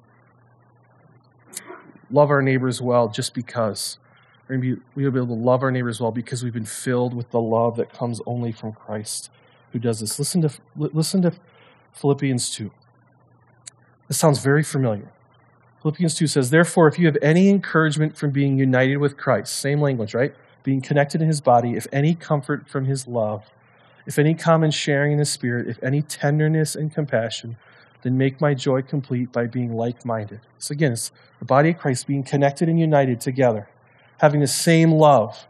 love 2.11 2.31
our 2.31 2.41
neighbors 2.41 2.81
well 2.81 3.09
just 3.09 3.35
because. 3.35 3.99
We're 4.49 4.57
going 4.57 4.71
to 4.71 4.77
be, 4.77 4.83
we'll 4.95 5.11
be 5.11 5.19
able 5.19 5.37
to 5.37 5.43
love 5.43 5.63
our 5.63 5.71
neighbors 5.71 6.01
well 6.01 6.11
because 6.11 6.43
we've 6.43 6.55
been 6.55 6.65
filled 6.65 7.13
with 7.13 7.31
the 7.33 7.41
love 7.41 7.77
that 7.77 7.93
comes 7.93 8.23
only 8.25 8.51
from 8.51 8.73
Christ 8.73 9.31
who 9.73 9.79
does 9.79 10.01
this. 10.01 10.19
Listen 10.19 10.41
to, 10.41 10.51
listen 10.75 11.21
to 11.21 11.35
Philippians 11.93 12.49
2. 12.55 12.71
This 14.09 14.19
sounds 14.19 14.39
very 14.41 14.63
familiar. 14.63 15.11
Philippians 15.83 16.15
2 16.15 16.27
says, 16.27 16.51
Therefore, 16.51 16.89
if 16.89 16.99
you 16.99 17.07
have 17.07 17.19
any 17.21 17.49
encouragement 17.49 18.17
from 18.17 18.31
being 18.31 18.59
united 18.59 18.97
with 18.99 19.17
Christ, 19.17 19.55
same 19.55 19.81
language, 19.81 20.15
right? 20.15 20.35
being 20.65 20.81
connected 20.81 21.23
in 21.23 21.29
his 21.29 21.41
body, 21.41 21.75
if 21.77 21.87
any 21.93 22.15
comfort 22.15 22.69
from 22.69 22.87
his 22.87 23.07
love, 23.07 23.45
if 24.07 24.19
any 24.19 24.35
common 24.35 24.71
sharing 24.73 25.13
in 25.13 25.19
his 25.21 25.31
spirit, 25.31 25.69
if 25.69 25.81
any 25.83 26.03
tenderness 26.03 26.75
and 26.75 26.93
compassion, 26.93 27.57
then 28.03 28.19
make 28.19 28.41
my 28.41 28.53
joy 28.53 28.83
complete 28.83 29.31
by 29.31 29.47
being 29.47 29.77
like 29.77 30.05
minded. 30.05 30.41
So 30.59 30.73
again, 30.73 30.93
it's 30.93 31.13
the 31.39 31.45
body 31.45 31.71
of 31.71 31.79
Christ 31.79 32.07
being 32.07 32.25
connected 32.25 32.69
and 32.69 32.81
united 32.81 33.21
together, 33.21 33.69
having 34.19 34.41
the 34.41 34.47
same 34.47 34.91
love, 34.91 35.47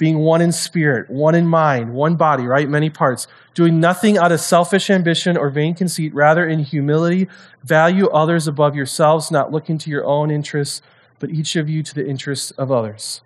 being 0.00 0.20
one 0.20 0.40
in 0.40 0.50
spirit, 0.50 1.10
one 1.10 1.34
in 1.34 1.46
mind, 1.46 1.92
one 1.92 2.16
body, 2.16 2.44
right? 2.44 2.66
Many 2.70 2.88
parts. 2.88 3.26
Doing 3.52 3.80
nothing 3.80 4.16
out 4.16 4.32
of 4.32 4.40
selfish 4.40 4.88
ambition 4.88 5.36
or 5.36 5.50
vain 5.50 5.74
conceit, 5.74 6.14
rather 6.14 6.48
in 6.48 6.60
humility, 6.60 7.28
value 7.64 8.08
others 8.08 8.48
above 8.48 8.74
yourselves, 8.74 9.30
not 9.30 9.52
looking 9.52 9.76
to 9.76 9.90
your 9.90 10.06
own 10.06 10.30
interests, 10.30 10.80
but 11.18 11.28
each 11.28 11.54
of 11.54 11.68
you 11.68 11.82
to 11.82 11.94
the 11.94 12.08
interests 12.08 12.50
of 12.52 12.72
others. 12.72 13.20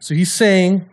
So 0.00 0.12
he's 0.16 0.32
saying, 0.32 0.90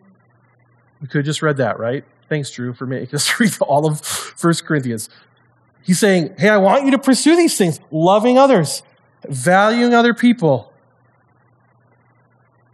we 1.02 1.08
could 1.08 1.18
have 1.18 1.26
just 1.26 1.42
read 1.42 1.58
that, 1.58 1.80
right? 1.80 2.06
Thanks, 2.30 2.52
Drew, 2.52 2.72
for 2.72 2.86
making 2.86 3.16
us 3.16 3.40
read 3.40 3.58
all 3.62 3.88
of 3.88 4.00
1 4.40 4.54
Corinthians. 4.64 5.10
He's 5.82 5.98
saying, 5.98 6.36
hey, 6.38 6.50
I 6.50 6.58
want 6.58 6.86
you 6.86 6.92
to 6.92 7.00
pursue 7.00 7.36
these 7.36 7.58
things, 7.58 7.80
loving 7.90 8.38
others, 8.38 8.84
valuing 9.28 9.96
other 9.96 10.14
people, 10.14 10.72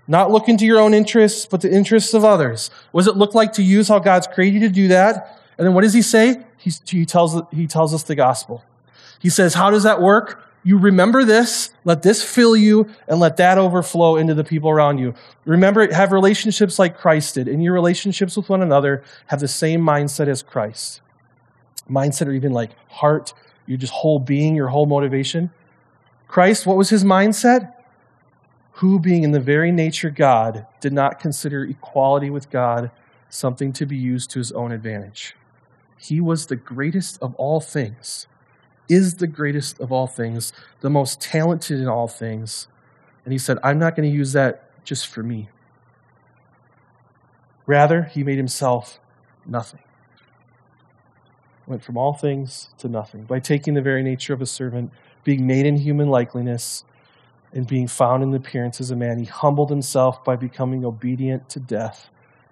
not 0.09 0.31
looking 0.31 0.57
to 0.57 0.65
your 0.65 0.79
own 0.79 0.95
interests, 0.95 1.45
but 1.45 1.61
the 1.61 1.71
interests 1.71 2.15
of 2.15 2.25
others. 2.25 2.71
What 2.91 3.01
does 3.01 3.07
it 3.07 3.15
look 3.15 3.35
like 3.35 3.53
to 3.53 3.63
use 3.63 3.87
how 3.87 3.99
God's 3.99 4.25
created 4.25 4.61
you 4.61 4.67
to 4.67 4.73
do 4.73 4.87
that? 4.87 5.39
And 5.57 5.67
then 5.67 5.75
what 5.75 5.81
does 5.81 5.93
he 5.93 6.01
say? 6.01 6.43
He, 6.57 6.71
he, 6.85 7.05
tells, 7.05 7.39
he 7.51 7.67
tells 7.67 7.93
us 7.93 8.01
the 8.03 8.15
gospel. 8.15 8.65
He 9.19 9.29
says, 9.29 9.53
How 9.53 9.69
does 9.69 9.83
that 9.83 10.01
work? 10.01 10.43
You 10.63 10.77
remember 10.77 11.23
this, 11.23 11.71
let 11.85 12.01
this 12.01 12.23
fill 12.23 12.57
you, 12.57 12.89
and 13.07 13.19
let 13.19 13.37
that 13.37 13.57
overflow 13.57 14.17
into 14.17 14.33
the 14.33 14.43
people 14.43 14.69
around 14.69 14.97
you. 14.97 15.13
Remember, 15.45 15.91
have 15.93 16.11
relationships 16.11 16.79
like 16.79 16.97
Christ 16.97 17.35
did. 17.35 17.47
In 17.47 17.61
your 17.61 17.73
relationships 17.73 18.35
with 18.35 18.49
one 18.49 18.61
another, 18.61 19.03
have 19.27 19.39
the 19.39 19.47
same 19.47 19.81
mindset 19.81 20.27
as 20.27 20.41
Christ. 20.41 21.01
Mindset 21.89 22.27
or 22.27 22.33
even 22.33 22.51
like 22.51 22.71
heart, 22.89 23.33
your 23.67 23.77
just 23.77 23.93
whole 23.93 24.19
being, 24.19 24.55
your 24.55 24.67
whole 24.67 24.85
motivation. 24.85 25.51
Christ, 26.27 26.65
what 26.65 26.77
was 26.77 26.89
his 26.89 27.03
mindset? 27.03 27.73
Who, 28.79 28.99
being 28.99 29.23
in 29.23 29.31
the 29.31 29.39
very 29.39 29.71
nature 29.71 30.09
God, 30.09 30.65
did 30.79 30.93
not 30.93 31.19
consider 31.19 31.63
equality 31.63 32.29
with 32.29 32.49
God 32.49 32.91
something 33.29 33.71
to 33.73 33.85
be 33.85 33.97
used 33.97 34.31
to 34.31 34.39
his 34.39 34.51
own 34.51 34.71
advantage. 34.71 35.35
He 35.97 36.19
was 36.21 36.45
the 36.45 36.55
greatest 36.55 37.21
of 37.21 37.35
all 37.35 37.59
things 37.59 38.27
is 38.89 39.15
the 39.15 39.27
greatest 39.27 39.79
of 39.79 39.91
all 39.91 40.07
things, 40.07 40.51
the 40.81 40.89
most 40.89 41.21
talented 41.21 41.79
in 41.79 41.87
all 41.87 42.07
things. 42.07 42.67
And 43.23 43.31
he 43.31 43.37
said, 43.37 43.59
I'm 43.63 43.77
not 43.77 43.95
going 43.95 44.09
to 44.09 44.15
use 44.15 44.33
that 44.33 44.83
just 44.83 45.07
for 45.07 45.21
me. 45.21 45.49
Rather, 47.67 48.03
he 48.03 48.23
made 48.23 48.37
himself 48.37 48.99
nothing. 49.45 49.81
Went 51.67 51.83
from 51.83 51.97
all 51.97 52.13
things 52.13 52.71
to 52.79 52.87
nothing 52.87 53.25
by 53.25 53.39
taking 53.39 53.75
the 53.75 53.81
very 53.81 54.01
nature 54.01 54.33
of 54.33 54.41
a 54.41 54.47
servant, 54.47 54.91
being 55.23 55.45
made 55.45 55.67
in 55.67 55.77
human 55.77 56.09
likeness, 56.09 56.83
and 57.53 57.67
being 57.67 57.87
found 57.87 58.23
in 58.23 58.31
the 58.31 58.37
appearance 58.37 58.79
as 58.79 58.91
a 58.91 58.95
man. 58.95 59.19
He 59.19 59.25
humbled 59.25 59.69
himself 59.69 60.23
by 60.23 60.35
becoming 60.35 60.85
obedient 60.85 61.49
to 61.49 61.59
death, 61.59 62.09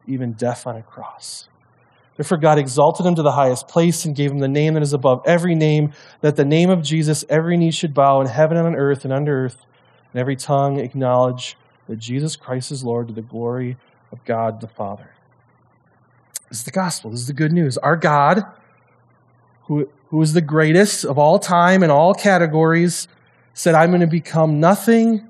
even 0.08 0.34
death 0.34 0.66
on 0.66 0.76
a 0.76 0.82
cross. 0.82 1.50
Therefore, 2.16 2.40
God 2.40 2.58
exalted 2.58 3.06
him 3.06 3.14
to 3.16 3.22
the 3.22 3.34
highest 3.34 3.68
place 3.68 4.04
and 4.04 4.16
gave 4.16 4.32
him 4.32 4.40
the 4.40 4.48
name 4.48 4.74
that 4.74 4.82
is 4.82 4.94
above 4.94 5.22
every 5.26 5.54
name, 5.54 5.94
that 6.22 6.36
the 6.36 6.46
name 6.46 6.72
of 6.72 6.82
Jesus 6.82 7.24
every 7.30 7.58
knee 7.58 7.70
should 7.70 7.94
bow 7.94 8.22
in 8.22 8.28
heaven 8.28 8.58
and 8.58 8.66
on 8.66 8.76
earth 8.76 9.04
and 9.04 9.14
under 9.14 9.46
earth, 9.46 9.66
and 10.12 10.20
every 10.20 10.36
tongue 10.36 10.80
acknowledge 10.80 11.56
that 11.88 11.98
Jesus 11.98 12.36
Christ 12.36 12.72
is 12.72 12.84
Lord 12.84 13.08
to 13.08 13.14
the 13.14 13.22
glory 13.22 13.78
of 14.12 14.24
God 14.26 14.62
the 14.62 14.68
Father. 14.68 15.12
This 16.50 16.60
is 16.60 16.64
the 16.64 16.72
gospel. 16.72 17.12
This 17.12 17.20
is 17.22 17.28
the 17.28 17.34
good 17.34 17.52
news. 17.52 17.78
Our 17.78 17.96
God, 17.96 18.44
who, 19.66 19.88
who 20.10 20.22
is 20.22 20.34
the 20.34 20.42
greatest 20.42 21.06
of 21.06 21.20
all 21.20 21.38
time 21.38 21.84
in 21.84 21.92
all 21.92 22.16
categories, 22.16 23.08
said, 23.58 23.74
I'm 23.74 23.90
going 23.90 24.02
to 24.02 24.08
become 24.08 24.60
nothing 24.60 25.28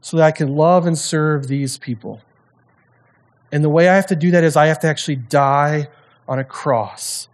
so 0.00 0.16
that 0.16 0.24
I 0.24 0.32
can 0.32 0.56
love 0.56 0.86
and 0.86 0.98
serve 0.98 1.46
these 1.46 1.78
people. 1.78 2.20
And 3.52 3.62
the 3.62 3.68
way 3.68 3.88
I 3.88 3.94
have 3.94 4.06
to 4.06 4.16
do 4.16 4.32
that 4.32 4.42
is 4.42 4.56
I 4.56 4.66
have 4.66 4.80
to 4.80 4.88
actually 4.88 5.16
die 5.16 5.88
on 6.26 6.40
a 6.40 6.44
cross. 6.44 7.28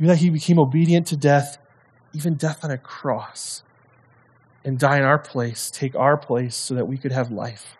You 0.00 0.06
know 0.06 0.14
that 0.14 0.18
he 0.18 0.30
became 0.30 0.58
obedient 0.58 1.06
to 1.08 1.16
death, 1.16 1.58
even 2.12 2.34
death 2.34 2.64
on 2.64 2.72
a 2.72 2.78
cross, 2.78 3.62
and 4.64 4.80
die 4.80 4.98
in 4.98 5.04
our 5.04 5.18
place, 5.18 5.70
take 5.70 5.94
our 5.94 6.16
place 6.16 6.56
so 6.56 6.74
that 6.74 6.88
we 6.88 6.98
could 6.98 7.12
have 7.12 7.30
life. 7.30 7.76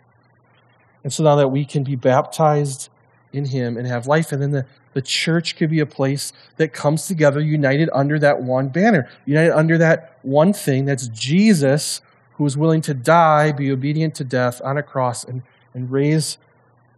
And 1.02 1.12
so 1.12 1.24
now 1.24 1.34
that 1.34 1.48
we 1.48 1.64
can 1.64 1.82
be 1.82 1.96
baptized 1.96 2.90
in 3.32 3.46
him 3.46 3.76
and 3.76 3.88
have 3.88 4.06
life, 4.06 4.30
and 4.30 4.40
then 4.40 4.52
the, 4.52 4.66
the 4.94 5.02
church 5.02 5.56
could 5.56 5.70
be 5.70 5.80
a 5.80 5.86
place 5.86 6.32
that 6.56 6.72
comes 6.72 7.06
together 7.06 7.40
united 7.40 7.88
under 7.92 8.18
that 8.18 8.42
one 8.42 8.68
banner, 8.68 9.08
united 9.24 9.52
under 9.52 9.78
that 9.78 10.18
one 10.22 10.52
thing 10.52 10.84
that's 10.84 11.08
Jesus 11.08 12.02
who 12.34 12.44
was 12.44 12.56
willing 12.56 12.80
to 12.82 12.94
die, 12.94 13.52
be 13.52 13.70
obedient 13.70 14.14
to 14.16 14.24
death 14.24 14.60
on 14.64 14.76
a 14.76 14.82
cross, 14.82 15.24
and, 15.24 15.42
and 15.74 15.90
raise 15.90 16.38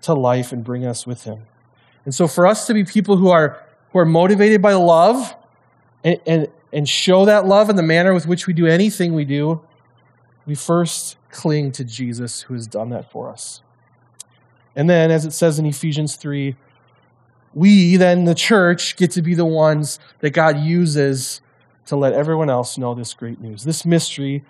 to 0.02 0.14
life 0.14 0.52
and 0.52 0.64
bring 0.64 0.84
us 0.84 1.06
with 1.06 1.24
him. 1.24 1.42
And 2.04 2.14
so 2.14 2.28
for 2.28 2.46
us 2.46 2.66
to 2.66 2.74
be 2.74 2.84
people 2.84 3.16
who 3.16 3.30
are, 3.30 3.64
who 3.92 3.98
are 3.98 4.04
motivated 4.04 4.60
by 4.60 4.74
love 4.74 5.34
and, 6.02 6.20
and, 6.26 6.48
and 6.72 6.88
show 6.88 7.24
that 7.24 7.46
love 7.46 7.70
in 7.70 7.76
the 7.76 7.82
manner 7.82 8.12
with 8.12 8.26
which 8.26 8.46
we 8.46 8.52
do 8.52 8.66
anything 8.66 9.14
we 9.14 9.24
do, 9.24 9.60
we 10.46 10.54
first 10.54 11.16
cling 11.30 11.72
to 11.72 11.84
Jesus 11.84 12.42
who 12.42 12.54
has 12.54 12.66
done 12.66 12.90
that 12.90 13.10
for 13.10 13.30
us. 13.30 13.62
And 14.76 14.90
then, 14.90 15.10
as 15.10 15.24
it 15.24 15.32
says 15.32 15.58
in 15.58 15.66
Ephesians 15.66 16.16
3, 16.16 16.56
we, 17.54 17.96
then 17.96 18.24
the 18.24 18.34
church, 18.34 18.96
get 18.96 19.12
to 19.12 19.22
be 19.22 19.34
the 19.34 19.44
ones 19.44 19.98
that 20.20 20.30
God 20.30 20.58
uses 20.58 21.40
to 21.86 21.96
let 21.96 22.12
everyone 22.12 22.50
else 22.50 22.76
know 22.78 22.94
this 22.94 23.14
great 23.14 23.40
news. 23.40 23.64
This 23.64 23.84
mystery 23.84 24.44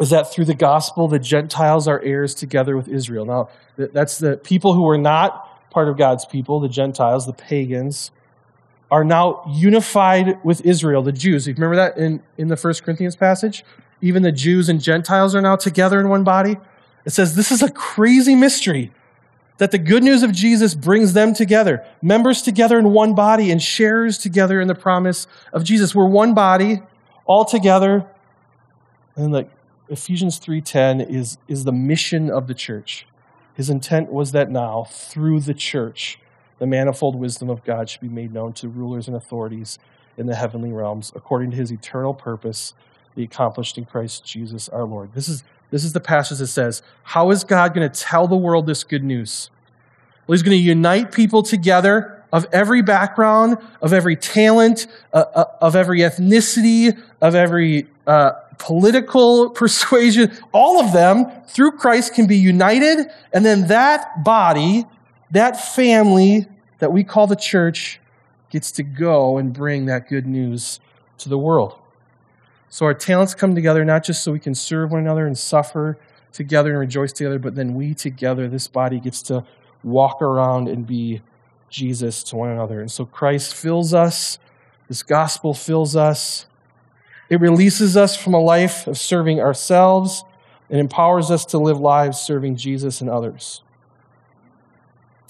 is 0.00 0.10
that 0.10 0.32
through 0.32 0.44
the 0.44 0.54
gospel, 0.54 1.08
the 1.08 1.18
Gentiles 1.18 1.86
are 1.86 2.00
heirs 2.02 2.34
together 2.34 2.76
with 2.76 2.88
Israel. 2.88 3.24
Now, 3.24 3.48
that's 3.76 4.18
the 4.18 4.36
people 4.36 4.74
who 4.74 4.82
were 4.82 4.98
not 4.98 5.70
part 5.70 5.88
of 5.88 5.96
God's 5.96 6.24
people, 6.24 6.60
the 6.60 6.68
Gentiles, 6.68 7.26
the 7.26 7.32
pagans, 7.32 8.10
are 8.90 9.04
now 9.04 9.42
unified 9.48 10.38
with 10.44 10.64
Israel, 10.66 11.02
the 11.02 11.12
Jews. 11.12 11.46
You 11.46 11.54
remember 11.54 11.76
that 11.76 11.96
in, 11.96 12.22
in 12.38 12.48
the 12.48 12.56
First 12.56 12.84
Corinthians 12.84 13.16
passage? 13.16 13.64
Even 14.00 14.22
the 14.22 14.32
Jews 14.32 14.68
and 14.68 14.80
Gentiles 14.80 15.34
are 15.34 15.40
now 15.40 15.56
together 15.56 15.98
in 16.00 16.08
one 16.08 16.24
body. 16.24 16.56
It 17.04 17.10
says 17.10 17.34
this 17.34 17.50
is 17.50 17.62
a 17.62 17.70
crazy 17.70 18.34
mystery 18.34 18.92
that 19.58 19.70
the 19.70 19.78
good 19.78 20.02
news 20.02 20.22
of 20.22 20.32
Jesus 20.32 20.74
brings 20.74 21.12
them 21.12 21.32
together, 21.32 21.84
members 22.02 22.42
together 22.42 22.78
in 22.78 22.92
one 22.92 23.14
body 23.14 23.50
and 23.50 23.62
sharers 23.62 24.18
together 24.18 24.60
in 24.60 24.68
the 24.68 24.74
promise 24.74 25.26
of 25.52 25.64
Jesus. 25.64 25.94
We're 25.94 26.06
one 26.06 26.34
body, 26.34 26.82
all 27.24 27.44
together. 27.44 28.06
And 29.16 29.32
like 29.32 29.50
Ephesians 29.88 30.40
3:10 30.40 31.08
is, 31.08 31.38
is 31.46 31.64
the 31.64 31.72
mission 31.72 32.30
of 32.30 32.46
the 32.46 32.54
church. 32.54 33.06
His 33.54 33.70
intent 33.70 34.10
was 34.10 34.32
that 34.32 34.50
now, 34.50 34.84
through 34.90 35.40
the 35.40 35.54
church, 35.54 36.18
the 36.58 36.66
manifold 36.66 37.14
wisdom 37.14 37.48
of 37.48 37.62
God 37.64 37.88
should 37.88 38.00
be 38.00 38.08
made 38.08 38.32
known 38.32 38.52
to 38.54 38.68
rulers 38.68 39.06
and 39.06 39.16
authorities 39.16 39.78
in 40.16 40.26
the 40.26 40.34
heavenly 40.34 40.72
realms, 40.72 41.12
according 41.14 41.52
to 41.52 41.56
his 41.56 41.70
eternal 41.70 42.14
purpose, 42.14 42.74
the 43.14 43.22
accomplished 43.22 43.78
in 43.78 43.84
Christ 43.84 44.24
Jesus 44.24 44.68
our 44.68 44.84
Lord. 44.84 45.12
This 45.14 45.28
is, 45.28 45.44
this 45.74 45.82
is 45.82 45.92
the 45.92 45.98
passage 45.98 46.38
that 46.38 46.46
says, 46.46 46.84
How 47.02 47.32
is 47.32 47.42
God 47.42 47.74
going 47.74 47.90
to 47.90 48.00
tell 48.00 48.28
the 48.28 48.36
world 48.36 48.64
this 48.64 48.84
good 48.84 49.02
news? 49.02 49.50
Well, 50.24 50.34
he's 50.34 50.44
going 50.44 50.56
to 50.56 50.62
unite 50.62 51.10
people 51.10 51.42
together 51.42 52.22
of 52.32 52.46
every 52.52 52.80
background, 52.80 53.58
of 53.82 53.92
every 53.92 54.14
talent, 54.14 54.86
uh, 55.12 55.24
uh, 55.34 55.44
of 55.60 55.74
every 55.74 55.98
ethnicity, 55.98 56.96
of 57.20 57.34
every 57.34 57.88
uh, 58.06 58.30
political 58.58 59.50
persuasion, 59.62 60.30
all 60.52 60.78
of 60.78 60.92
them 60.92 61.26
through 61.48 61.72
Christ 61.72 62.14
can 62.14 62.28
be 62.28 62.38
united. 62.38 63.08
And 63.32 63.44
then 63.44 63.66
that 63.66 64.22
body, 64.22 64.84
that 65.32 65.74
family 65.74 66.46
that 66.78 66.92
we 66.92 67.02
call 67.02 67.26
the 67.26 67.34
church, 67.34 67.98
gets 68.48 68.70
to 68.70 68.84
go 68.84 69.38
and 69.38 69.52
bring 69.52 69.86
that 69.86 70.08
good 70.08 70.24
news 70.24 70.78
to 71.18 71.28
the 71.28 71.38
world. 71.38 71.80
So 72.74 72.86
our 72.86 72.94
talents 72.94 73.36
come 73.36 73.54
together 73.54 73.84
not 73.84 74.02
just 74.02 74.24
so 74.24 74.32
we 74.32 74.40
can 74.40 74.52
serve 74.52 74.90
one 74.90 75.00
another 75.00 75.28
and 75.28 75.38
suffer 75.38 75.96
together 76.32 76.70
and 76.70 76.80
rejoice 76.80 77.12
together, 77.12 77.38
but 77.38 77.54
then 77.54 77.74
we 77.74 77.94
together, 77.94 78.48
this 78.48 78.66
body 78.66 78.98
gets 78.98 79.22
to 79.22 79.44
walk 79.84 80.20
around 80.20 80.66
and 80.66 80.84
be 80.84 81.22
Jesus 81.70 82.24
to 82.24 82.34
one 82.34 82.48
another. 82.48 82.80
And 82.80 82.90
so 82.90 83.04
Christ 83.06 83.54
fills 83.54 83.94
us, 83.94 84.40
this 84.88 85.04
gospel 85.04 85.54
fills 85.54 85.94
us, 85.94 86.46
it 87.30 87.40
releases 87.40 87.96
us 87.96 88.16
from 88.16 88.34
a 88.34 88.40
life 88.40 88.88
of 88.88 88.98
serving 88.98 89.38
ourselves 89.38 90.24
and 90.68 90.80
empowers 90.80 91.30
us 91.30 91.44
to 91.44 91.58
live 91.58 91.78
lives 91.78 92.18
serving 92.18 92.56
Jesus 92.56 93.00
and 93.00 93.08
others. 93.08 93.62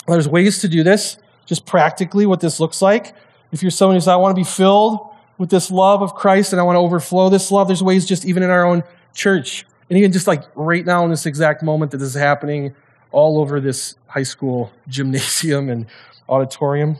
There's 0.08 0.26
ways 0.26 0.60
to 0.60 0.68
do 0.68 0.82
this, 0.82 1.18
just 1.44 1.66
practically 1.66 2.24
what 2.24 2.40
this 2.40 2.58
looks 2.58 2.80
like. 2.80 3.14
If 3.52 3.60
you're 3.60 3.70
someone 3.70 3.96
who 3.96 4.00
says, 4.00 4.08
I 4.08 4.16
want 4.16 4.34
to 4.34 4.40
be 4.40 4.48
filled 4.48 5.10
with 5.38 5.50
this 5.50 5.70
love 5.70 6.02
of 6.02 6.14
Christ 6.14 6.52
and 6.52 6.60
I 6.60 6.62
want 6.62 6.76
to 6.76 6.80
overflow 6.80 7.28
this 7.28 7.50
love, 7.50 7.66
there's 7.66 7.82
ways 7.82 8.06
just 8.06 8.24
even 8.24 8.42
in 8.42 8.50
our 8.50 8.64
own 8.64 8.84
church. 9.14 9.66
And 9.90 9.98
even 9.98 10.12
just 10.12 10.26
like 10.26 10.44
right 10.54 10.84
now 10.84 11.04
in 11.04 11.10
this 11.10 11.26
exact 11.26 11.62
moment 11.62 11.90
that 11.90 11.98
this 11.98 12.08
is 12.08 12.14
happening 12.14 12.74
all 13.12 13.38
over 13.38 13.60
this 13.60 13.96
high 14.06 14.22
school 14.22 14.72
gymnasium 14.88 15.68
and 15.68 15.86
auditorium. 16.28 16.96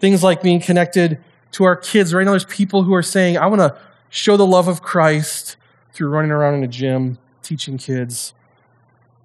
Things 0.00 0.22
like 0.22 0.42
being 0.42 0.60
connected 0.60 1.18
to 1.52 1.64
our 1.64 1.76
kids. 1.76 2.12
Right 2.14 2.24
now, 2.24 2.30
there's 2.30 2.44
people 2.46 2.82
who 2.82 2.94
are 2.94 3.02
saying, 3.02 3.36
I 3.36 3.46
want 3.46 3.60
to 3.60 3.76
show 4.08 4.36
the 4.36 4.46
love 4.46 4.68
of 4.68 4.82
Christ 4.82 5.56
through 5.92 6.08
running 6.08 6.30
around 6.30 6.54
in 6.54 6.64
a 6.64 6.68
gym, 6.68 7.18
teaching 7.42 7.78
kids. 7.78 8.34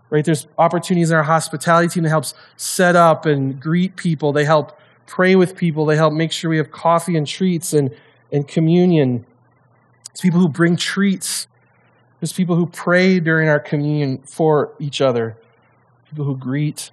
Right? 0.10 0.24
There's 0.24 0.48
opportunities 0.58 1.10
in 1.10 1.18
our 1.18 1.24
hospitality 1.24 1.88
team 1.88 2.04
that 2.04 2.10
helps 2.10 2.34
set 2.56 2.96
up 2.96 3.26
and 3.26 3.60
greet 3.60 3.96
people. 3.96 4.32
They 4.32 4.46
help 4.46 4.78
pray 5.06 5.36
with 5.36 5.56
people. 5.56 5.86
They 5.86 5.96
help 5.96 6.14
make 6.14 6.32
sure 6.32 6.50
we 6.50 6.58
have 6.58 6.72
coffee 6.72 7.18
and 7.18 7.26
treats 7.26 7.74
and, 7.74 7.92
and 8.32 8.48
communion. 8.48 9.26
It's 10.12 10.22
people 10.22 10.40
who 10.40 10.50
bring 10.50 10.76
treats. 10.76 11.48
There's 12.20 12.34
people 12.34 12.56
who 12.56 12.66
pray 12.66 13.20
during 13.20 13.50
our 13.50 13.60
communion 13.60 14.20
for 14.20 14.74
each 14.80 15.02
other. 15.02 15.38
People 16.10 16.26
who 16.26 16.36
greet. 16.36 16.92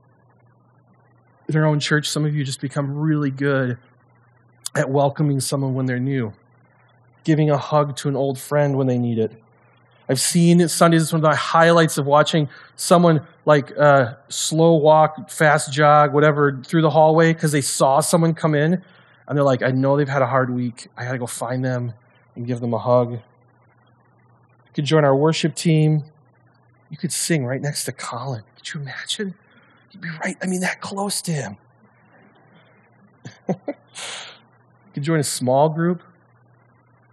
Our 1.54 1.66
own 1.66 1.78
church, 1.78 2.08
some 2.08 2.24
of 2.24 2.34
you 2.34 2.42
just 2.42 2.60
become 2.60 2.96
really 2.96 3.30
good 3.30 3.76
at 4.74 4.90
welcoming 4.90 5.40
someone 5.40 5.74
when 5.74 5.86
they're 5.86 6.00
new, 6.00 6.32
giving 7.22 7.50
a 7.50 7.58
hug 7.58 7.96
to 7.96 8.08
an 8.08 8.16
old 8.16 8.38
friend 8.38 8.76
when 8.76 8.86
they 8.86 8.98
need 8.98 9.18
it. 9.18 9.32
I've 10.08 10.20
seen 10.20 10.66
Sundays, 10.68 11.02
it's 11.02 11.12
one 11.12 11.24
of 11.24 11.30
the 11.30 11.36
highlights 11.36 11.96
of 11.96 12.06
watching 12.06 12.48
someone 12.76 13.26
like 13.46 13.76
uh, 13.78 14.14
slow 14.28 14.74
walk, 14.74 15.30
fast 15.30 15.72
jog, 15.72 16.12
whatever, 16.12 16.60
through 16.64 16.82
the 16.82 16.90
hallway 16.90 17.32
because 17.32 17.52
they 17.52 17.62
saw 17.62 18.00
someone 18.00 18.34
come 18.34 18.54
in 18.54 18.82
and 19.26 19.36
they're 19.36 19.44
like, 19.44 19.62
I 19.62 19.70
know 19.70 19.96
they've 19.96 20.08
had 20.08 20.22
a 20.22 20.26
hard 20.26 20.50
week. 20.50 20.88
I 20.96 21.04
got 21.04 21.12
to 21.12 21.18
go 21.18 21.26
find 21.26 21.64
them 21.64 21.92
and 22.36 22.46
give 22.46 22.60
them 22.60 22.74
a 22.74 22.78
hug. 22.78 23.12
You 23.12 23.20
could 24.74 24.84
join 24.84 25.04
our 25.04 25.16
worship 25.16 25.54
team. 25.54 26.04
You 26.90 26.96
could 26.96 27.12
sing 27.12 27.46
right 27.46 27.60
next 27.60 27.84
to 27.84 27.92
Colin. 27.92 28.42
Could 28.56 28.74
you 28.74 28.80
imagine? 28.80 29.34
You'd 29.90 30.00
be 30.02 30.10
right, 30.22 30.36
I 30.42 30.46
mean, 30.46 30.60
that 30.60 30.80
close 30.80 31.22
to 31.22 31.32
him. 31.32 31.56
you 33.48 33.54
could 34.92 35.02
join 35.02 35.20
a 35.20 35.24
small 35.24 35.68
group. 35.68 36.02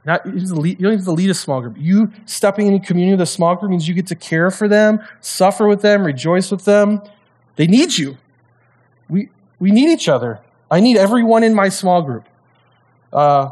Not, 0.04 0.26
you 0.26 0.46
don't 0.48 0.66
even 0.68 0.92
have 0.98 1.06
to 1.06 1.12
lead 1.12 1.30
a 1.30 1.36
small 1.36 1.62
group. 1.62 1.76
You 1.78 2.12
stepping 2.26 2.68
in 2.68 2.80
community 2.80 3.14
with 3.14 3.22
a 3.22 3.26
small 3.28 3.56
group 3.56 3.70
means 3.70 3.88
you 3.88 3.94
get 3.94 4.08
to 4.08 4.16
care 4.16 4.50
for 4.50 4.68
them, 4.68 5.00
suffer 5.20 5.68
with 5.68 5.82
them, 5.82 6.04
rejoice 6.04 6.50
with 6.50 6.66
them. 6.66 7.02
They 7.56 7.68
need 7.68 7.96
you. 7.98 8.18
We, 9.10 9.30
we 9.60 9.70
need 9.70 9.90
each 9.90 10.10
other. 10.10 10.42
I 10.72 10.80
need 10.80 10.96
everyone 10.96 11.44
in 11.44 11.54
my 11.54 11.68
small 11.68 12.02
group 12.02 12.26
uh, 13.12 13.50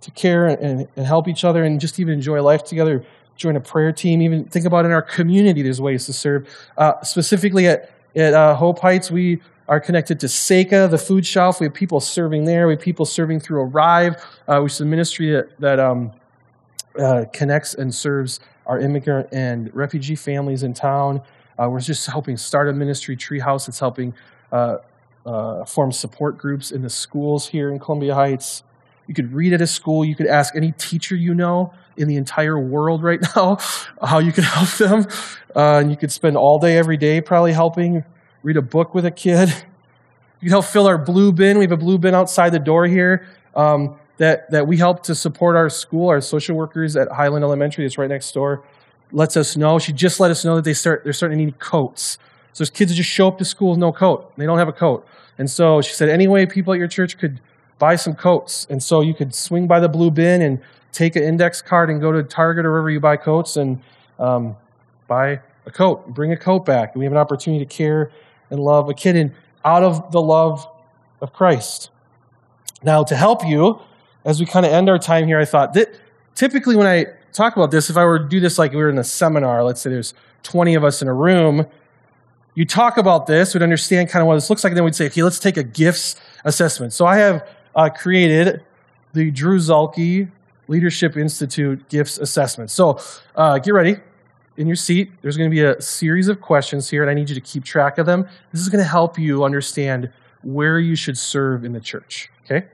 to 0.00 0.10
care 0.12 0.46
and, 0.46 0.88
and 0.96 1.06
help 1.06 1.28
each 1.28 1.44
other 1.44 1.62
and 1.62 1.78
just 1.78 2.00
even 2.00 2.14
enjoy 2.14 2.42
life 2.42 2.64
together. 2.64 3.04
Join 3.36 3.54
a 3.56 3.60
prayer 3.60 3.92
team. 3.92 4.22
Even 4.22 4.44
think 4.46 4.64
about 4.64 4.86
in 4.86 4.92
our 4.92 5.02
community, 5.02 5.60
there's 5.60 5.80
ways 5.80 6.06
to 6.06 6.12
serve. 6.14 6.48
Uh, 6.78 7.00
specifically 7.02 7.68
at, 7.68 7.90
at 8.16 8.32
uh, 8.32 8.54
Hope 8.54 8.78
Heights, 8.78 9.10
we 9.10 9.42
are 9.68 9.78
connected 9.78 10.18
to 10.20 10.26
SACA, 10.26 10.88
the 10.90 10.98
food 10.98 11.26
shelf. 11.26 11.60
We 11.60 11.66
have 11.66 11.74
people 11.74 12.00
serving 12.00 12.44
there. 12.44 12.66
We 12.66 12.74
have 12.74 12.82
people 12.82 13.04
serving 13.04 13.40
through 13.40 13.60
Arrive, 13.60 14.24
uh, 14.48 14.60
which 14.60 14.72
is 14.72 14.80
a 14.80 14.86
ministry 14.86 15.30
that, 15.32 15.60
that 15.60 15.78
um, 15.78 16.12
uh, 16.98 17.26
connects 17.32 17.74
and 17.74 17.94
serves 17.94 18.40
our 18.66 18.80
immigrant 18.80 19.28
and 19.32 19.74
refugee 19.74 20.16
families 20.16 20.62
in 20.62 20.72
town. 20.72 21.20
Uh, 21.58 21.68
we're 21.68 21.80
just 21.80 22.06
helping 22.06 22.36
start 22.36 22.68
a 22.68 22.72
ministry, 22.72 23.16
Treehouse. 23.16 23.68
It's 23.68 23.78
helping 23.78 24.14
uh, 24.50 24.78
uh, 25.24 25.64
form 25.64 25.92
support 25.92 26.38
groups 26.38 26.70
in 26.70 26.82
the 26.82 26.90
schools 26.90 27.48
here 27.48 27.70
in 27.70 27.78
Columbia 27.78 28.14
Heights. 28.14 28.62
You 29.06 29.14
could 29.14 29.32
read 29.32 29.52
at 29.52 29.60
a 29.60 29.66
school. 29.66 30.04
You 30.04 30.14
could 30.14 30.26
ask 30.26 30.54
any 30.56 30.72
teacher 30.72 31.16
you 31.16 31.34
know 31.34 31.72
in 31.96 32.08
the 32.08 32.16
entire 32.16 32.58
world 32.58 33.02
right 33.02 33.20
now 33.36 33.58
how 34.02 34.18
you 34.18 34.32
can 34.32 34.44
help 34.44 34.70
them. 34.70 35.06
Uh, 35.54 35.78
and 35.78 35.90
you 35.90 35.96
could 35.96 36.12
spend 36.12 36.36
all 36.36 36.58
day, 36.58 36.76
every 36.76 36.96
day, 36.96 37.20
probably 37.20 37.52
helping 37.52 38.04
read 38.42 38.56
a 38.56 38.62
book 38.62 38.94
with 38.94 39.04
a 39.04 39.10
kid. 39.10 39.48
You 39.48 40.46
can 40.46 40.50
help 40.50 40.64
fill 40.64 40.86
our 40.86 40.98
blue 40.98 41.30
bin. 41.32 41.58
We 41.58 41.64
have 41.64 41.72
a 41.72 41.76
blue 41.76 41.98
bin 41.98 42.14
outside 42.14 42.50
the 42.50 42.58
door 42.58 42.86
here 42.86 43.28
um, 43.54 43.96
that, 44.16 44.50
that 44.50 44.66
we 44.66 44.76
help 44.76 45.04
to 45.04 45.14
support 45.14 45.56
our 45.56 45.70
school. 45.70 46.08
Our 46.08 46.20
social 46.20 46.56
workers 46.56 46.96
at 46.96 47.10
Highland 47.10 47.44
Elementary, 47.44 47.84
that's 47.84 47.98
right 47.98 48.08
next 48.08 48.32
door, 48.32 48.64
lets 49.12 49.36
us 49.36 49.56
know. 49.56 49.78
She 49.78 49.92
just 49.92 50.18
let 50.18 50.30
us 50.30 50.44
know 50.44 50.56
that 50.56 50.64
they 50.64 50.74
start, 50.74 51.04
they're 51.04 51.12
starting 51.12 51.38
to 51.38 51.44
need 51.44 51.58
coats. 51.58 52.18
So 52.52 52.62
there's 52.62 52.70
kids 52.70 52.94
just 52.94 53.08
show 53.08 53.28
up 53.28 53.38
to 53.38 53.44
school 53.44 53.70
with 53.70 53.78
no 53.78 53.92
coat. 53.92 54.32
They 54.36 54.46
don't 54.46 54.58
have 54.58 54.68
a 54.68 54.72
coat. 54.72 55.06
And 55.38 55.50
so 55.50 55.80
she 55.80 55.94
said, 55.94 56.08
anyway, 56.08 56.46
people 56.46 56.72
at 56.72 56.78
your 56.78 56.88
church 56.88 57.18
could 57.18 57.40
buy 57.78 57.96
some 57.96 58.14
coats. 58.14 58.66
And 58.68 58.82
so 58.82 59.00
you 59.00 59.14
could 59.14 59.34
swing 59.34 59.66
by 59.66 59.80
the 59.80 59.88
blue 59.88 60.10
bin 60.10 60.42
and 60.42 60.60
take 60.92 61.16
an 61.16 61.22
index 61.22 61.62
card 61.62 61.88
and 61.88 62.00
go 62.00 62.12
to 62.12 62.22
Target 62.22 62.66
or 62.66 62.70
wherever 62.70 62.90
you 62.90 63.00
buy 63.00 63.16
coats 63.16 63.56
and 63.56 63.82
um, 64.18 64.56
buy 65.08 65.40
a 65.64 65.70
coat. 65.70 66.06
Bring 66.08 66.32
a 66.32 66.36
coat 66.36 66.66
back. 66.66 66.92
And 66.92 67.00
we 67.00 67.06
have 67.06 67.12
an 67.12 67.18
opportunity 67.18 67.64
to 67.64 67.68
care 67.68 68.10
and 68.50 68.60
love 68.60 68.88
a 68.90 68.94
kid 68.94 69.16
in, 69.16 69.34
out 69.64 69.82
of 69.82 70.12
the 70.12 70.20
love 70.20 70.66
of 71.20 71.32
Christ. 71.32 71.90
Now, 72.82 73.02
to 73.04 73.16
help 73.16 73.46
you, 73.46 73.80
as 74.24 74.40
we 74.40 74.46
kind 74.46 74.66
of 74.66 74.72
end 74.72 74.90
our 74.90 74.98
time 74.98 75.26
here, 75.26 75.40
I 75.40 75.44
thought 75.44 75.72
that 75.74 75.98
typically 76.34 76.76
when 76.76 76.86
I 76.86 77.06
talk 77.32 77.56
about 77.56 77.70
this, 77.70 77.90
if 77.90 77.96
I 77.96 78.04
were 78.04 78.18
to 78.18 78.28
do 78.28 78.40
this 78.40 78.58
like 78.58 78.72
we 78.72 78.78
were 78.78 78.90
in 78.90 78.98
a 78.98 79.04
seminar, 79.04 79.64
let's 79.64 79.80
say 79.80 79.90
there's 79.90 80.14
20 80.42 80.74
of 80.74 80.84
us 80.84 81.00
in 81.00 81.08
a 81.08 81.14
room, 81.14 81.66
you 82.54 82.64
talk 82.64 82.98
about 82.98 83.26
this, 83.26 83.54
we'd 83.54 83.62
understand 83.62 84.08
kind 84.08 84.22
of 84.22 84.26
what 84.26 84.34
this 84.34 84.50
looks 84.50 84.62
like, 84.62 84.72
and 84.72 84.76
then 84.76 84.84
we'd 84.84 84.94
say, 84.94 85.06
okay, 85.06 85.22
let's 85.22 85.38
take 85.38 85.56
a 85.56 85.62
gifts 85.62 86.16
assessment. 86.44 86.92
So 86.92 87.06
I 87.06 87.16
have 87.16 87.48
uh, 87.74 87.88
created 87.88 88.62
the 89.14 89.30
Drew 89.30 89.58
Zalke 89.58 90.30
Leadership 90.68 91.16
Institute 91.16 91.88
Gifts 91.88 92.18
Assessment. 92.18 92.70
So 92.70 92.98
uh, 93.34 93.58
get 93.58 93.72
ready 93.72 93.96
in 94.56 94.66
your 94.66 94.76
seat, 94.76 95.10
there's 95.22 95.36
going 95.36 95.50
to 95.50 95.54
be 95.54 95.62
a 95.62 95.80
series 95.80 96.28
of 96.28 96.40
questions 96.40 96.90
here, 96.90 97.02
and 97.02 97.10
I 97.10 97.14
need 97.14 97.28
you 97.28 97.34
to 97.34 97.40
keep 97.40 97.64
track 97.64 97.98
of 97.98 98.06
them. 98.06 98.28
This 98.52 98.60
is 98.60 98.68
going 98.68 98.82
to 98.82 98.88
help 98.88 99.18
you 99.18 99.44
understand 99.44 100.10
where 100.42 100.78
you 100.78 100.94
should 100.94 101.16
serve 101.16 101.64
in 101.64 101.72
the 101.72 101.80
church. 101.80 102.30
Okay? 102.44 102.66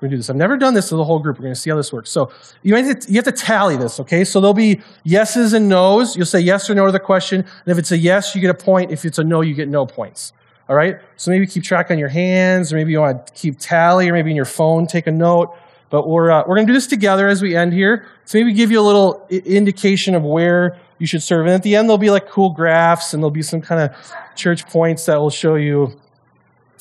To 0.00 0.08
do 0.08 0.16
this. 0.16 0.30
I've 0.30 0.36
never 0.36 0.56
done 0.56 0.74
this 0.74 0.90
to 0.90 0.96
the 0.96 1.02
whole 1.02 1.18
group. 1.18 1.38
We're 1.38 1.42
going 1.42 1.54
to 1.54 1.60
see 1.60 1.70
how 1.70 1.76
this 1.76 1.92
works. 1.92 2.08
So 2.08 2.30
you 2.62 2.76
have, 2.76 3.00
to, 3.00 3.10
you 3.10 3.16
have 3.16 3.24
to 3.24 3.32
tally 3.32 3.76
this, 3.76 3.98
okay? 3.98 4.22
So 4.22 4.40
there'll 4.40 4.54
be 4.54 4.80
yeses 5.02 5.54
and 5.54 5.68
nos. 5.68 6.16
You'll 6.16 6.24
say 6.24 6.38
yes 6.38 6.70
or 6.70 6.76
no 6.76 6.86
to 6.86 6.92
the 6.92 7.00
question. 7.00 7.40
And 7.40 7.66
if 7.66 7.78
it's 7.78 7.90
a 7.90 7.98
yes, 7.98 8.32
you 8.32 8.40
get 8.40 8.50
a 8.50 8.54
point. 8.54 8.92
If 8.92 9.04
it's 9.04 9.18
a 9.18 9.24
no, 9.24 9.40
you 9.40 9.54
get 9.54 9.68
no 9.68 9.86
points. 9.86 10.32
All 10.68 10.76
right? 10.76 11.00
So 11.16 11.32
maybe 11.32 11.48
keep 11.48 11.64
track 11.64 11.90
on 11.90 11.98
your 11.98 12.10
hands, 12.10 12.72
or 12.72 12.76
maybe 12.76 12.92
you 12.92 13.00
want 13.00 13.26
to 13.26 13.32
keep 13.32 13.58
tally, 13.58 14.08
or 14.08 14.12
maybe 14.12 14.30
in 14.30 14.36
your 14.36 14.44
phone, 14.44 14.86
take 14.86 15.08
a 15.08 15.10
note. 15.10 15.52
But 15.90 16.08
we're, 16.08 16.30
uh, 16.30 16.44
we're 16.46 16.54
going 16.54 16.68
to 16.68 16.72
do 16.72 16.76
this 16.76 16.86
together 16.86 17.26
as 17.26 17.42
we 17.42 17.56
end 17.56 17.72
here. 17.72 18.06
So 18.24 18.38
maybe 18.38 18.52
give 18.52 18.70
you 18.70 18.78
a 18.78 18.86
little 18.86 19.26
indication 19.30 20.14
of 20.14 20.22
where 20.22 20.78
you 20.98 21.08
should 21.08 21.24
serve. 21.24 21.46
And 21.46 21.54
at 21.56 21.64
the 21.64 21.74
end, 21.74 21.88
there'll 21.88 21.98
be 21.98 22.10
like 22.10 22.28
cool 22.28 22.50
graphs 22.50 23.14
and 23.14 23.22
there'll 23.22 23.32
be 23.32 23.42
some 23.42 23.62
kind 23.62 23.80
of 23.80 24.14
church 24.36 24.64
points 24.66 25.06
that 25.06 25.16
will 25.16 25.30
show 25.30 25.56
you 25.56 25.98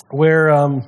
where, 0.09 0.51
um, 0.51 0.83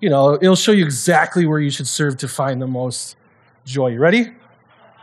you 0.00 0.08
know, 0.08 0.34
it'll 0.34 0.56
show 0.56 0.72
you 0.72 0.84
exactly 0.84 1.46
where 1.46 1.60
you 1.60 1.70
should 1.70 1.86
serve 1.86 2.16
to 2.18 2.28
find 2.28 2.60
the 2.60 2.66
most 2.66 3.16
joy. 3.64 3.88
You 3.88 4.00
ready? 4.00 4.32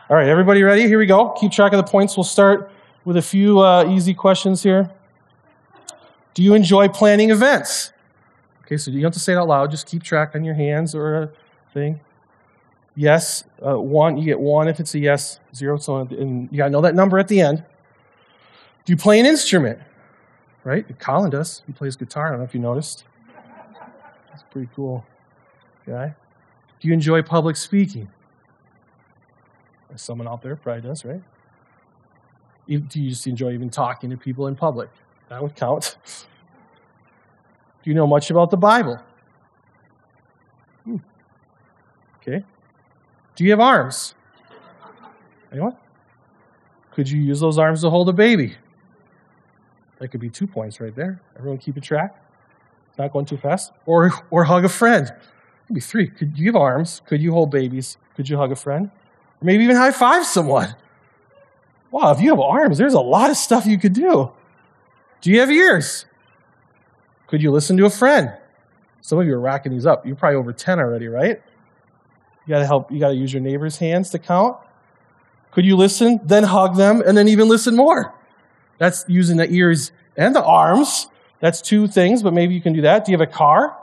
All 0.09 0.15
right, 0.15 0.27
everybody 0.27 0.63
ready? 0.63 0.83
Here 0.83 0.97
we 0.97 1.05
go. 1.05 1.31
Keep 1.39 1.51
track 1.51 1.73
of 1.73 1.77
the 1.77 1.89
points. 1.89 2.17
We'll 2.17 2.23
start 2.23 2.71
with 3.05 3.17
a 3.17 3.21
few 3.21 3.59
uh, 3.59 3.89
easy 3.89 4.13
questions 4.13 4.63
here. 4.63 4.89
Do 6.33 6.43
you 6.43 6.53
enjoy 6.53 6.87
planning 6.87 7.29
events? 7.29 7.93
Okay, 8.63 8.77
so 8.77 8.91
you 8.91 8.97
don't 8.97 9.05
have 9.05 9.13
to 9.13 9.19
say 9.19 9.33
it 9.33 9.37
out 9.37 9.47
loud. 9.47 9.71
Just 9.71 9.87
keep 9.87 10.03
track 10.03 10.35
on 10.35 10.43
your 10.43 10.55
hands 10.55 10.93
or 10.93 11.23
a 11.23 11.29
thing. 11.73 11.99
Yes, 12.95 13.43
uh, 13.65 13.79
one, 13.79 14.17
you 14.17 14.25
get 14.25 14.39
one 14.39 14.67
if 14.67 14.79
it's 14.79 14.95
a 14.95 14.99
yes, 14.99 15.39
zero, 15.53 15.77
so 15.77 15.97
and 15.97 16.49
you 16.51 16.57
got 16.57 16.65
to 16.65 16.69
know 16.71 16.81
that 16.81 16.95
number 16.95 17.19
at 17.19 17.27
the 17.27 17.39
end. 17.39 17.63
Do 18.85 18.93
you 18.93 18.97
play 18.97 19.19
an 19.19 19.25
instrument? 19.25 19.79
Right? 20.63 20.97
Colin 20.99 21.29
does. 21.29 21.61
He 21.67 21.73
plays 21.73 21.95
guitar. 21.95 22.27
I 22.27 22.29
don't 22.31 22.39
know 22.39 22.45
if 22.45 22.53
you 22.53 22.59
noticed. 22.59 23.03
Pretty 24.57 24.71
cool 24.75 25.05
guy. 25.85 26.15
Do 26.79 26.87
you 26.87 26.93
enjoy 26.95 27.21
public 27.21 27.55
speaking? 27.55 28.09
There's 29.87 30.01
someone 30.01 30.27
out 30.27 30.41
there 30.41 30.55
probably 30.55 30.81
does, 30.81 31.05
right? 31.05 31.21
Do 32.67 32.73
you 32.73 33.09
just 33.11 33.27
enjoy 33.27 33.51
even 33.51 33.69
talking 33.69 34.09
to 34.09 34.17
people 34.17 34.47
in 34.47 34.55
public? 34.55 34.89
That 35.29 35.43
would 35.43 35.55
count. 35.55 35.95
Do 37.83 37.91
you 37.91 37.93
know 37.93 38.07
much 38.07 38.31
about 38.31 38.49
the 38.49 38.57
Bible? 38.57 38.99
Hmm. 40.83 40.97
Okay. 42.15 42.43
Do 43.35 43.43
you 43.43 43.51
have 43.51 43.59
arms? 43.59 44.15
Anyone? 45.51 45.75
Could 46.89 47.07
you 47.07 47.21
use 47.21 47.39
those 47.39 47.59
arms 47.59 47.81
to 47.81 47.91
hold 47.91 48.09
a 48.09 48.13
baby? 48.13 48.55
That 49.99 50.07
could 50.07 50.19
be 50.19 50.31
two 50.31 50.47
points 50.47 50.79
right 50.79 50.95
there. 50.95 51.21
Everyone 51.37 51.59
keep 51.59 51.77
a 51.77 51.81
track. 51.81 52.23
Not 52.97 53.13
going 53.13 53.25
too 53.25 53.37
fast. 53.37 53.71
Or, 53.85 54.11
or 54.31 54.43
hug 54.43 54.65
a 54.65 54.69
friend. 54.69 55.13
Maybe 55.69 55.81
three. 55.81 56.07
Could 56.07 56.37
you 56.37 56.47
have 56.47 56.55
arms? 56.55 57.01
Could 57.05 57.21
you 57.21 57.31
hold 57.31 57.51
babies? 57.51 57.97
Could 58.15 58.29
you 58.29 58.37
hug 58.37 58.51
a 58.51 58.55
friend? 58.55 58.89
Or 59.41 59.45
maybe 59.45 59.63
even 59.63 59.75
high 59.75 59.91
five 59.91 60.25
someone. 60.25 60.75
Wow, 61.91 62.11
if 62.11 62.21
you 62.21 62.29
have 62.29 62.39
arms, 62.39 62.77
there's 62.77 62.93
a 62.93 62.99
lot 62.99 63.29
of 63.29 63.37
stuff 63.37 63.65
you 63.65 63.77
could 63.77 63.93
do. 63.93 64.31
Do 65.21 65.31
you 65.31 65.39
have 65.39 65.49
ears? 65.49 66.05
Could 67.27 67.41
you 67.41 67.51
listen 67.51 67.77
to 67.77 67.85
a 67.85 67.89
friend? 67.89 68.33
Some 69.01 69.19
of 69.19 69.27
you 69.27 69.33
are 69.35 69.39
racking 69.39 69.71
these 69.71 69.85
up. 69.85 70.05
You're 70.05 70.15
probably 70.15 70.37
over 70.37 70.51
10 70.51 70.79
already, 70.79 71.07
right? 71.07 71.41
You 72.45 72.53
got 72.53 72.59
to 72.59 72.65
help, 72.65 72.91
you 72.91 72.99
got 72.99 73.09
to 73.09 73.15
use 73.15 73.31
your 73.31 73.41
neighbor's 73.41 73.77
hands 73.77 74.09
to 74.11 74.19
count. 74.19 74.57
Could 75.51 75.65
you 75.65 75.75
listen, 75.75 76.19
then 76.23 76.43
hug 76.43 76.75
them, 76.75 77.01
and 77.05 77.17
then 77.17 77.27
even 77.27 77.47
listen 77.47 77.75
more? 77.75 78.13
That's 78.77 79.05
using 79.07 79.37
the 79.37 79.49
ears 79.49 79.91
and 80.15 80.35
the 80.35 80.43
arms. 80.43 81.07
That's 81.39 81.61
two 81.61 81.87
things, 81.87 82.23
but 82.23 82.33
maybe 82.33 82.53
you 82.53 82.61
can 82.61 82.73
do 82.73 82.81
that. 82.81 83.05
Do 83.05 83.11
you 83.11 83.17
have 83.17 83.27
a 83.27 83.31
car? 83.31 83.77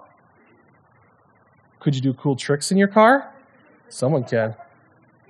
Could 1.80 1.94
you 1.94 2.00
do 2.00 2.14
cool 2.14 2.34
tricks 2.34 2.72
in 2.72 2.78
your 2.78 2.88
car? 2.88 3.32
Someone 3.88 4.24
can. 4.24 4.54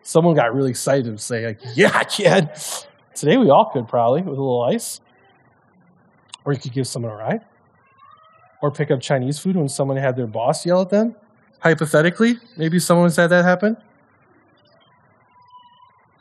Someone 0.03 0.35
got 0.35 0.55
really 0.55 0.71
excited 0.71 1.05
to 1.05 1.19
say, 1.19 1.47
like, 1.47 1.61
yeah, 1.75 1.91
I 1.95 2.05
can. 2.05 2.51
Today 3.15 3.37
we 3.37 3.51
all 3.51 3.67
could 3.67 3.89
probably 3.89 4.23
with 4.23 4.39
a 4.39 4.43
little 4.43 4.63
ice. 4.63 5.01
Or 6.45 6.53
you 6.53 6.59
could 6.59 6.73
give 6.73 6.87
someone 6.87 7.13
a 7.13 7.17
ride. 7.17 7.41
Or 8.63 8.71
pick 8.71 8.91
up 8.91 9.01
Chinese 9.01 9.39
food 9.39 9.57
when 9.57 9.69
someone 9.69 9.97
had 9.97 10.17
their 10.17 10.27
boss 10.27 10.65
yell 10.65 10.81
at 10.83 10.91
them. 10.91 11.15
Hypothetically, 11.61 12.39
maybe 12.57 12.79
someone's 12.79 13.17
had 13.17 13.29
that 13.29 13.45
happen. 13.45 13.77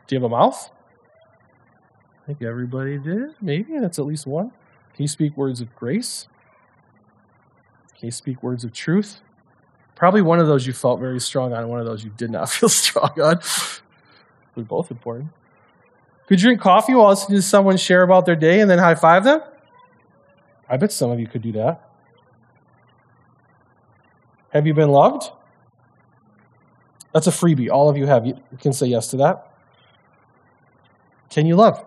Do 0.08 0.16
you 0.16 0.22
have 0.22 0.32
a 0.32 0.36
mouth? 0.36 0.70
I 2.24 2.28
think 2.28 2.41
everybody 2.41 2.97
did. 2.97 3.36
Maybe 3.41 3.78
that's 3.80 3.99
at 3.99 4.06
least 4.06 4.26
one. 4.26 4.51
Can 4.94 5.04
you 5.04 5.08
speak 5.08 5.36
words 5.36 5.62
of 5.62 5.76
grace? 5.76 6.28
Can 7.98 8.08
you 8.08 8.12
speak 8.12 8.44
words 8.44 8.64
of 8.64 8.74
truth? 8.74 9.22
Probably 9.96 10.22
one 10.22 10.39
of 10.39 10.48
those 10.48 10.68
you 10.68 10.74
felt 10.74 11.00
very 11.00 11.20
strong 11.20 11.54
on, 11.54 11.68
one 11.68 11.80
of 11.80 11.86
those 11.86 12.04
you 12.04 12.12
did 12.18 12.30
not 12.30 12.50
feel 12.50 12.70
strong 12.70 13.20
on. 13.20 13.39
They're 14.56 14.64
both 14.64 14.91
important. 14.91 15.30
Could 16.28 16.41
you 16.41 16.48
drink 16.48 16.62
coffee 16.62 16.94
while 16.94 17.10
listening 17.10 17.38
to 17.38 17.41
someone 17.41 17.78
share 17.78 18.04
about 18.04 18.26
their 18.26 18.36
day 18.36 18.62
and 18.62 18.70
then 18.70 18.80
high 18.80 18.96
five 18.96 19.24
them? 19.24 19.41
I 20.70 20.78
bet 20.78 20.91
some 20.91 21.12
of 21.12 21.20
you 21.20 21.28
could 21.28 21.41
do 21.41 21.52
that. 21.54 21.89
Have 24.50 24.68
you 24.68 24.74
been 24.74 24.89
loved? 24.89 25.32
That's 27.14 27.28
a 27.28 27.32
freebie. 27.32 27.70
All 27.70 27.89
of 27.89 27.98
you 27.98 28.06
have. 28.06 28.26
You 28.26 28.38
can 28.60 28.74
say 28.74 28.88
yes 28.88 29.08
to 29.10 29.18
that. 29.18 29.52
Can 31.30 31.46
you 31.46 31.56
love? 31.56 31.84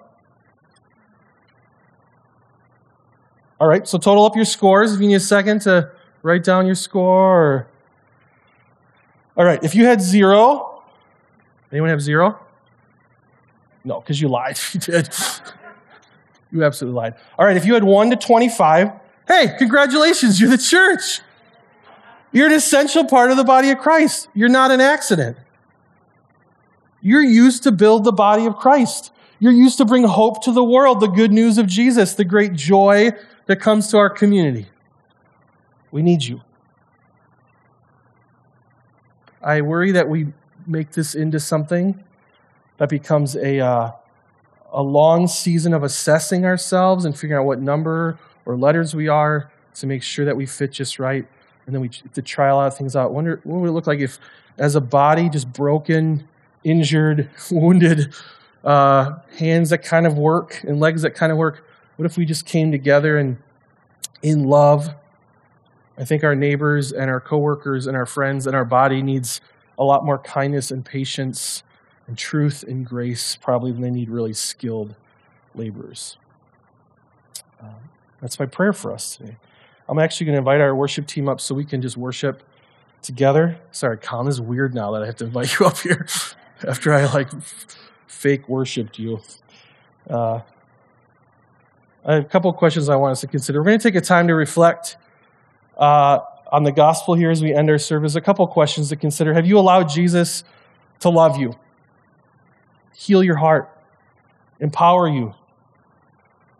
All 3.58 3.66
right, 3.66 3.88
so 3.88 3.96
total 3.98 4.24
up 4.24 4.36
your 4.36 4.44
scores. 4.44 4.92
If 4.92 5.00
you 5.00 5.08
need 5.08 5.14
a 5.14 5.20
second 5.20 5.62
to 5.62 5.90
write 6.22 6.44
down 6.44 6.66
your 6.66 6.74
score. 6.74 7.66
All 9.36 9.44
right, 9.44 9.62
if 9.62 9.74
you 9.74 9.86
had 9.86 10.00
zero, 10.00 10.82
anyone 11.72 11.90
have 11.90 12.02
zero? 12.02 12.38
No, 13.84 14.00
because 14.00 14.20
you 14.20 14.28
lied. 14.28 14.58
you 14.72 14.80
did. 14.80 15.08
you 16.52 16.64
absolutely 16.64 16.96
lied. 16.96 17.14
All 17.38 17.46
right, 17.46 17.56
if 17.56 17.64
you 17.64 17.74
had 17.74 17.84
one 17.84 18.10
to 18.10 18.16
25, 18.16 18.90
hey, 19.28 19.54
congratulations, 19.58 20.40
you're 20.40 20.50
the 20.50 20.58
church. 20.58 21.20
You're 22.32 22.46
an 22.46 22.52
essential 22.52 23.04
part 23.04 23.30
of 23.30 23.36
the 23.36 23.44
body 23.44 23.70
of 23.70 23.78
Christ. 23.78 24.28
You're 24.34 24.48
not 24.50 24.70
an 24.70 24.80
accident. 24.80 25.38
You're 27.00 27.22
used 27.22 27.62
to 27.62 27.72
build 27.72 28.04
the 28.04 28.12
body 28.12 28.46
of 28.46 28.56
Christ. 28.56 29.12
You're 29.38 29.52
used 29.52 29.78
to 29.78 29.84
bring 29.84 30.04
hope 30.04 30.42
to 30.44 30.52
the 30.52 30.64
world, 30.64 31.00
the 31.00 31.06
good 31.06 31.32
news 31.32 31.56
of 31.56 31.66
Jesus, 31.66 32.14
the 32.14 32.24
great 32.24 32.52
joy 32.52 33.12
that 33.46 33.56
comes 33.56 33.88
to 33.88 33.98
our 33.98 34.10
community. 34.10 34.66
We 35.90 36.02
need 36.02 36.22
you. 36.24 36.42
I 39.42 39.60
worry 39.60 39.92
that 39.92 40.08
we 40.08 40.26
make 40.66 40.90
this 40.90 41.14
into 41.14 41.38
something 41.38 42.02
that 42.78 42.88
becomes 42.88 43.36
a, 43.36 43.60
uh, 43.60 43.92
a 44.72 44.82
long 44.82 45.28
season 45.28 45.72
of 45.72 45.82
assessing 45.84 46.44
ourselves 46.44 47.04
and 47.04 47.14
figuring 47.14 47.40
out 47.40 47.46
what 47.46 47.60
number 47.60 48.18
or 48.44 48.56
letters 48.56 48.94
we 48.94 49.08
are 49.08 49.50
to 49.74 49.86
make 49.86 50.02
sure 50.02 50.24
that 50.24 50.36
we 50.36 50.46
fit 50.46 50.72
just 50.72 50.98
right. 50.98 51.26
And 51.66 51.74
then 51.74 51.82
we 51.82 51.88
to 51.88 52.22
try 52.22 52.48
a 52.48 52.54
lot 52.54 52.66
of 52.66 52.76
things 52.76 52.94
out. 52.94 53.12
Wonder 53.12 53.40
what 53.44 53.60
would 53.60 53.68
it 53.68 53.72
look 53.72 53.86
like 53.86 54.00
if, 54.00 54.18
as 54.58 54.74
a 54.74 54.80
body, 54.80 55.28
just 55.28 55.52
broken, 55.52 56.28
injured, 56.64 57.30
wounded, 57.50 58.14
uh, 58.64 59.16
hands 59.38 59.70
that 59.70 59.78
kind 59.78 60.06
of 60.06 60.16
work 60.18 60.62
and 60.64 60.80
legs 60.80 61.02
that 61.02 61.14
kind 61.14 61.30
of 61.32 61.38
work. 61.38 61.65
What 61.96 62.06
if 62.06 62.16
we 62.16 62.24
just 62.26 62.44
came 62.46 62.70
together 62.70 63.18
and 63.18 63.38
in 64.22 64.44
love? 64.44 64.94
I 65.98 66.04
think 66.04 66.24
our 66.24 66.34
neighbors 66.34 66.92
and 66.92 67.10
our 67.10 67.20
coworkers 67.20 67.86
and 67.86 67.96
our 67.96 68.06
friends 68.06 68.46
and 68.46 68.54
our 68.54 68.64
body 68.64 69.02
needs 69.02 69.40
a 69.78 69.84
lot 69.84 70.04
more 70.04 70.18
kindness 70.18 70.70
and 70.70 70.84
patience 70.84 71.62
and 72.06 72.16
truth 72.16 72.62
and 72.62 72.86
grace 72.86 73.36
probably 73.36 73.72
than 73.72 73.80
they 73.80 73.90
need 73.90 74.10
really 74.10 74.32
skilled 74.32 74.94
laborers. 75.54 76.18
Um, 77.60 77.74
that's 78.20 78.38
my 78.38 78.46
prayer 78.46 78.72
for 78.72 78.92
us 78.92 79.16
today. 79.16 79.36
I'm 79.88 79.98
actually 79.98 80.26
going 80.26 80.34
to 80.34 80.38
invite 80.38 80.60
our 80.60 80.74
worship 80.74 81.06
team 81.06 81.28
up 81.28 81.40
so 81.40 81.54
we 81.54 81.64
can 81.64 81.80
just 81.80 81.96
worship 81.96 82.42
together. 83.02 83.58
Sorry, 83.72 83.96
Colin, 83.96 84.28
is 84.28 84.40
weird 84.40 84.74
now 84.74 84.90
that 84.92 85.02
I 85.02 85.06
have 85.06 85.16
to 85.16 85.24
invite 85.24 85.58
you 85.58 85.66
up 85.66 85.78
here 85.78 86.06
after 86.68 86.92
I 86.92 87.06
like 87.06 87.30
fake 88.06 88.48
worshipped 88.48 88.98
you. 88.98 89.20
Uh, 90.08 90.40
a 92.06 92.22
couple 92.22 92.52
questions 92.52 92.88
I 92.88 92.96
want 92.96 93.12
us 93.12 93.20
to 93.22 93.26
consider. 93.26 93.60
We're 93.60 93.66
going 93.66 93.78
to 93.80 93.82
take 93.82 93.96
a 93.96 94.00
time 94.00 94.28
to 94.28 94.34
reflect 94.34 94.96
uh, 95.76 96.20
on 96.52 96.62
the 96.62 96.70
gospel 96.70 97.14
here 97.14 97.30
as 97.30 97.42
we 97.42 97.52
end 97.52 97.68
our 97.68 97.78
service. 97.78 98.14
A 98.14 98.20
couple 98.20 98.46
questions 98.46 98.88
to 98.90 98.96
consider. 98.96 99.34
Have 99.34 99.44
you 99.44 99.58
allowed 99.58 99.88
Jesus 99.88 100.44
to 101.00 101.10
love 101.10 101.36
you, 101.36 101.54
heal 102.94 103.22
your 103.22 103.36
heart, 103.36 103.76
empower 104.60 105.08
you? 105.08 105.34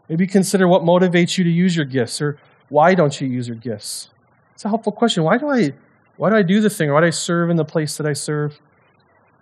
Maybe 0.09 0.26
consider 0.26 0.68
what 0.68 0.82
motivates 0.82 1.38
you 1.38 1.44
to 1.44 1.51
use 1.51 1.74
your 1.76 1.86
gifts, 1.86 2.20
or 2.20 2.38
why 2.68 2.94
don't 2.94 3.20
you 3.20 3.28
use 3.28 3.47
your 3.47 3.57
gifts? 3.57 4.11
It's 4.55 4.64
a 4.64 4.68
helpful 4.68 4.92
question. 4.92 5.22
Why 5.22 5.38
do 5.38 5.49
I, 5.49 5.72
why 6.16 6.30
do 6.30 6.36
I 6.36 6.42
do 6.42 6.61
the 6.61 6.70
thing, 6.70 6.92
why 6.92 7.01
do 7.01 7.07
I 7.07 7.11
serve 7.11 7.51
in 7.51 7.57
the 7.57 7.64
place 7.64 7.97
that 7.97 8.07
I 8.07 8.12
serve? 8.12 8.61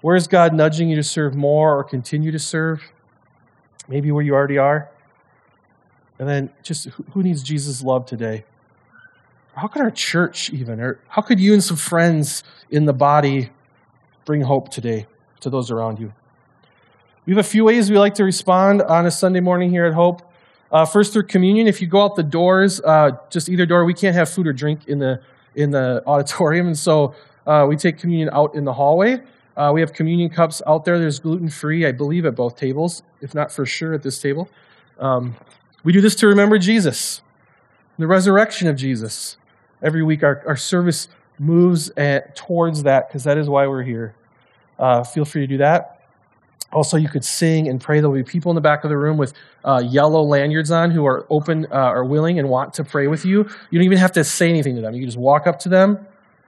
Where 0.03 0.17
is 0.17 0.27
God 0.27 0.53
nudging 0.53 0.91
you 0.91 0.97
to 0.97 1.03
serve 1.03 1.35
more 1.35 1.79
or 1.79 1.83
continue 1.83 2.31
to 2.31 2.39
serve? 2.39 2.83
Maybe 3.89 4.13
where 4.13 4.23
you 4.23 4.35
already 4.35 4.59
are. 4.59 4.91
And 6.19 6.29
then 6.29 6.51
just 6.63 6.87
who 7.13 7.23
needs 7.23 7.43
Jesus' 7.43 7.83
love 7.83 8.07
today? 8.07 8.45
How 9.55 9.69
could 9.69 9.83
our 9.83 9.91
church 9.91 10.51
even, 10.51 10.81
or 10.81 11.01
how 11.09 11.23
could 11.23 11.39
you 11.39 11.53
and 11.53 11.63
some 11.63 11.77
friends 11.77 12.43
in 12.71 12.87
the 12.87 12.93
body 12.93 13.51
bring 14.25 14.41
hope 14.41 14.69
today 14.69 15.07
to 15.41 15.51
those 15.51 15.71
around 15.71 15.99
you? 15.99 16.13
We 17.27 17.33
have 17.33 17.45
a 17.45 17.49
few 17.49 17.65
ways 17.65 17.91
we 17.91 17.99
like 17.99 18.15
to 18.15 18.25
respond 18.25 18.83
on 18.83 19.07
a 19.07 19.11
Sunday 19.11 19.41
morning 19.41 19.71
here 19.71 19.87
at 19.87 19.95
Hope. 19.95 20.23
Uh, 20.71 20.85
first, 20.85 21.13
through 21.13 21.23
communion. 21.23 21.67
If 21.69 21.81
you 21.81 21.87
go 21.87 22.03
out 22.03 22.17
the 22.17 22.23
doors, 22.23 22.81
uh, 22.81 23.13
just 23.31 23.49
either 23.49 23.65
door, 23.65 23.85
we 23.85 23.95
can't 23.95 24.15
have 24.17 24.29
food 24.29 24.47
or 24.47 24.53
drink 24.53 24.89
in 24.89 24.99
the 24.99 25.21
in 25.55 25.71
the 25.71 26.03
auditorium, 26.07 26.67
and 26.67 26.77
so 26.77 27.15
uh, 27.47 27.65
we 27.69 27.77
take 27.77 27.97
communion 27.97 28.29
out 28.33 28.55
in 28.55 28.65
the 28.65 28.73
hallway. 28.73 29.23
Uh, 29.57 29.71
we 29.73 29.81
have 29.81 29.93
communion 29.93 30.29
cups 30.29 30.61
out 30.67 30.85
there. 30.85 30.99
There's 30.99 31.21
gluten 31.21 31.49
free, 31.49 31.87
I 31.87 31.93
believe, 31.93 32.27
at 32.27 32.35
both 32.35 32.57
tables, 32.57 33.05
if 33.21 33.35
not 33.35 33.53
for 33.53 33.65
sure 33.65 33.95
at 33.95 34.03
this 34.03 34.21
table. 34.21 34.49
Um, 34.99 35.37
we 35.85 35.93
do 35.93 36.01
this 36.01 36.15
to 36.17 36.27
remember 36.27 36.59
Jesus, 36.59 37.21
the 37.99 38.07
resurrection 38.07 38.69
of 38.69 38.77
Jesus. 38.77 39.37
Every 39.83 40.03
week, 40.03 40.23
our, 40.23 40.43
our 40.47 40.57
service 40.57 41.09
moves 41.39 41.91
at, 41.91 42.35
towards 42.35 42.85
that 42.85 43.09
because 43.09 43.25
that 43.25 43.37
is 43.37 43.49
why 43.49 43.67
we're 43.67 43.83
here. 43.83 44.15
Uh, 44.79 45.05
feel 45.05 45.25
free 45.25 45.43
to 45.43 45.47
do 45.47 45.59
that. 45.59 46.01
Also, 46.73 46.97
you 46.97 47.09
could 47.09 47.25
sing 47.25 47.69
and 47.69 47.81
pray. 47.81 48.01
There'll 48.01 48.15
be 48.15 48.25
people 48.25 48.51
in 48.51 48.57
the 48.57 48.61
back 48.61 48.83
of 48.83 48.91
the 48.91 48.97
room 48.97 49.17
with 49.17 49.35
uh, 49.65 49.83
yellow 49.87 50.23
lanyards 50.23 50.73
on 50.73 50.91
who 50.91 51.07
are 51.07 51.25
open, 51.31 51.67
uh, 51.71 51.75
are 51.75 52.05
willing, 52.05 52.41
and 52.41 52.49
want 52.49 52.75
to 52.75 52.85
pray 52.85 53.07
with 53.07 53.25
you. 53.25 53.49
You 53.71 53.79
don't 53.79 53.85
even 53.85 53.99
have 53.99 54.13
to 54.13 54.25
say 54.25 54.49
anything 54.49 54.75
to 54.75 54.81
them. 54.81 54.93
You 54.95 55.01
can 55.01 55.09
just 55.09 55.19
walk 55.19 55.47
up 55.47 55.61
to 55.61 55.69
them 55.69 56.05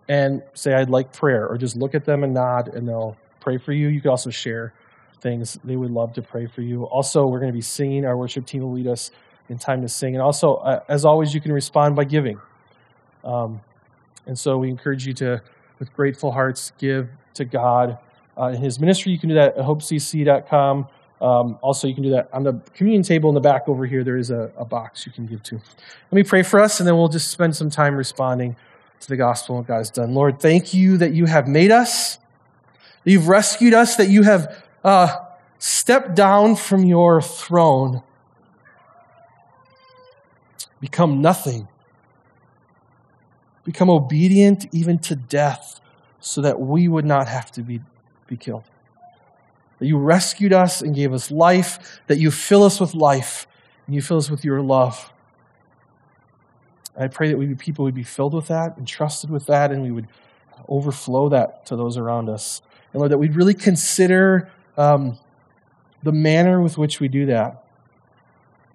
and 0.08 0.42
say, 0.54 0.74
I'd 0.74 0.90
like 0.90 1.12
prayer, 1.12 1.46
or 1.46 1.58
just 1.58 1.76
look 1.76 1.94
at 1.94 2.04
them 2.04 2.24
and 2.24 2.34
nod, 2.34 2.74
and 2.74 2.88
they'll 2.88 3.16
pray 3.40 3.58
for 3.58 3.72
you. 3.72 3.88
You 3.88 4.00
can 4.00 4.10
also 4.10 4.30
share 4.30 4.72
things. 5.20 5.58
They 5.62 5.76
would 5.76 5.90
love 5.90 6.12
to 6.14 6.22
pray 6.22 6.46
for 6.46 6.62
you. 6.62 6.84
Also, 6.84 7.26
we're 7.26 7.40
going 7.40 7.52
to 7.52 7.56
be 7.56 7.62
singing. 7.62 8.04
Our 8.04 8.16
worship 8.16 8.46
team 8.46 8.62
will 8.62 8.72
lead 8.72 8.88
us 8.88 9.12
in 9.48 9.58
time 9.58 9.82
to 9.82 9.88
sing. 9.88 10.14
And 10.14 10.22
also, 10.22 10.56
uh, 10.56 10.80
as 10.88 11.04
always, 11.04 11.34
you 11.34 11.40
can 11.40 11.52
respond 11.52 11.96
by 11.96 12.04
giving. 12.04 12.40
Um, 13.24 13.60
and 14.26 14.38
so 14.38 14.58
we 14.58 14.68
encourage 14.68 15.06
you 15.06 15.12
to, 15.14 15.42
with 15.78 15.92
grateful 15.94 16.32
hearts, 16.32 16.72
give 16.78 17.08
to 17.34 17.44
God 17.44 17.98
uh, 18.38 18.46
in 18.46 18.60
His 18.60 18.80
ministry. 18.80 19.12
You 19.12 19.18
can 19.18 19.28
do 19.28 19.34
that 19.36 19.56
at 19.56 19.64
hopecc.com. 19.64 20.88
Um, 21.20 21.58
also, 21.62 21.88
you 21.88 21.94
can 21.94 22.02
do 22.02 22.10
that 22.10 22.28
on 22.32 22.42
the 22.42 22.60
communion 22.74 23.02
table 23.02 23.30
in 23.30 23.34
the 23.34 23.40
back 23.40 23.68
over 23.68 23.86
here. 23.86 24.04
There 24.04 24.18
is 24.18 24.30
a, 24.30 24.50
a 24.56 24.64
box 24.64 25.06
you 25.06 25.12
can 25.12 25.26
give 25.26 25.42
to. 25.44 25.54
Let 25.54 26.12
me 26.12 26.22
pray 26.22 26.42
for 26.42 26.60
us, 26.60 26.78
and 26.78 26.86
then 26.86 26.96
we'll 26.96 27.08
just 27.08 27.30
spend 27.30 27.56
some 27.56 27.70
time 27.70 27.96
responding 27.96 28.56
to 29.00 29.08
the 29.08 29.16
gospel 29.16 29.58
and 29.58 29.66
God 29.66 29.78
has 29.78 29.90
done. 29.90 30.14
Lord, 30.14 30.40
thank 30.40 30.74
you 30.74 30.96
that 30.98 31.12
you 31.12 31.26
have 31.26 31.48
made 31.48 31.70
us, 31.70 32.16
that 33.04 33.10
you've 33.10 33.28
rescued 33.28 33.74
us, 33.74 33.96
that 33.96 34.08
you 34.08 34.22
have 34.22 34.64
uh, 34.84 35.24
stepped 35.58 36.14
down 36.14 36.56
from 36.56 36.84
your 36.84 37.22
throne, 37.22 38.02
become 40.80 41.20
nothing, 41.20 41.68
become 43.64 43.90
obedient 43.90 44.66
even 44.72 44.98
to 44.98 45.16
death, 45.16 45.80
so 46.20 46.40
that 46.40 46.60
we 46.60 46.88
would 46.88 47.04
not 47.04 47.28
have 47.28 47.52
to 47.52 47.62
be, 47.62 47.80
be 48.26 48.36
killed. 48.36 48.64
That 49.78 49.86
you 49.86 49.98
rescued 49.98 50.52
us 50.52 50.80
and 50.80 50.94
gave 50.94 51.12
us 51.12 51.30
life, 51.30 52.00
that 52.06 52.18
you 52.18 52.30
fill 52.30 52.62
us 52.62 52.80
with 52.80 52.94
life, 52.94 53.46
and 53.86 53.94
you 53.94 54.02
fill 54.02 54.16
us 54.16 54.30
with 54.30 54.44
your 54.44 54.60
love. 54.62 55.12
I 56.98 57.08
pray 57.08 57.28
that 57.28 57.36
we 57.36 57.54
people 57.54 57.84
would 57.84 57.94
be 57.94 58.02
filled 58.02 58.32
with 58.32 58.48
that, 58.48 58.78
entrusted 58.78 59.30
with 59.30 59.46
that, 59.46 59.70
and 59.70 59.82
we 59.82 59.90
would 59.90 60.08
overflow 60.68 61.28
that 61.28 61.66
to 61.66 61.76
those 61.76 61.96
around 61.96 62.28
us. 62.28 62.62
And 62.92 63.00
Lord, 63.00 63.12
that 63.12 63.18
we'd 63.18 63.36
really 63.36 63.54
consider 63.54 64.50
um, 64.78 65.18
the 66.02 66.12
manner 66.12 66.60
with 66.62 66.78
which 66.78 66.98
we 66.98 67.08
do 67.08 67.26
that. 67.26 67.65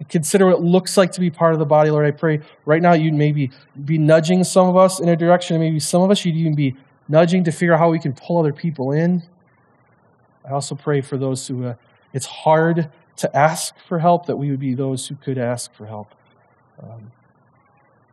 Consider 0.08 0.46
what 0.46 0.56
it 0.56 0.62
looks 0.62 0.96
like 0.96 1.12
to 1.12 1.20
be 1.20 1.30
part 1.30 1.52
of 1.52 1.58
the 1.58 1.66
body, 1.66 1.90
Lord. 1.90 2.06
I 2.06 2.10
pray 2.10 2.40
right 2.64 2.82
now 2.82 2.92
you'd 2.94 3.14
maybe 3.14 3.50
be 3.84 3.98
nudging 3.98 4.44
some 4.44 4.68
of 4.68 4.76
us 4.76 5.00
in 5.00 5.08
a 5.08 5.16
direction, 5.16 5.58
maybe 5.60 5.80
some 5.80 6.02
of 6.02 6.10
us 6.10 6.24
you'd 6.24 6.36
even 6.36 6.54
be 6.54 6.76
nudging 7.08 7.44
to 7.44 7.52
figure 7.52 7.74
out 7.74 7.78
how 7.78 7.90
we 7.90 7.98
can 7.98 8.12
pull 8.12 8.38
other 8.38 8.52
people 8.52 8.92
in. 8.92 9.22
I 10.44 10.50
also 10.50 10.74
pray 10.74 11.00
for 11.00 11.16
those 11.16 11.46
who 11.46 11.66
uh, 11.66 11.74
it's 12.12 12.26
hard 12.26 12.90
to 13.16 13.36
ask 13.36 13.74
for 13.86 13.98
help, 13.98 14.26
that 14.26 14.36
we 14.36 14.50
would 14.50 14.60
be 14.60 14.74
those 14.74 15.06
who 15.06 15.14
could 15.16 15.38
ask 15.38 15.72
for 15.74 15.86
help. 15.86 16.14
Um, 16.82 17.12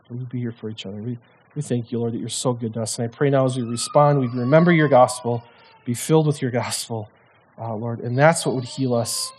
we 0.09 0.17
would 0.17 0.29
be 0.29 0.39
here 0.39 0.51
for 0.51 0.69
each 0.69 0.85
other. 0.85 0.97
We, 0.97 1.17
we 1.55 1.61
thank 1.61 1.91
you, 1.91 1.99
Lord, 1.99 2.13
that 2.13 2.19
you're 2.19 2.29
so 2.29 2.53
good 2.53 2.73
to 2.75 2.81
us. 2.81 2.99
And 2.99 3.07
I 3.09 3.15
pray 3.15 3.29
now 3.29 3.45
as 3.45 3.57
we 3.57 3.63
respond, 3.63 4.19
we 4.19 4.27
remember 4.27 4.71
your 4.71 4.87
gospel, 4.87 5.43
be 5.85 5.93
filled 5.93 6.27
with 6.27 6.41
your 6.41 6.51
gospel, 6.51 7.09
uh, 7.57 7.73
Lord. 7.75 7.99
And 7.99 8.17
that's 8.17 8.45
what 8.45 8.55
would 8.55 8.65
heal 8.65 8.93
us 8.93 9.31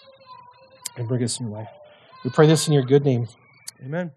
and 0.96 1.06
bring 1.06 1.22
us 1.22 1.40
new 1.40 1.48
life. 1.48 1.68
We 2.24 2.30
pray 2.30 2.46
this 2.46 2.66
in 2.66 2.74
your 2.74 2.82
good 2.82 3.04
name. 3.04 3.28
Amen. 3.82 4.12